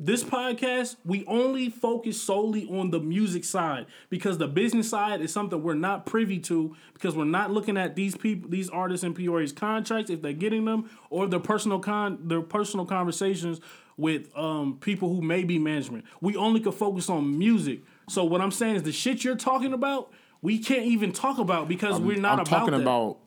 [0.03, 5.31] This podcast, we only focus solely on the music side because the business side is
[5.31, 9.13] something we're not privy to because we're not looking at these people, these artists in
[9.13, 13.61] Peoria's contracts if they're getting them or their personal con, their personal conversations
[13.99, 16.07] with um, people who may be management.
[16.23, 17.83] We only could focus on music.
[18.09, 21.69] So what I'm saying is the shit you're talking about, we can't even talk about
[21.69, 22.81] because we're not I'm about talking that.
[22.81, 23.19] about.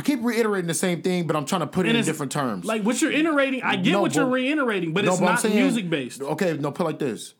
[0.00, 2.64] I keep reiterating the same thing, but I'm trying to put it in different terms.
[2.64, 5.40] Like what you're iterating, I get No, what you're reiterating, but No, it's but not
[5.40, 6.22] saying- music based.
[6.22, 7.34] Okay, no, put it like this.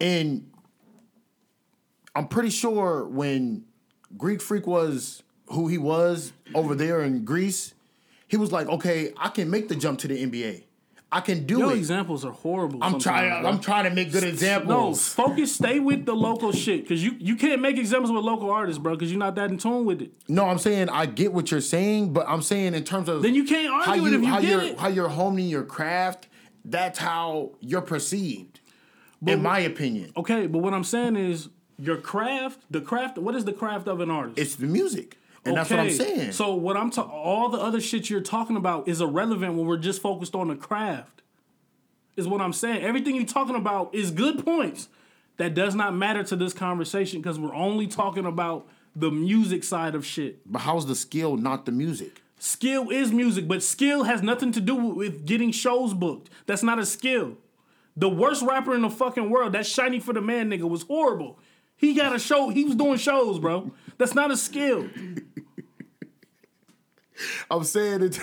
[0.00, 0.48] And
[2.14, 3.64] I'm pretty sure when
[4.16, 7.74] Greek Freak was who he was over there in Greece,
[8.28, 10.62] he was like, okay, I can make the jump to the NBA.
[11.12, 11.60] I can do it.
[11.60, 11.78] Your it.
[11.78, 12.78] examples are horrible.
[12.82, 13.44] I'm trying.
[13.44, 14.68] I'm trying to make good examples.
[14.68, 14.94] No,
[15.26, 15.54] focus.
[15.54, 18.94] Stay with the local shit because you you can't make examples with local artists, bro,
[18.94, 20.10] because you're not that in tune with it.
[20.28, 23.34] No, I'm saying I get what you're saying, but I'm saying in terms of Then
[23.34, 24.78] you can't how argue it if you how get you're it.
[24.78, 26.28] how you're honing your craft.
[26.64, 28.60] That's how you're perceived,
[29.26, 30.12] in my opinion.
[30.16, 31.48] Okay, but what I'm saying is
[31.78, 33.18] your craft, the craft.
[33.18, 34.38] What is the craft of an artist?
[34.38, 36.32] It's the music, and that's what I'm saying.
[36.32, 39.76] So what I'm ta- all the other shit you're talking about is irrelevant when we're
[39.76, 41.22] just focused on the craft.
[42.16, 42.82] Is what I'm saying.
[42.82, 44.88] Everything you're talking about is good points.
[45.38, 49.94] That does not matter to this conversation because we're only talking about the music side
[49.94, 50.40] of shit.
[50.50, 52.20] but how's the skill, not the music?
[52.38, 56.28] Skill is music, but skill has nothing to do with getting shows booked.
[56.46, 57.38] That's not a skill.
[57.96, 61.38] The worst rapper in the fucking world, that shiny for the man nigga, was horrible.
[61.76, 62.48] He got a show.
[62.50, 63.70] He was doing shows, bro.
[64.02, 64.88] That's not a skill.
[67.48, 68.18] I'm saying it.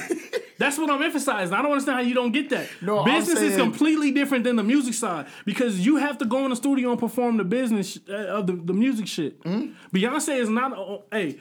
[0.58, 1.54] That's what I'm emphasizing.
[1.54, 2.68] I don't understand how you don't get that.
[2.82, 6.50] No, business is completely different than the music side because you have to go in
[6.50, 9.40] the studio and perform the business sh- uh, of the, the music shit.
[9.44, 9.68] Hmm?
[9.96, 10.78] Beyonce is not.
[10.78, 11.38] Uh, hey,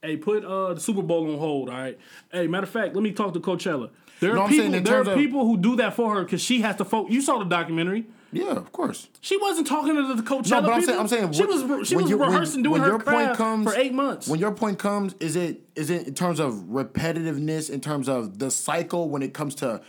[0.00, 1.68] hey, put uh, the Super Bowl on hold.
[1.68, 1.98] All right.
[2.30, 3.90] Hey, matter of fact, let me talk to Coachella.
[4.20, 4.70] There are I'm people.
[4.70, 7.12] There are terms of- people who do that for her because she has to focus.
[7.12, 8.06] You saw the documentary.
[8.32, 9.08] Yeah, of course.
[9.20, 10.86] She wasn't talking to the Coachella No, but I'm people.
[10.86, 12.98] saying, I'm saying she was she when was you- when- rehearsing doing when her your
[13.00, 14.28] point comes- for eight months.
[14.28, 18.38] When your point comes, is it is it in terms of repetitiveness, in terms of
[18.38, 19.80] the cycle when it comes to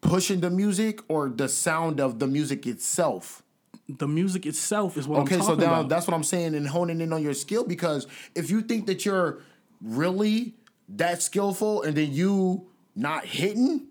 [0.00, 3.42] pushing the music, or the sound of the music itself?
[3.98, 5.88] the music itself is what Okay, I'm so talking now about.
[5.88, 9.04] that's what I'm saying, and honing in on your skill because if you think that
[9.04, 9.40] you're
[9.82, 10.54] really
[10.90, 13.88] that skillful and then you not hitting,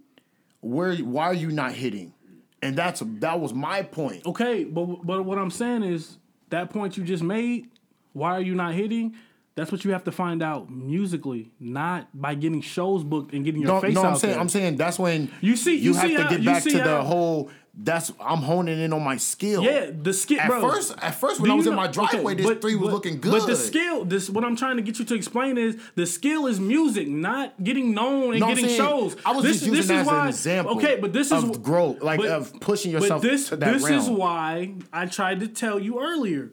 [0.62, 2.14] where why are you not hitting?
[2.62, 4.26] And that's that was my point.
[4.26, 6.18] Okay, but but what I'm saying is
[6.50, 7.70] that point you just made.
[8.14, 9.16] Why are you not hitting?
[9.56, 13.62] That's what you have to find out musically, not by getting shows booked and getting
[13.62, 14.40] your No, face no, out I'm saying there.
[14.42, 16.84] I'm saying that's when You see- you have see to how- get back to how-
[16.98, 17.50] the whole.
[17.82, 19.64] That's I'm honing in on my skill.
[19.64, 20.62] yeah, the skill, At bro.
[20.70, 22.88] first, at first when I you was in my driveway, okay, this but- three was
[22.90, 23.32] but- looking good.
[23.32, 26.48] But the skill, this what I'm trying to get you to explain is the skill
[26.48, 29.16] is music, not getting known and No, getting saying- shows.
[29.26, 31.32] I was this, just using this that is as an why, example Okay, but this
[31.32, 35.06] of is growth, like, of pushing yourself But this, to that this is why I
[35.06, 36.52] tried to tell you earlier.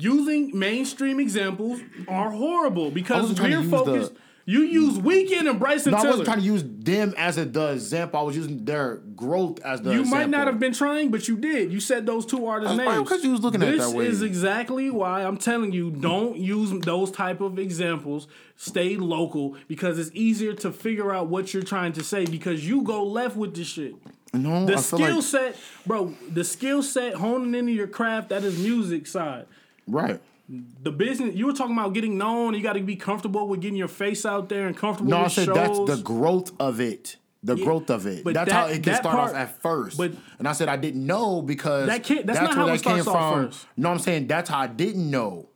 [0.00, 4.14] Using mainstream examples are horrible because wasn't trying to we're focused.
[4.14, 7.44] the- you use Weeknd and Bryson no, I wasn't trying to use them as a,
[7.44, 8.18] the example.
[8.18, 10.18] I was using their growth as the you example.
[10.18, 11.70] might not have been trying, but you did.
[11.70, 12.96] You said those two artists' That's names.
[12.96, 14.06] fine, 'cause you was looking at it this that way.
[14.06, 18.26] This is exactly why I'm telling you don't use those type of examples.
[18.56, 22.82] Stay local because it's easier to figure out what you're trying to say because you
[22.82, 23.94] go left with this shit.
[24.32, 26.14] No, The I feel skill like, set, bro.
[26.32, 29.46] The skill set honing into your craft that is music side.
[29.90, 30.20] Right.
[30.82, 32.54] The business you were talking about getting known.
[32.54, 35.28] You got to be comfortable with getting your face out there and comfortable No, I
[35.28, 35.54] said shows.
[35.54, 37.16] that's the growth of it.
[37.42, 38.22] The Yeah, growth of it.
[38.24, 39.96] but That's that- how it can that start part- off at first.
[39.96, 42.78] but- and I said I didn't know because That can't- that's not how where it
[42.80, 43.66] starts off first.
[43.76, 45.46] No, I'm saying that's how I didn't know.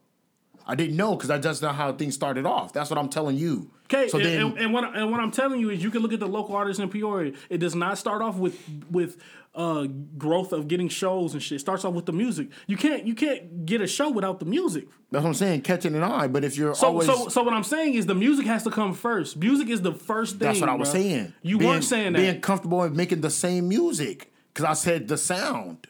[0.66, 2.72] I didn't know because I just know how things started off.
[2.72, 3.70] That's what I'm telling you.
[3.93, 6.01] Okay, So and, then, and, and what and what I'm telling you is, you can
[6.01, 7.32] look at the local artists in Peoria.
[7.51, 8.59] It does not start off with
[8.91, 9.18] with
[9.55, 9.87] uh,
[10.19, 11.57] growth of getting shows and shit.
[11.57, 12.49] It starts off with the music.
[12.66, 14.89] You can't you can't get a show without the music.
[15.12, 16.27] that's what I'm saying, catching an eye.
[16.27, 18.70] But if you're So always so so what I'm saying is the music has to
[18.70, 19.37] come first.
[19.37, 20.49] Music is the first thing.
[20.49, 20.93] That's what I was bruh.
[20.93, 21.33] saying.
[21.43, 22.19] You Being- weren't saying that.
[22.19, 24.33] Being comfortable in making the same music.
[24.53, 25.87] Because I said the sound.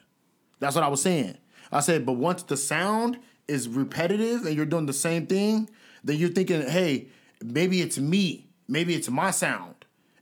[0.60, 1.36] That's what I was saying.
[1.72, 3.18] I said, but once the sound
[3.48, 5.68] is repetitive and you're doing the same thing,
[6.02, 7.08] then you're thinking, hey,
[7.42, 8.46] maybe it's me.
[8.68, 9.73] Maybe it's my sound.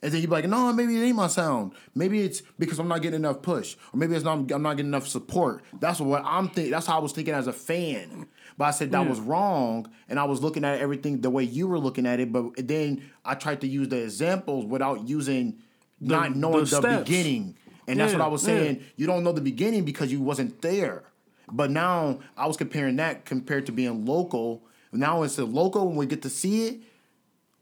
[0.02, 1.72] And then you're like, no, maybe it ain't my sound.
[1.94, 4.50] Maybe it's because I'm not getting enough push, or maybe it's not.
[4.50, 5.62] I'm not getting enough support.
[5.78, 6.72] That's what I'm thinking.
[6.72, 8.26] That's how I was thinking as a fan.
[8.58, 9.08] But I said that Yeah.
[9.08, 12.32] was wrong, and I was looking at everything the way you were looking at it.
[12.32, 15.58] But then I tried to use the examples without using
[16.00, 17.56] not knowing the the, beginning.
[17.86, 18.58] And that's what I was yeah.
[18.58, 18.84] saying.
[18.96, 21.04] You don't know the beginning because you wasn't there.
[21.50, 24.64] But now I was comparing that compared to being local.
[24.92, 26.80] Now it's the local when we get to see it,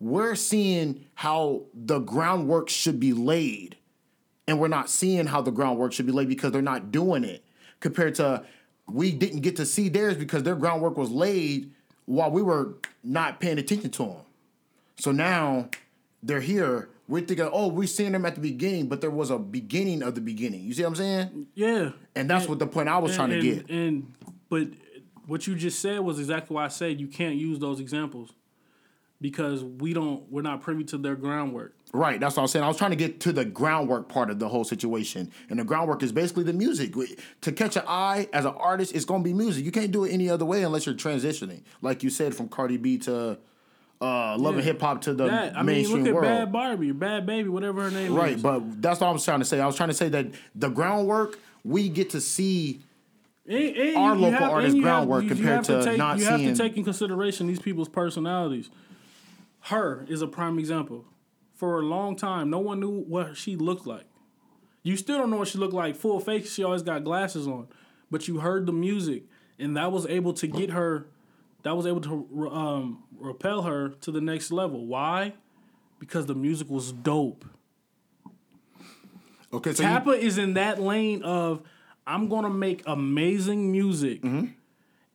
[0.01, 3.77] we're seeing how the groundwork should be laid.
[4.49, 7.45] And we're not seeing how the groundwork should be laid because they're not doing it.
[7.79, 8.45] Compared to
[8.91, 11.71] we didn't get to see theirs because their groundwork was laid
[12.07, 12.75] while we were
[13.05, 14.17] not paying attention to them.
[14.97, 15.69] So now
[16.23, 16.89] they're here.
[17.07, 20.15] we're thinking, oh, we're seeing them at the beginning, but there was a beginning of
[20.15, 20.63] the beginning.
[20.63, 21.47] You see what I'm saying?
[21.55, 21.91] Yeah.
[22.17, 23.71] And that's what the point I was trying to and, get.
[23.71, 24.13] And
[24.49, 24.69] but
[25.27, 28.33] what you just said was exactly why I said you can't use those examples
[29.21, 31.75] because we don't we're not privy to their groundwork.
[31.93, 32.65] Right, that's what I'm saying.
[32.65, 35.65] I was trying to get to the groundwork part of the whole situation, and the
[35.65, 36.95] groundwork is basically the music.
[37.43, 39.65] To catch an eye as an artist, it's gonna be music.
[39.65, 42.77] You can't do it any other way unless you're transitioning, like you said, from Cardi
[42.77, 43.39] B to
[44.03, 44.73] uh, love and Yeah.
[44.73, 46.25] hip hop to the That, I mean, mainstream look at world.
[46.27, 48.43] Bad Barbie, Bhad Bhabie, whatever her name Right, is.
[48.43, 49.61] Right, but that's what I was trying to say.
[49.61, 52.81] I was trying to say that the groundwork we get to see.
[53.47, 56.19] And- and our local have- artist and have- groundwork you compared have to take, not
[56.19, 58.71] you have seeing- to take in consideration these people's personalities.
[59.65, 60.05] H.E.R.
[60.09, 61.05] is a prime example.
[61.55, 64.05] For a long time, no one knew what she looked like.
[64.83, 65.95] You still don't know what she looked like.
[65.97, 67.69] Full face, she always got glasses on,
[68.11, 69.25] but you heard the music,
[69.59, 71.07] and that was able to get her.
[71.63, 74.87] That was able to um, repel her to the next level.
[74.87, 75.35] Why?
[75.99, 77.45] Because the music was dope.
[79.53, 81.63] Okay, so you- Tappa is in that lane of
[82.07, 84.23] I'm gonna make amazing music.
[84.23, 84.47] Mm-hmm.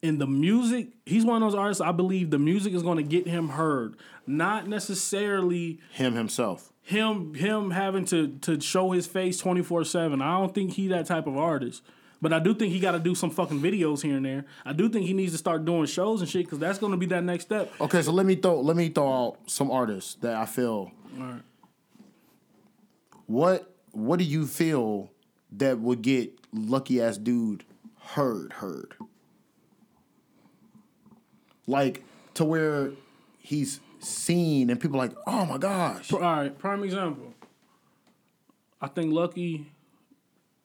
[0.03, 3.27] And the music, he's one of those artists I believe the music is gonna get
[3.27, 3.95] him heard.
[4.27, 6.71] Not necessarily him himself.
[6.81, 10.21] him him having to to show his face 24-7.
[10.21, 11.83] I don't think he that type of artist.
[12.21, 14.45] But I do think he got to do some fucking videos here and there.
[14.65, 16.97] I do think he needs to start doing shows and shit because that's going to
[16.97, 17.71] be that next step.
[17.79, 20.91] Okay, so let me throw let me throw out some artists that I feel.
[21.19, 21.43] Alright.
[23.27, 25.11] What what do you feel
[25.51, 27.63] that would get lucky ass dude
[27.99, 28.95] heard heard?
[31.67, 32.03] Like
[32.35, 32.91] to where
[33.39, 36.11] he's seen and people like, oh my gosh.
[36.13, 37.33] All right, prime example.
[38.81, 39.71] I think Lucky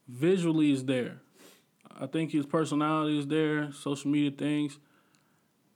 [0.09, 1.21] visually is there.
[1.99, 4.79] I think his personality is there, social media things.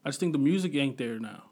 [0.03, 1.43] I just think the music ain't there now.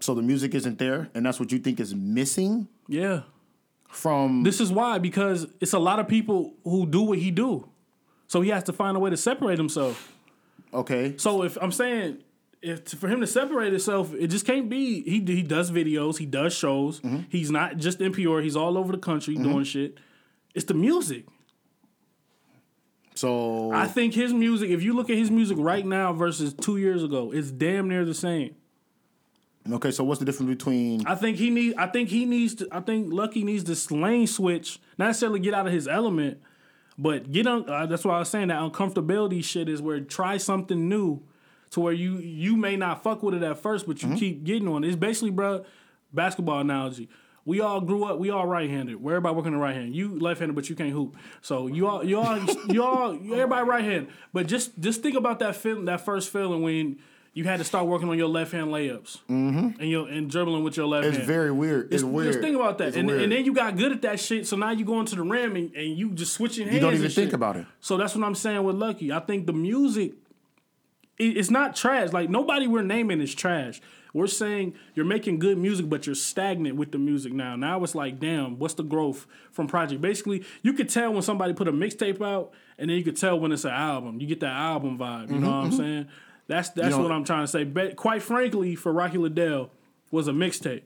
[0.00, 3.22] So the music isn't there, and that's what you think is missing Yeah.
[3.88, 7.68] from This is why because it's a lot of people who do what he do.
[8.26, 10.12] So he has to find a way to separate himself.
[10.72, 11.14] okay.
[11.16, 12.18] So if I'm saying
[12.64, 15.02] if for him to separate himself, it just can't be.
[15.02, 17.00] He he does videos, he does shows.
[17.00, 17.20] Mm-hmm.
[17.28, 18.42] He's not just in Peoria.
[18.42, 19.98] He's all over the country doing shit.
[20.54, 21.26] It's the music.
[23.14, 24.70] So I think his music.
[24.70, 28.04] If you look at his music right now versus two years ago, it's damn near
[28.04, 28.56] the same.
[29.70, 31.74] okay, so what's the difference between I think he need.
[31.76, 32.68] I think he needs to.
[32.72, 36.38] I think Lucky needs to lane switch, not necessarily get out of his element,
[36.98, 37.68] but get on.
[37.68, 41.22] Uh, that's why I was saying that uncomfortability shit is where try something new,
[41.74, 44.18] to where you you may not fuck with it at first, but you mm-hmm.
[44.18, 44.84] keep getting on.
[44.84, 44.88] it.
[44.88, 45.64] It's basically, bro,
[46.12, 47.08] basketball analogy.
[47.44, 48.18] We all grew up.
[48.18, 49.02] We all right-handed.
[49.02, 49.94] Where everybody working the right hand.
[49.94, 51.16] You left-handed, but you can't hoop.
[51.42, 52.38] So you all, you all,
[52.68, 54.08] you all, everybody right-handed.
[54.32, 56.98] But just just think about that feeling, that first feeling when
[57.34, 59.80] you had to start working on your left-hand layups mm-hmm.
[59.80, 61.16] and your and dribbling with your left hand.
[61.16, 61.26] it's hand.
[61.26, 61.92] very weird.
[61.92, 62.28] It's, Just, weird.
[62.28, 63.22] just think about that, It's and, weird.
[63.22, 64.46] and then you got good at that shit.
[64.46, 66.76] So now you go into the rim and, and you just switching hands.
[66.76, 67.34] you don't and even think shit.
[67.34, 67.66] about it.
[67.80, 69.12] So that's what I'm saying with Lucky.
[69.12, 70.12] I think the music,
[71.18, 72.12] it's not trash.
[72.12, 73.80] Like nobody we're naming is trash.
[74.12, 77.56] We're saying you're making good music, but you're stagnant with the music now.
[77.56, 80.00] Now it's like, damn, what's the growth from project?
[80.00, 83.38] Basically, you could tell when somebody put a mixtape out, and then you could tell
[83.38, 84.20] when it's an album.
[84.20, 85.30] You get that album vibe.
[85.30, 85.76] You know what I'm mm-hmm.
[85.76, 86.08] saying?
[86.46, 87.64] That's that's what I'm trying to say.
[87.64, 89.70] But quite frankly, for Rocky Liddell,
[90.14, 90.82] was a mixtape.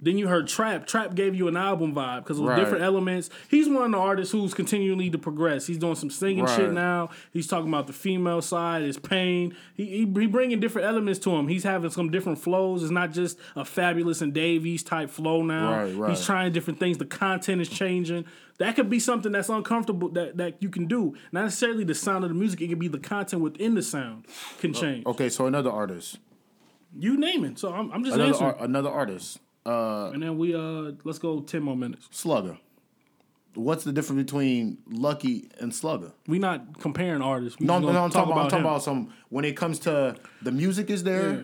[0.00, 0.86] Then you heard Trap.
[0.86, 2.58] Trap gave you an album vibe because it was Right.
[2.60, 3.28] different elements.
[3.50, 5.66] He's one of the artists who's continually to progress.
[5.66, 7.10] He's doing some singing shit now.
[7.30, 9.54] He's talking about the female side, his pain.
[9.74, 11.48] He, he he bringing different elements to him.
[11.48, 12.82] He's having some different flows.
[12.82, 15.72] It's not just a fabulous and Davies type flow now.
[15.82, 16.10] Right, right.
[16.10, 16.96] He's trying different things.
[16.96, 18.24] The content is changing.
[18.56, 21.14] That could be something that's uncomfortable that, that you can do.
[21.32, 22.62] Not necessarily the sound of the music.
[22.62, 24.24] It could be the content within the sound
[24.58, 25.04] can change.
[25.04, 26.18] Okay, so another artist,
[26.98, 27.58] You name it.
[27.58, 31.40] So I'm, I'm just another ar- another artist, uh, and then we uh let's go
[31.40, 32.08] ten more minutes.
[32.10, 32.58] Slugger.
[33.54, 36.12] What's the difference between Lucky and Slugger?
[36.28, 37.58] We not comparing artists.
[37.58, 40.16] We No, no, no I'm talking about, I'm talking about some when it comes to
[40.42, 41.32] the music is there.
[41.32, 41.42] Yeah.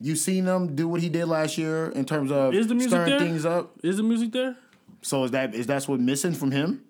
[0.00, 2.90] You seen them do what he did last year in terms of Is the music
[2.90, 3.18] stirring there?
[3.20, 3.72] things up.
[3.82, 4.56] Is the music there?
[5.02, 6.84] So is that is that's what missing from him?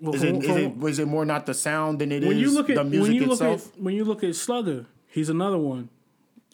[0.00, 2.22] Well, Is from- it, is from- it is it more not the sound than it
[2.22, 3.74] is when you look at the music when you look itself?
[3.76, 5.88] at when you look at Slugger, he's another one.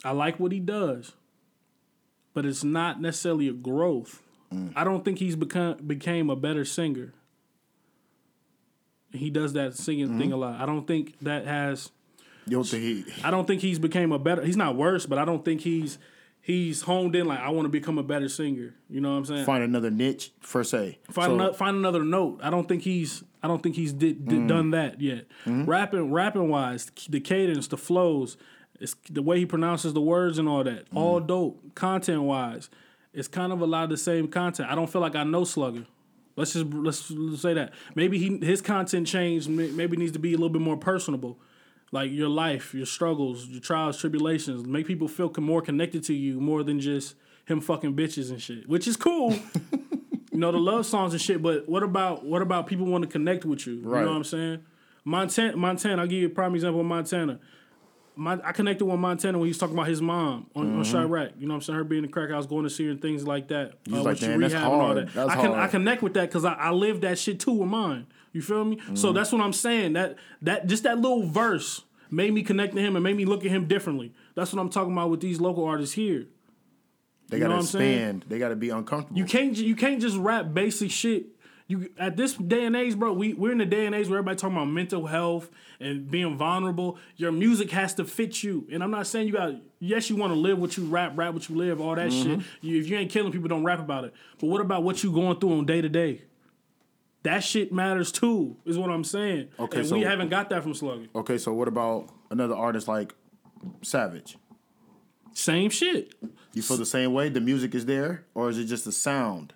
[0.03, 1.13] I like what he does,
[2.33, 4.21] but it's not necessarily a growth.
[4.53, 4.71] Mm.
[4.75, 7.13] I don't think he's become became a better singer.
[9.11, 10.19] He does that singing Mm-hmm.
[10.19, 10.59] thing a lot.
[10.61, 11.91] I don't think that has.
[12.45, 14.43] you don't think he I don't think he's became a better.
[14.43, 15.97] He's not worse, but I don't think he's
[16.41, 18.75] he's honed in like I want to become a better singer.
[18.89, 19.45] You know what I'm saying?
[19.45, 20.99] find another niche per se.
[21.09, 22.39] Find So- another, find another note.
[22.43, 24.47] I don't think he's I don't think he's did, did Mm.
[24.47, 25.25] done that yet.
[25.45, 25.65] Mm-hmm.
[25.65, 28.35] Rapping rapping wise, the cadence, the flows,
[28.79, 30.89] it's the way he pronounces the words and all that.
[30.91, 30.97] Mm.
[30.97, 31.75] All dope.
[31.75, 32.69] Content wise,
[33.13, 34.69] it's kind of a lot of the same content.
[34.69, 35.85] I don't feel like I know Slugger.
[36.35, 39.49] Let's just let's, let's say that maybe he his content changed.
[39.49, 41.39] Maybe needs to be a little bit more personable,
[41.91, 44.65] like your life, your struggles, your trials, tribulations.
[44.67, 48.69] Make people feel more connected to you more than just him fucking bitches and shit,
[48.69, 49.31] which is cool.
[50.31, 51.41] you know the love songs and shit.
[51.41, 53.73] But what about what about people want to connect with you?
[53.73, 54.01] You Right.
[54.03, 54.59] know what I'm saying?
[55.05, 56.01] Montana, Montana.
[56.03, 57.39] I'll give you a prime example of Montana.
[58.17, 61.33] My, I connected with Montana when he was talking about his mom on, on Chiraq.
[61.39, 61.77] You know what I'm saying?
[61.77, 63.73] Her being a crack house, going to see her and things like that.
[63.89, 64.97] was Uh, like, "Damn, that's rehab and all hard.
[64.97, 65.13] that.
[65.13, 67.69] That's I can I connect with that because I, I lived that shit too with
[67.69, 68.07] mine.
[68.33, 68.75] You feel me?
[68.77, 68.95] Mm-hmm.
[68.95, 69.93] So that's what I'm saying.
[69.93, 73.45] That that just that little verse made me connect to him and made me look
[73.45, 74.13] at him differently.
[74.35, 76.25] That's what I'm talking about with these local artists here.
[77.29, 77.93] They You know gotta what I'm saying?
[77.99, 78.25] expand.
[78.29, 79.17] They gotta be uncomfortable.
[79.17, 81.25] You can't you can't just rap basic shit.
[81.69, 83.11] You at this day and age, bro.
[83.11, 85.49] We we're in a day and age where everybody talking about mental health
[85.81, 86.97] and being vulnerable.
[87.17, 88.65] Your music has to fit you.
[88.71, 89.53] And I'm not saying you got.
[89.79, 92.39] Yes, you want to live what you rap, rap what you live, all that Mm-hmm.
[92.39, 92.47] shit.
[92.61, 94.13] You, if you ain't killing people, don't rap about it.
[94.39, 96.21] But what about what you going through on day to day?
[97.23, 98.55] That shit matters too.
[98.65, 99.49] Is what I'm saying.
[99.59, 101.07] Okay, and so- we haven't got that from Slugger.
[101.15, 103.13] Okay, so what about another artist like
[103.81, 104.37] Savage?
[105.33, 106.13] Same shit.
[106.53, 107.27] You feel the same way?
[107.29, 109.53] The music is there, or is it just the sound?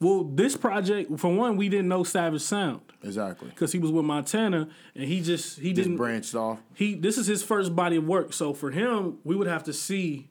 [0.00, 3.48] Well, this project, for one, we didn't know Savage Sound Exactly.
[3.48, 6.58] because he was with Montana, and he just he Just didn't branched off.
[6.74, 8.32] he this is his first body of work.
[8.34, 10.28] So for him, we would have to see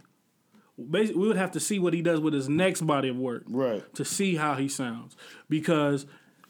[0.89, 3.43] basically we would have to see what he does with his next body of work.
[3.47, 3.83] Right.
[3.95, 5.15] To see how he sounds.
[5.49, 6.05] Because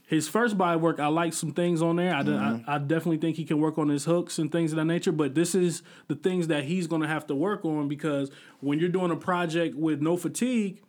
[0.07, 2.13] his first body of work, I like some things on there.
[2.13, 2.69] I, Mm-hmm.
[2.69, 5.11] I, I definitely think he can work on his hooks and things of that nature.
[5.11, 8.29] But this is the things that he's going to have to work on because
[8.59, 10.81] when you're doing a project with no fatigue,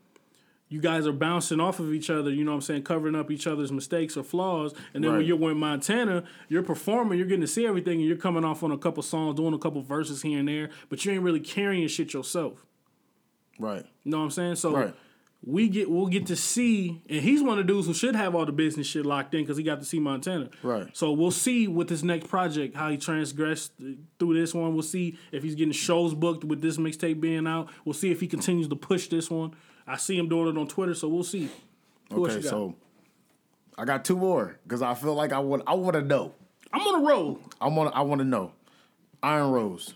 [0.68, 3.30] you guys are bouncing off of each other, you know what I'm saying, covering up
[3.30, 4.74] each other's mistakes or flaws.
[4.94, 8.16] And then when you're with Montana, you're performing, you're getting to see everything, and you're
[8.16, 11.12] coming off on a couple songs, doing a couple verses here and there, but you
[11.12, 12.66] ain't really carrying shit yourself.
[13.58, 13.84] Right.
[14.04, 14.56] You know what I'm saying?
[14.56, 14.94] So Right.
[15.44, 18.34] we get we'll get to see, and he's one of the dudes who should have
[18.34, 20.50] all the business shit locked in because he got to see Montana.
[20.64, 20.88] Right.
[20.96, 23.72] So we'll see with his next project how he transgressed
[24.18, 24.74] through this one.
[24.74, 27.68] We'll see if he's getting shows booked with this mixtape being out.
[27.84, 29.54] We'll see if he continues to push this one.
[29.86, 31.48] I see him doing it on Twitter, so we'll see.
[32.12, 32.74] Who Okay, so
[33.78, 35.62] I got two more because I feel like I want.
[35.66, 36.34] I want to know.
[36.72, 37.40] I'm on a roll.
[37.60, 37.94] I want.
[37.94, 38.52] I want to know.
[39.22, 39.94] Iron Rose.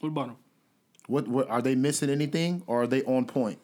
[0.00, 0.36] What about him?
[1.06, 1.28] What?
[1.28, 2.10] What are they missing?
[2.10, 3.58] Anything, or are they on point?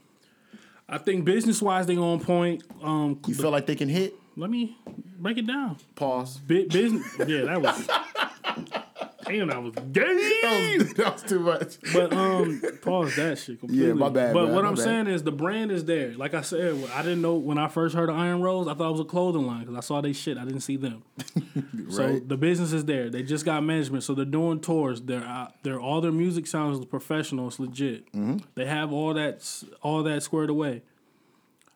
[0.89, 2.63] I think business wise they on point.
[2.83, 4.15] Um, You feel like they can hit?
[4.37, 4.77] let me
[5.19, 5.77] break it down.
[5.97, 6.39] Pause.
[6.39, 7.07] Bit business.
[7.27, 7.89] Yeah, that was.
[9.29, 10.79] damn, that was gay.
[10.97, 11.77] that was too much.
[11.93, 13.87] But um, pause that shit completely.
[13.89, 14.85] Yeah, my bad, But man, what I'm bad.
[14.85, 16.13] saying is the brand is there.
[16.15, 18.67] Like I said, I didn't know when I first heard of Iron Rose.
[18.67, 20.39] I thought it was a clothing line because I saw they shit.
[20.39, 21.03] I didn't see them.
[21.37, 21.93] right.
[21.93, 23.11] So the business is there.
[23.11, 25.01] They just got management, so they're doing tours.
[25.03, 27.49] They're out, they're all their music sounds professional.
[27.49, 28.07] It's legit.
[28.13, 28.39] Mm-hmm.
[28.55, 29.45] They have all that
[29.83, 30.83] all that squared away.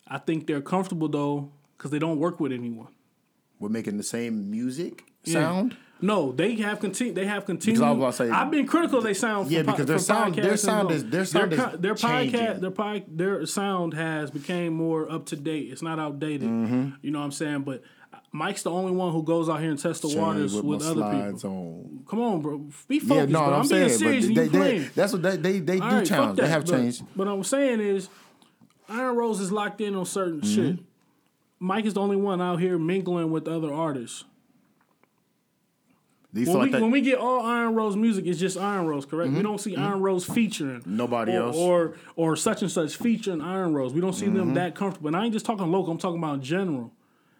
[0.08, 2.88] I think they're comfortable though because they don't work with anyone.
[3.58, 5.68] We're making the same music Yeah.
[6.02, 7.14] No, they have continued.
[7.14, 7.80] They have continued.
[7.82, 9.00] I was about to say- I've been critical.
[9.00, 9.50] They sound.
[9.50, 12.40] Yeah, for because their sound- their sound is- their sound is their changing.
[12.40, 15.68] podcast their pod, their sound has became more up to date.
[15.70, 16.48] It's not outdated.
[16.48, 16.88] Mm-hmm.
[17.02, 17.62] You know what I'm saying?
[17.62, 17.82] But
[18.32, 20.94] Mike's the only one who goes out here and tests the waters Chain with, other
[21.34, 21.50] people.
[21.50, 22.04] On.
[22.08, 22.58] Come on, bro.
[22.88, 23.54] Be focused, Yeah, no, bro.
[23.54, 24.90] I'm, I'm, saying, being serious they, you they, playing.
[24.94, 26.36] that's what they they, they All do right, challenge.
[26.36, 26.48] They that.
[26.48, 27.02] have But- changed.
[27.14, 28.08] But what I'm saying is,
[28.88, 30.54] Iron Rose is locked in on certain Mm-hmm.
[30.76, 30.78] shit.
[31.60, 34.24] Mike is the only one out here mingling with other artists.
[36.34, 39.04] You When we, like when we get all Iron Rose music, it's just Iron Rose,
[39.04, 39.32] correct?
[39.32, 40.96] We don't see Iron Rose featuring Mm-hmm.
[40.96, 41.56] Nobody or, else.
[41.56, 43.92] or or such and such featuring Iron Rose.
[43.92, 44.36] We don't see Mm-hmm.
[44.36, 45.09] them that comfortable.
[45.09, 45.92] And I ain't just talking local.
[45.92, 46.90] I'm talking about in general.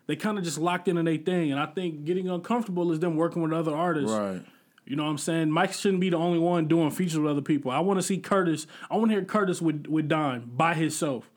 [0.09, 2.98] They kind of just locked in on their thing, and I think getting uncomfortable is
[3.01, 4.10] them working with other artists.
[4.12, 4.43] right.
[4.85, 5.48] You know what I'm saying?
[5.51, 7.70] Mike shouldn't be the only one doing features with other people.
[7.70, 8.66] I want to see Curtis.
[8.90, 11.31] I want to hear Curtis with with Dime by himself.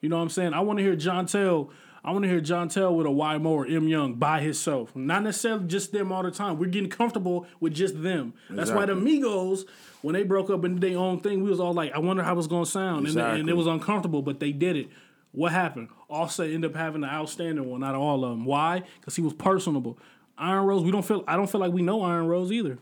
[0.00, 0.54] You know what I'm saying?
[0.54, 1.68] I want to hear John Tell.
[2.06, 4.94] I want to hear John Tell with a Y Mo or M Young by himself.
[4.94, 6.56] Not necessarily just them all the time.
[6.56, 8.32] We're getting comfortable with just them.
[8.48, 9.64] That's why the Migos,
[10.02, 12.22] when they broke up and did their own thing, we was all like, I wonder
[12.22, 14.88] how it's gonna sound, and, and it was uncomfortable, but they did it.
[15.32, 15.88] What happened?
[16.08, 18.44] Offset ended up having the outstanding one out of all of them.
[18.44, 18.84] Why?
[19.00, 19.98] Because he was personable.
[20.38, 21.24] Iron Rose, we don't feel.
[21.26, 22.78] I don't feel like we know Iron Rose either.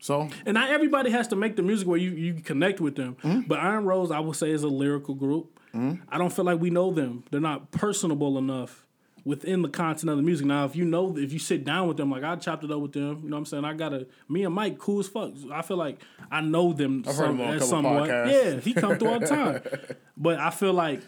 [0.00, 3.16] So And not everybody has to make the music where you, you connect with them.
[3.22, 3.40] Mm-hmm.
[3.48, 5.58] But Iron Rose, I would say, is a lyrical group.
[5.74, 7.24] I don't feel like we know them.
[7.30, 8.86] They're not personable enough
[9.24, 10.46] within the content of the music.
[10.46, 12.80] Now, if you know, if you sit down with them, like I chopped it up
[12.80, 13.64] with them, you know what I'm saying?
[13.64, 15.32] I got a, me and Mike, cool as fuck.
[15.52, 18.08] I feel like I know them I've heard him on somewhat.
[18.08, 19.62] Yeah, he come through all the time.
[20.16, 21.00] But I feel like,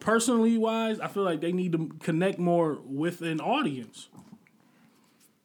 [0.00, 4.08] personally wise, I feel like they need to connect more with an audience.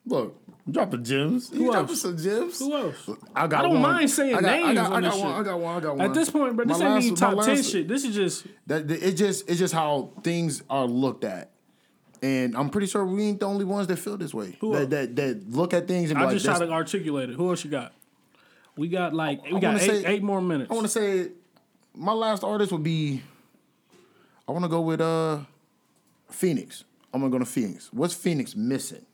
[0.06, 0.40] Look,
[0.70, 1.50] drop the gems.
[1.50, 2.02] Who you dropping else?
[2.02, 2.60] some gems.
[2.60, 3.10] Who else?
[3.36, 3.82] I got I don't one.
[3.82, 5.30] mind saying I got, names I got, on I got this one.
[5.32, 5.40] shit.
[5.40, 5.76] I got one.
[5.76, 6.06] I got one.
[6.10, 7.88] At this point, bro, this My ain't last- even top ten shit.
[7.88, 11.52] This is just That it just it's just how things are looked at.
[12.22, 14.58] And I'm pretty sure we ain't the only ones that feel this way.
[14.60, 17.30] Who that, that that look at things and be I like, just try to articulate
[17.30, 17.36] it.
[17.36, 17.94] Who else you got?
[18.78, 20.72] We got like we I got eight, say- eight more minutes.
[20.72, 21.30] I want to say
[21.94, 23.22] my last artist would be.
[24.48, 25.40] I want to go with uh,
[26.30, 26.84] Phoenix.
[27.14, 27.92] I'm gonna go to Phoenix.
[27.94, 29.06] What's Phoenix missing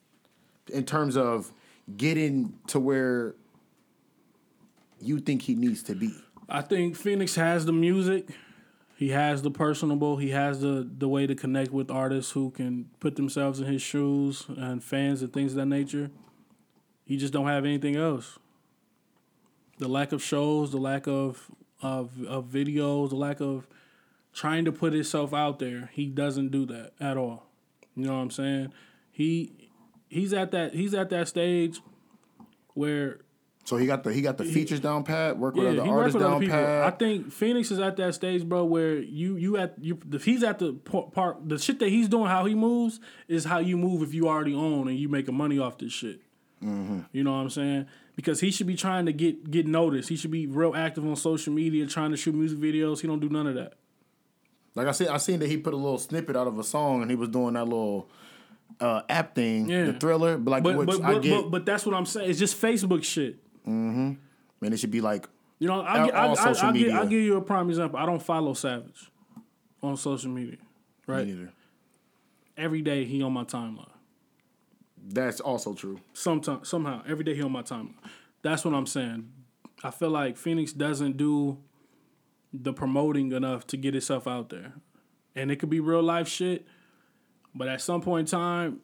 [0.69, 1.51] in terms of
[1.97, 3.35] getting to where
[4.99, 6.13] you think he needs to be?
[6.47, 8.29] I think Phoenix has the music.
[8.95, 10.17] He has the personable.
[10.17, 13.81] He has the the way to connect with artists who can put themselves in his
[13.81, 16.11] shoes and fans and things of that nature.
[17.03, 18.37] He just don't have anything else.
[19.79, 21.49] The lack of shows, the lack of
[21.81, 23.67] of of videos, the lack of
[24.33, 25.89] trying to put himself out there.
[25.93, 27.47] He doesn't do that at all.
[27.95, 28.73] You know what I'm saying?
[29.11, 29.60] He
[30.11, 31.81] he's at that he's at that stage
[32.73, 33.19] where
[33.65, 35.37] So he got the he got the features down pat.
[35.37, 36.57] Work with other he artists with other down people.
[36.57, 36.93] pat.
[36.93, 40.43] I think Phoenix is at that stage, bro, where you you at you if he's
[40.43, 44.01] at the part the shit that he's doing, how he moves is how you move
[44.03, 46.21] if you already own and you making money off this shit.
[46.63, 47.01] Mm-hmm.
[47.11, 47.87] You know what I'm saying?
[48.15, 50.09] Because he should be trying to get get noticed.
[50.09, 53.01] He should be real active on social media, trying to shoot music videos.
[53.01, 53.73] He don't do none of that.
[54.73, 57.01] Like I said, I seen that he put a little snippet out of a song
[57.01, 58.09] and he was doing that little
[58.81, 59.85] uh, app thing, Yeah.
[59.85, 60.37] the Triller.
[60.37, 62.29] But like, But which but I but, get, but but that's what I'm saying.
[62.29, 63.37] It's just Facebook shit.
[63.67, 64.13] Mm-hmm.
[64.59, 65.27] man, it should be like
[65.59, 66.93] You know, I'll, gi- all I'll, social I'll, I'll, give.
[66.93, 67.99] I'll give you a prime example.
[67.99, 69.11] I don't follow Savage
[69.83, 70.57] on social media.
[71.07, 71.25] Right?
[71.27, 71.51] neither.
[72.57, 73.87] Every day he on my timeline.
[75.03, 75.99] That's also true.
[76.13, 77.95] Sometime, somehow, every day he on my timeline.
[78.43, 79.31] That's what I'm saying.
[79.83, 81.57] I feel like Phoenix doesn't do
[82.53, 84.73] the promoting enough to get itself out there,
[85.35, 86.67] and it could be real life shit.
[87.53, 88.79] But at some point in time,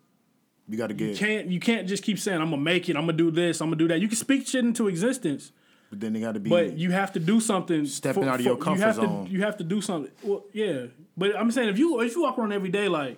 [0.68, 3.04] You got to get, can't you can't just keep saying I'm gonna make it, I'm
[3.04, 4.00] gonna do this, I'm gonna do that.
[4.02, 5.52] You can speak shit into existence,
[5.90, 6.50] but then they got to be.
[6.50, 7.86] but you have to do something.
[7.86, 9.26] Stepping out of your comfort you have zone.
[9.26, 10.12] To, you have to do something.
[10.22, 13.18] Well, yeah, but I'm saying if you if you walk around every day like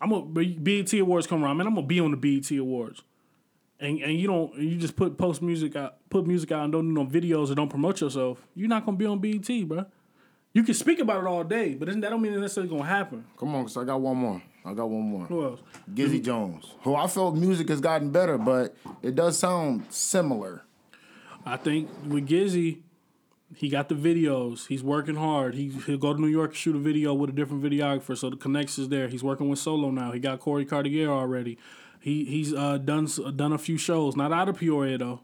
[0.00, 3.02] I'm a BET Awards come around, man, I'm gonna be on the BET Awards,
[3.80, 6.86] and and you don't you just put post music out, put music out, and don't
[6.86, 8.46] do no videos or don't promote yourself.
[8.54, 9.86] You're not gonna be on BET, bro.
[10.52, 13.24] You can speak about it all day, but that don't mean it's necessarily gonna happen.
[13.38, 14.42] Come on, cause I got one more.
[14.66, 15.26] I got one more.
[15.26, 15.60] Who else?
[15.94, 20.64] Gizzy Jones, who I felt music has gotten better, but it does sound similar.
[21.44, 22.80] I think with Gizzy,
[23.54, 24.66] he got the videos.
[24.66, 25.54] He's working hard.
[25.54, 28.36] He he'll go to New York shoot a video with a different videographer, so the
[28.36, 29.06] connections there.
[29.06, 30.10] He's working with Solo now.
[30.10, 31.58] He got Corey Cartier already.
[32.00, 35.20] He he's uh, done done a few shows, not out of Peoria though.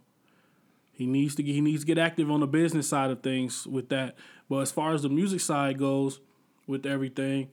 [0.92, 3.66] He needs to get, he needs to get active on the business side of things
[3.66, 4.14] with that.
[4.48, 6.20] But as far as the music side goes,
[6.66, 7.48] with everything,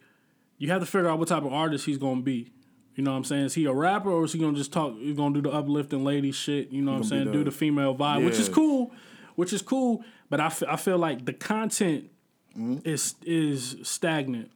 [0.59, 2.51] you have to figure out what type of artist he's gonna be.
[2.95, 3.45] You know what I'm saying?
[3.45, 4.93] Is he a rapper or is he gonna just talk?
[4.99, 6.69] He's gonna do the uplifting lady shit.
[6.71, 7.25] You know what I'm saying?
[7.25, 8.91] the- do the female vibe, which is cool,
[9.35, 10.03] which is cool.
[10.29, 12.11] But I, f- I feel like the content
[12.57, 12.77] Mm-hmm.
[12.83, 14.49] is is stagnant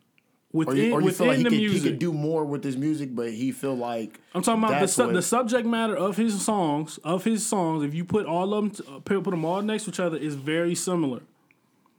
[0.52, 1.84] Or within you, or you within like he the could, he music.
[1.92, 5.14] could do more with his music, but he feel like I'm talking about the, su-
[5.14, 6.98] the subject matter of his songs.
[7.04, 9.84] Of his songs, if you put all of them, uh, put put them all next
[9.84, 11.22] to each other, is very similar.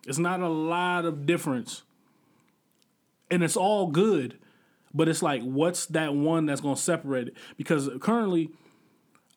[0.07, 1.85] It's not a lot of difference,
[3.35, 4.39] and it's all good.
[4.95, 7.37] But it's like, what's that one that's gonna separate it?
[7.57, 8.51] Because currently,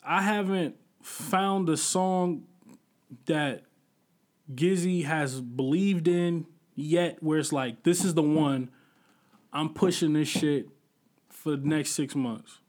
[0.04, 2.44] I haven't found a song
[3.26, 3.64] that
[4.54, 6.46] Gizzy has believed in
[6.76, 8.70] yet, where it's like, this is the one.
[9.52, 10.68] I'm pushing this shit
[11.30, 12.60] for the next six months.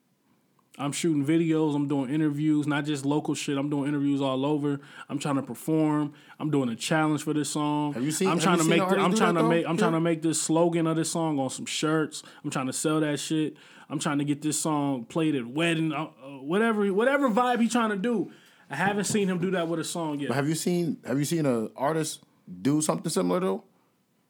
[0.79, 1.75] I'm shooting videos.
[1.75, 3.59] I'm doing interviews, not just local shit.
[3.59, 4.81] I'm doing interviews all over.
[5.09, 6.13] I'm trying to perform.
[6.39, 7.95] I'm doing a challenge for this song.
[7.95, 8.79] Have you seen- I'm trying to make.
[8.79, 9.49] the I'm trying to though?
[9.49, 9.67] make.
[9.67, 12.23] I'm trying to make this slogan of this song on some shirts.
[12.45, 13.57] I'm trying to sell that shit.
[13.91, 16.09] I'm trying to get this song played at wedding, uh, uh,
[16.43, 18.31] whatever, whatever vibe he trying to do.
[18.71, 20.29] I haven't seen him do that with a song yet.
[20.29, 22.23] But have you seen have you seen an artist
[22.61, 23.65] do something similar though?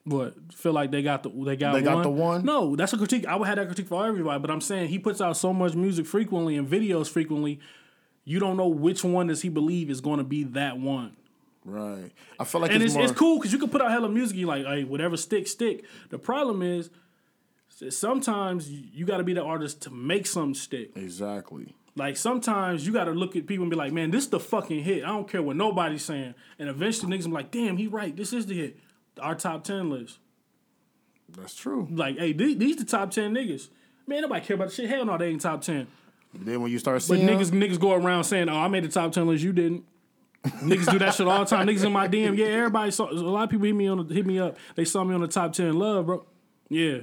[0.09, 2.03] What feel like they got the they got They got one?
[2.03, 2.45] the one?
[2.45, 3.27] No, that's a critique.
[3.27, 5.75] I would have that critique for everybody, but I'm saying he puts out so much
[5.75, 7.61] music frequently and videos frequently.
[8.25, 11.17] You don't know which one does he believe is going to be that one.
[11.65, 12.13] Right.
[12.39, 14.09] I feel like And it's, it's, more, it's cool because you can put out hella
[14.09, 14.37] music.
[14.37, 15.85] You like, hey, whatever stick, stick.
[16.11, 16.91] The problem is
[17.91, 20.91] sometimes you, got to be the artist to make something stick.
[20.97, 21.75] Exactly.
[21.97, 24.41] Like sometimes you got to look at people and be like, man, this is the
[24.41, 25.05] fucking hit.
[25.05, 26.35] I don't care what nobody's saying.
[26.59, 28.17] And eventually niggas be like, damn, he right.
[28.17, 28.79] This is the hit.
[29.21, 30.19] Our top ten list.
[31.29, 31.87] That's true.
[31.91, 33.69] Like, hey, these, these the top ten niggas.
[34.07, 34.89] Man, nobody care about the shit.
[34.89, 35.87] Hell no, they ain't top ten.
[36.35, 38.89] Then when you start But seeing niggas niggas go around saying, "Oh, I made the
[38.89, 39.43] top ten list.
[39.43, 39.85] You didn't."
[40.45, 41.67] niggas do that shit all the time.
[41.67, 42.37] Niggas in my DM.
[42.37, 43.11] Yeah, everybody saw.
[43.11, 44.57] A lot of people hit me on the, hit me up.
[44.77, 45.79] They saw me on the top ten.
[45.79, 46.25] Love, bro.
[46.69, 46.99] Yeah,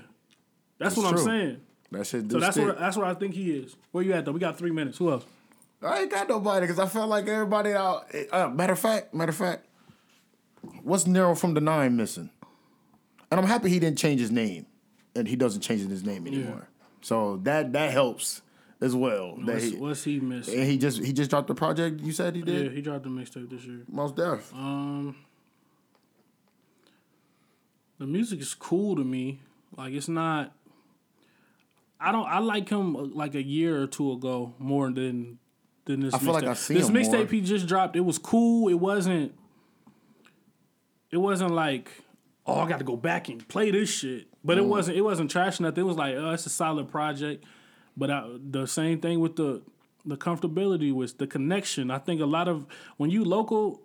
[0.77, 1.19] that's, what true.
[1.19, 1.61] I'm saying.
[1.91, 2.65] That shit So that's stick.
[2.65, 3.75] where that's where I think he is.
[3.91, 4.31] Where you at though?
[4.31, 4.97] We got three minutes.
[4.97, 5.25] Who else?
[5.81, 8.05] I ain't got nobody because I felt like everybody out.
[8.31, 9.65] Uh, matter of fact, matter of fact,
[10.83, 12.29] what's Nero from the Nine missing?
[13.31, 14.65] And I'm happy he didn't change his name,
[15.15, 16.69] and he doesn't change his name anymore.
[17.01, 18.41] So that that helps
[18.81, 19.35] as well.
[19.41, 20.59] What's, he, what's he missing?
[20.59, 22.01] and he just he just dropped the project.
[22.01, 22.65] You said he did.
[22.65, 23.81] Yeah, he dropped the mixtape this year.
[23.89, 24.53] Most def.
[24.53, 25.15] Um,
[27.97, 29.39] the music is cool to me.
[29.77, 30.53] Like it's not.
[31.99, 32.27] I don't.
[32.27, 35.39] I like him uh, like a year or two ago more than
[35.85, 36.13] than this.
[36.13, 36.49] I feel like mixtape.
[36.49, 37.95] I see this mixtape he just dropped.
[37.95, 38.69] It was cool.
[38.69, 39.33] It wasn't.
[41.15, 41.89] It wasn't like,
[42.45, 44.27] oh, I got to go back and play this shit.
[44.43, 44.61] But Mm.
[44.63, 44.97] it wasn't.
[44.97, 45.81] It wasn't trash nothing.
[45.85, 47.45] It was like, oh, it's a solid project.
[47.95, 49.61] But I, the same thing with the
[50.05, 51.89] the comfortability was the connection.
[51.89, 52.67] I think a lot of
[52.97, 53.79] when you local,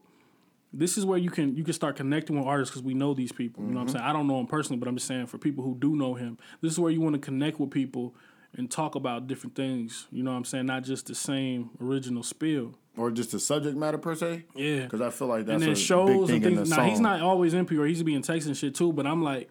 [0.73, 3.31] this is where you can you can start connecting with artists because we know these
[3.32, 3.62] people.
[3.62, 4.05] You know what I'm saying?
[4.05, 6.36] I don't know him personally, but I'm just saying for people who do know him,
[6.62, 8.12] this is where you want to connect with people
[8.57, 10.07] and talk about different things.
[10.11, 10.67] You know what I'm saying?
[10.67, 12.75] Not just the same original spill.
[12.97, 14.45] or just the subject matter per se.
[14.55, 14.85] Yeah.
[14.85, 16.85] Because I feel like that's and then a shows big and thing in the Now
[16.85, 17.85] he's not always in PR.
[17.85, 18.93] He's be in Texas and shit too.
[18.93, 19.51] But I'm like,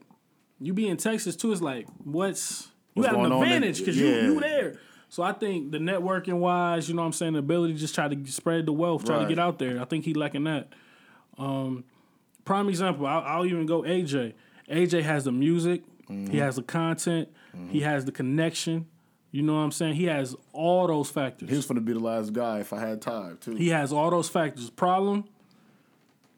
[0.60, 1.52] you be in Texas too.
[1.52, 4.08] It's like, what's you got an advantage because yeah.
[4.08, 4.80] you you there.
[5.10, 7.96] So I think the networking wise, you know what I'm saying, the ability to just
[7.96, 9.82] try to spread the wealth, try to get out there.
[9.82, 10.70] I think he lacking that.
[11.40, 11.84] Um,
[12.46, 14.34] prime example, I'll, I'll even go AJ.
[14.70, 16.31] AJ has the music, Mm-hmm.
[16.31, 17.30] he has the content,
[17.69, 18.88] he has the connection.
[19.31, 19.94] You know what I'm saying?
[19.94, 21.49] He has all those factors.
[21.49, 23.56] He was gonna be the last guy if I had time too.
[23.56, 24.69] He has all those factors.
[24.72, 25.26] Problem.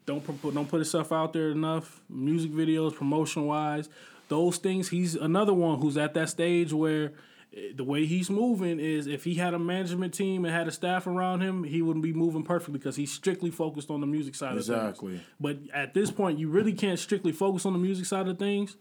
[0.04, 2.02] Don't put don't put himself out there enough.
[2.10, 3.88] Music videos, promotion wise,
[4.28, 4.88] those things.
[4.90, 7.12] He's another one who's at that stage where
[7.56, 10.72] eh, the way he's moving is if he had a management team and had a
[10.72, 14.34] staff around him, he wouldn't be moving perfectly because he's strictly focused on the music
[14.34, 14.68] side of things.
[14.68, 15.20] Exactly.
[15.40, 18.76] But at this point, you really can't strictly focus on the music side of things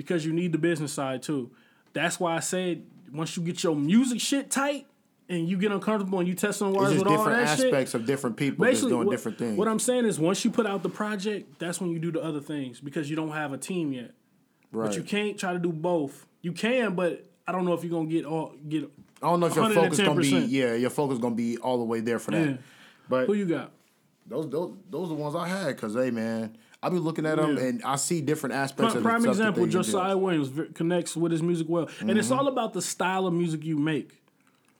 [0.00, 1.50] because you need the business side too.
[1.92, 4.86] That's why I said once you get your music shit tight
[5.28, 7.66] and you get uncomfortable and you test on waters with all different that shit.
[7.66, 9.58] aspects of different people just doing what, different things.
[9.58, 12.22] What I'm saying is, once you put out the project, that's when you do the
[12.22, 14.12] other things because you don't have a team yet.
[14.72, 14.86] right.
[14.86, 16.26] But you can't try to do both.
[16.40, 18.90] You can, but I don't know if you're gonna get all get.
[19.22, 21.84] I don't know if your focus gonna be yeah, your focus gonna be all the
[21.84, 22.48] way there for that.
[22.48, 22.56] Yeah.
[23.06, 23.72] But Who you got?
[24.26, 27.36] those those those are the ones I had because hey man, I be looking at
[27.36, 27.62] them Yeah.
[27.64, 29.66] and I see different aspects Prime, of the prime example.
[29.66, 32.18] Josiah Williams connects with his music well, and Mm-hmm.
[32.18, 34.16] it's all about the style of music you make.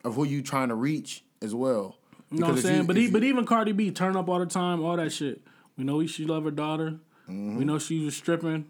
[0.03, 1.99] of who you trying to reach as well.
[2.31, 2.77] You know what I'm saying?
[2.83, 5.13] you- but he, you- but even Cardi B turn up all the time, all that
[5.13, 5.43] shit.
[5.77, 6.93] We know she love her daughter.
[7.29, 7.59] Mm-hmm.
[7.59, 8.65] We know she was stripping.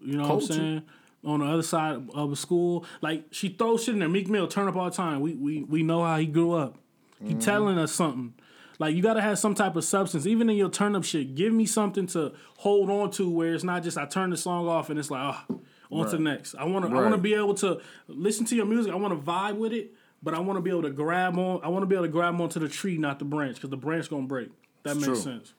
[0.00, 0.82] You know what I'm saying?
[1.24, 4.08] On the other side of the school, like she throws shit in there.
[4.10, 5.20] Meek Mill turn up all the time.
[5.22, 6.76] We we we know how he grew up.
[7.22, 7.38] He Mm-hmm.
[7.38, 8.34] telling us something.
[8.78, 11.34] Like you gotta have some type of substance, even in your turn up shit.
[11.34, 14.68] Give me something to hold on to, where it's not just I turn the song
[14.68, 16.54] off and it's like, oh, on to the next.
[16.54, 18.92] I wanna I wanna be able to listen to your music.
[18.92, 19.92] I wanna vibe with it,
[20.22, 21.60] but I wanna be able to grab on.
[21.62, 24.10] I wanna be able to grab onto the tree, not the branch, because the branch
[24.10, 24.50] gonna break.
[24.82, 25.16] That makes true.
[25.16, 25.54] sense.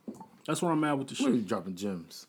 [0.45, 1.27] That's where I'm at with the shit.
[1.27, 2.27] you dropping gems?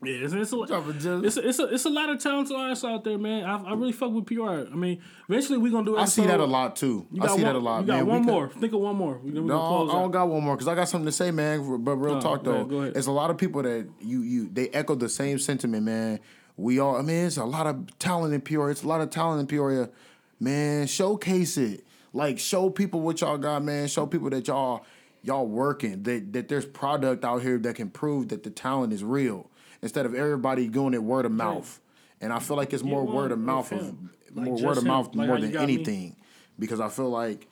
[0.00, 3.02] Yeah, it's, it's, a, it's, a, it's, a, it's a lot of talented artists out
[3.02, 3.42] there, man.
[3.42, 4.42] I, I really fuck with PR.
[4.70, 5.96] I mean, eventually we're gonna do.
[5.96, 6.00] It.
[6.00, 7.08] I see that a lot too.
[7.20, 7.80] I see one, that a lot.
[7.80, 8.06] You got man.
[8.06, 8.48] We one could- more.
[8.48, 9.18] Think of one more.
[9.18, 10.12] We, we No, I don't out.
[10.12, 11.82] got one more because I got something to say, man.
[11.82, 12.96] But real Oh, talk though, ahead.
[12.96, 16.20] it's a lot of people that you you they echo the same sentiment, man.
[16.56, 18.70] We all, I mean, it's a lot of talent in Peoria.
[18.70, 19.90] It's a lot of talent in Peoria,
[20.38, 20.86] man.
[20.86, 23.88] Showcase it, like show people what y'all got, man.
[23.88, 24.84] Show people that y'all
[25.24, 26.04] y'all working.
[26.04, 29.50] That that there's product out here that can prove that the talent is real.
[29.82, 31.80] Instead of everybody doing it word of mouth,
[32.20, 33.94] and I feel like it's more word of mouth of.
[34.34, 34.88] Like more word of him.
[34.88, 35.74] mouth Like more than got me.
[35.74, 36.16] anything,
[36.58, 37.48] because I feel like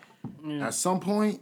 [0.61, 1.41] at some point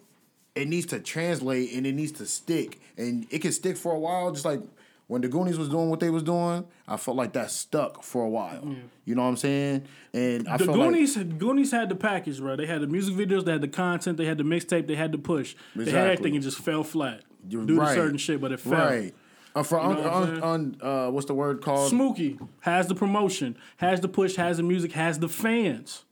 [0.55, 3.99] it needs to translate and it needs to stick and it can stick for a
[3.99, 4.61] while just like
[5.07, 8.25] when the Goonies was doing what they was doing, I felt like that stuck for
[8.25, 8.75] a while.
[9.05, 9.85] You know what I'm saying?
[10.15, 12.57] And I The Goonies, Goonies had the package, bro.
[12.57, 15.13] They had the music videos, they had the content, they had the mixtape, they had
[15.13, 15.57] the push.
[15.75, 16.11] They had Exactly.
[16.13, 18.73] everything and just fell flat like due right, to certain shit, but it fell.
[18.73, 19.15] Right.
[19.55, 20.43] Uh, for You know what I'm un, saying?
[20.43, 21.91] un, un, uh, what's the word called?
[21.91, 26.05] Smokey has the promotion, has the push, has the music, has the fans.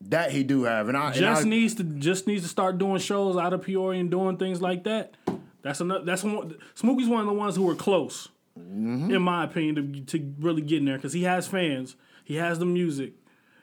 [0.00, 2.78] that he do have, and I and Just I, needs to just needs to start
[2.78, 5.14] doing shows out of Peoria and doing things like that.
[5.62, 6.04] That's another.
[6.04, 6.56] That's one.
[6.74, 8.28] Smokey's one of the ones who are close,
[8.58, 9.14] Mm-hmm.
[9.14, 11.96] in my opinion, to, to really get in there because he has fans.
[12.24, 13.12] He has the music.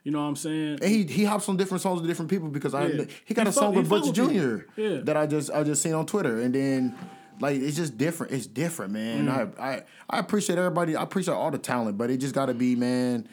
[0.04, 0.80] You know what I'm saying?
[0.82, 2.88] And he he hops on different songs with different people because I
[3.26, 4.60] he got He a song with Butch Jr.
[4.78, 5.00] Yeah.
[5.04, 6.96] that I just I just seen on Twitter and then
[7.40, 8.34] like it's just different.
[8.34, 9.28] It's different, man.
[9.28, 9.60] Mm.
[9.60, 10.96] I, I I appreciate everybody.
[10.96, 13.28] I appreciate all the talent, but it just got to be man,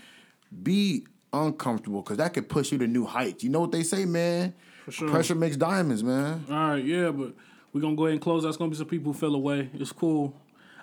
[0.63, 3.45] be uncomfortable because that could push you to new heights.
[3.45, 4.55] You know what they say, man?
[4.85, 5.09] For sure.
[5.09, 6.45] Pressure makes diamonds, man.
[6.49, 7.35] All right, yeah, but
[7.73, 8.45] we're gonna go ahead and close.
[8.45, 9.71] That's gonna be some people who fell away.
[9.75, 10.35] It's cool.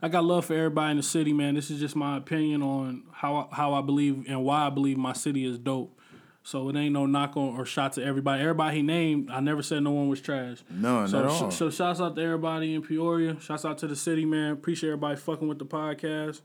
[0.02, 1.56] I got love for everybody in the city, man.
[1.56, 5.14] This is just my opinion on how how I believe and why I believe my
[5.14, 5.98] city is dope.
[6.46, 8.42] So it ain't no knock on or shot to everybody.
[8.42, 10.58] Everybody he named, I never said no one was trash.
[10.70, 11.52] No, so, not at all.
[11.52, 13.40] So shouts out to everybody in Peoria.
[13.40, 14.52] Shouts out to the city, man.
[14.52, 16.42] Appreciate everybody fucking with the podcast.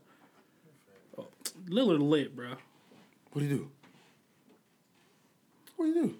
[1.17, 1.27] Oh,
[1.67, 2.51] Lillard lit, bro.
[3.33, 3.71] What do you do?
[5.75, 6.15] What do you do?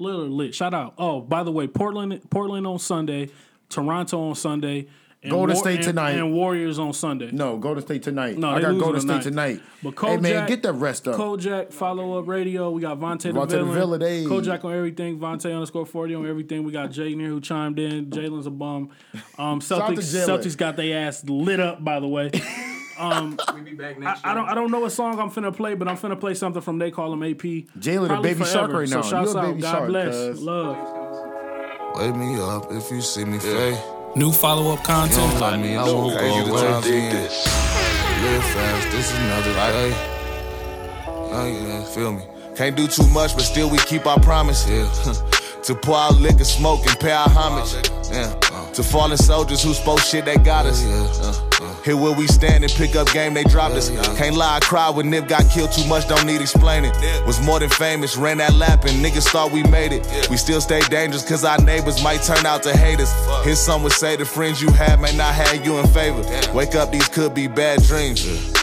[0.00, 0.54] Lillard lit.
[0.54, 0.94] Shout out.
[0.96, 3.28] Oh, by the way, Portland Portland on Sunday,
[3.68, 4.86] Toronto on Sunday,
[5.30, 6.10] Golden War- State and- tonight.
[6.12, 7.30] and Warriors on Sunday.
[7.32, 8.36] No, Golden State tonight.
[8.38, 9.52] No, I they got losing Golden State tonight.
[9.52, 9.94] tonight.
[9.96, 11.14] But hey man, get that rest up.
[11.16, 12.70] Kojak, follow up radio.
[12.70, 13.74] We got Vontae the Vontae the Villain.
[13.74, 14.24] Villain, hey.
[14.24, 15.18] Kojak on everything.
[15.20, 16.64] Vontae underscore 40 on everything.
[16.64, 18.06] We got Jay near who chimed in.
[18.06, 18.90] Jalen's a bum.
[19.38, 20.38] Um, Shout out to Celtics, Jalen.
[20.40, 22.30] Celtics got their ass lit up, by the way.
[23.02, 24.34] We be back I, next I year.
[24.36, 26.78] don't I don't know what song I'm finna play, but I'm finna play something from
[26.78, 27.38] They Call Him AP.
[27.40, 29.00] Jalen a Probably baby shark right now.
[29.00, 29.46] So shouts You a out.
[29.48, 30.14] baby God shark, bless.
[30.14, 30.42] cuz.
[30.42, 31.96] Love.
[31.96, 33.76] Wake me up if you see me fade.
[34.14, 35.16] New follow up You content.
[35.16, 36.60] don't like me, I won't Crazy go to away.
[36.62, 37.46] time dig this.
[38.22, 39.92] Live fast, this is another day.
[41.34, 42.22] Oh yeah, feel me.
[42.54, 44.68] Can't do too much, but still we keep our promise.
[44.68, 44.88] Yeah.
[45.62, 47.72] To pour out liquor, smoke, and pay our homage.
[48.10, 48.34] Yeah.
[48.52, 50.82] Uh, to fallen soldiers who spoke shit that got us.
[50.84, 51.51] Oh, uh,
[51.84, 53.90] Here where we stand and pick up game, they dropped us.
[54.16, 56.92] Can't lie, I cried when Nip got killed too much, don't need explaining.
[57.26, 60.30] Was more than famous, ran that lap and niggas thought we made it.
[60.30, 63.12] We still stay dangerous cause our neighbors might turn out to hate us.
[63.44, 66.22] His son would say the friends you had may not have you in favor.
[66.54, 68.61] Wake up, these could be bad dreams.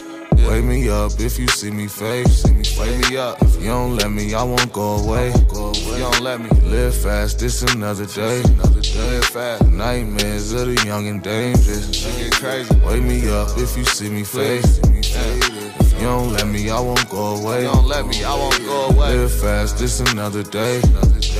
[0.50, 2.42] Wake me up if you see me face.
[2.42, 3.40] See me Wake me up.
[3.40, 5.32] If you don't let me, I won't go away.
[5.48, 5.98] Go away.
[5.98, 6.48] You don't let me.
[6.68, 8.42] Live fast, this another day.
[8.42, 9.10] Another day.
[9.10, 9.64] Live fast.
[9.68, 11.94] Nightmares of the young and dangerous.
[11.94, 12.74] Shit get crazy.
[12.84, 14.64] Wake me up if you see me fade.
[14.64, 17.62] If you don't let me, I won't go away.
[17.62, 19.18] You don't let me, I won't go away.
[19.18, 20.80] Live fast, this another day.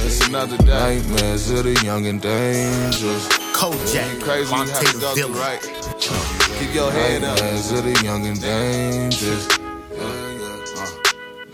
[0.07, 1.01] It's another day.
[1.03, 3.29] Nightmares of the young and dangerous.
[3.61, 6.40] Ain't crazy you have to go right?
[6.61, 7.39] Keep your head up.
[7.39, 9.60] Nightmares of the young and dangerous.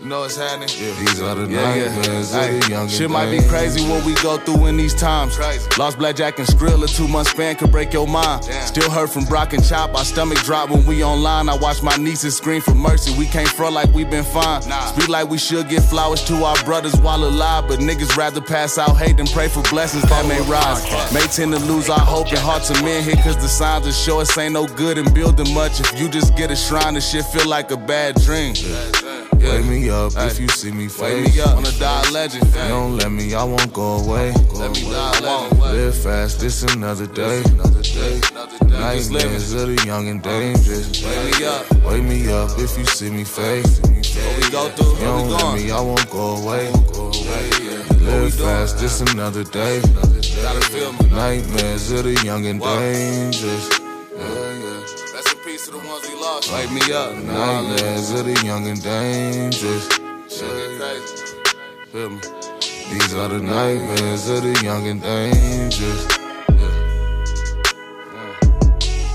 [0.07, 0.69] Know what's happening?
[0.69, 1.95] These are the Yeah, yeah.
[1.95, 4.93] nightmares of Hey, the young shit might be crazy what we go through in these
[4.93, 5.35] times.
[5.35, 5.67] Crazy.
[5.77, 8.45] Lost Blackjack and Skrill, a two month span could break your mind.
[8.45, 11.49] Still hurt from Brock and Chop, our stomach drop when we online.
[11.49, 13.13] I watch my nieces scream for mercy.
[13.17, 14.61] We can't front like we been fine.
[14.61, 18.77] Speak like we should get flowers to our brothers while alive, but niggas rather pass
[18.77, 20.85] out hate than pray for blessings that may rise.
[21.13, 23.93] May tend to lose our hope and hearts of men here, cause the signs that
[23.93, 25.81] show us ain't no good in building much.
[25.81, 28.53] If you just get a shrine, the shit feel like a bad dream.
[29.39, 31.35] Wake me up if you see me Wake fade.
[31.35, 32.43] me up, wanna die a legend.
[32.43, 34.33] If you don't let me, I won't go away.
[34.53, 35.71] Let me die a.
[35.73, 37.43] Live fast, this another day.
[37.45, 39.31] Another day, another day, just living.
[39.31, 40.39] Nightmares of the young and uh-huh.
[40.39, 41.03] dangerous.
[41.03, 41.71] Wake me up.
[41.85, 43.65] Wake me up if you see me fade.
[43.65, 46.71] What we go through, You where we don't let me, I won't go away.
[48.01, 49.81] Live fast, this another day.
[49.81, 51.09] Gotta feel me.
[51.09, 53.86] Nightmares of the young and dangerous.
[55.67, 56.49] To the ones we lost.
[56.53, 57.13] Wake me up.
[57.13, 59.89] Nightmares of the young and dangerous.
[60.33, 60.79] Shit.
[61.91, 62.21] Feel me?
[62.89, 66.07] These are the nightmares of the young and dangerous.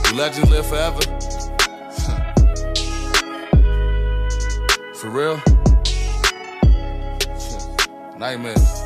[0.03, 1.01] Do legends live forever?
[4.97, 5.41] For real?
[8.19, 8.82] Nightmares.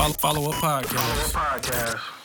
[0.00, 2.19] Follow, follow up podcast.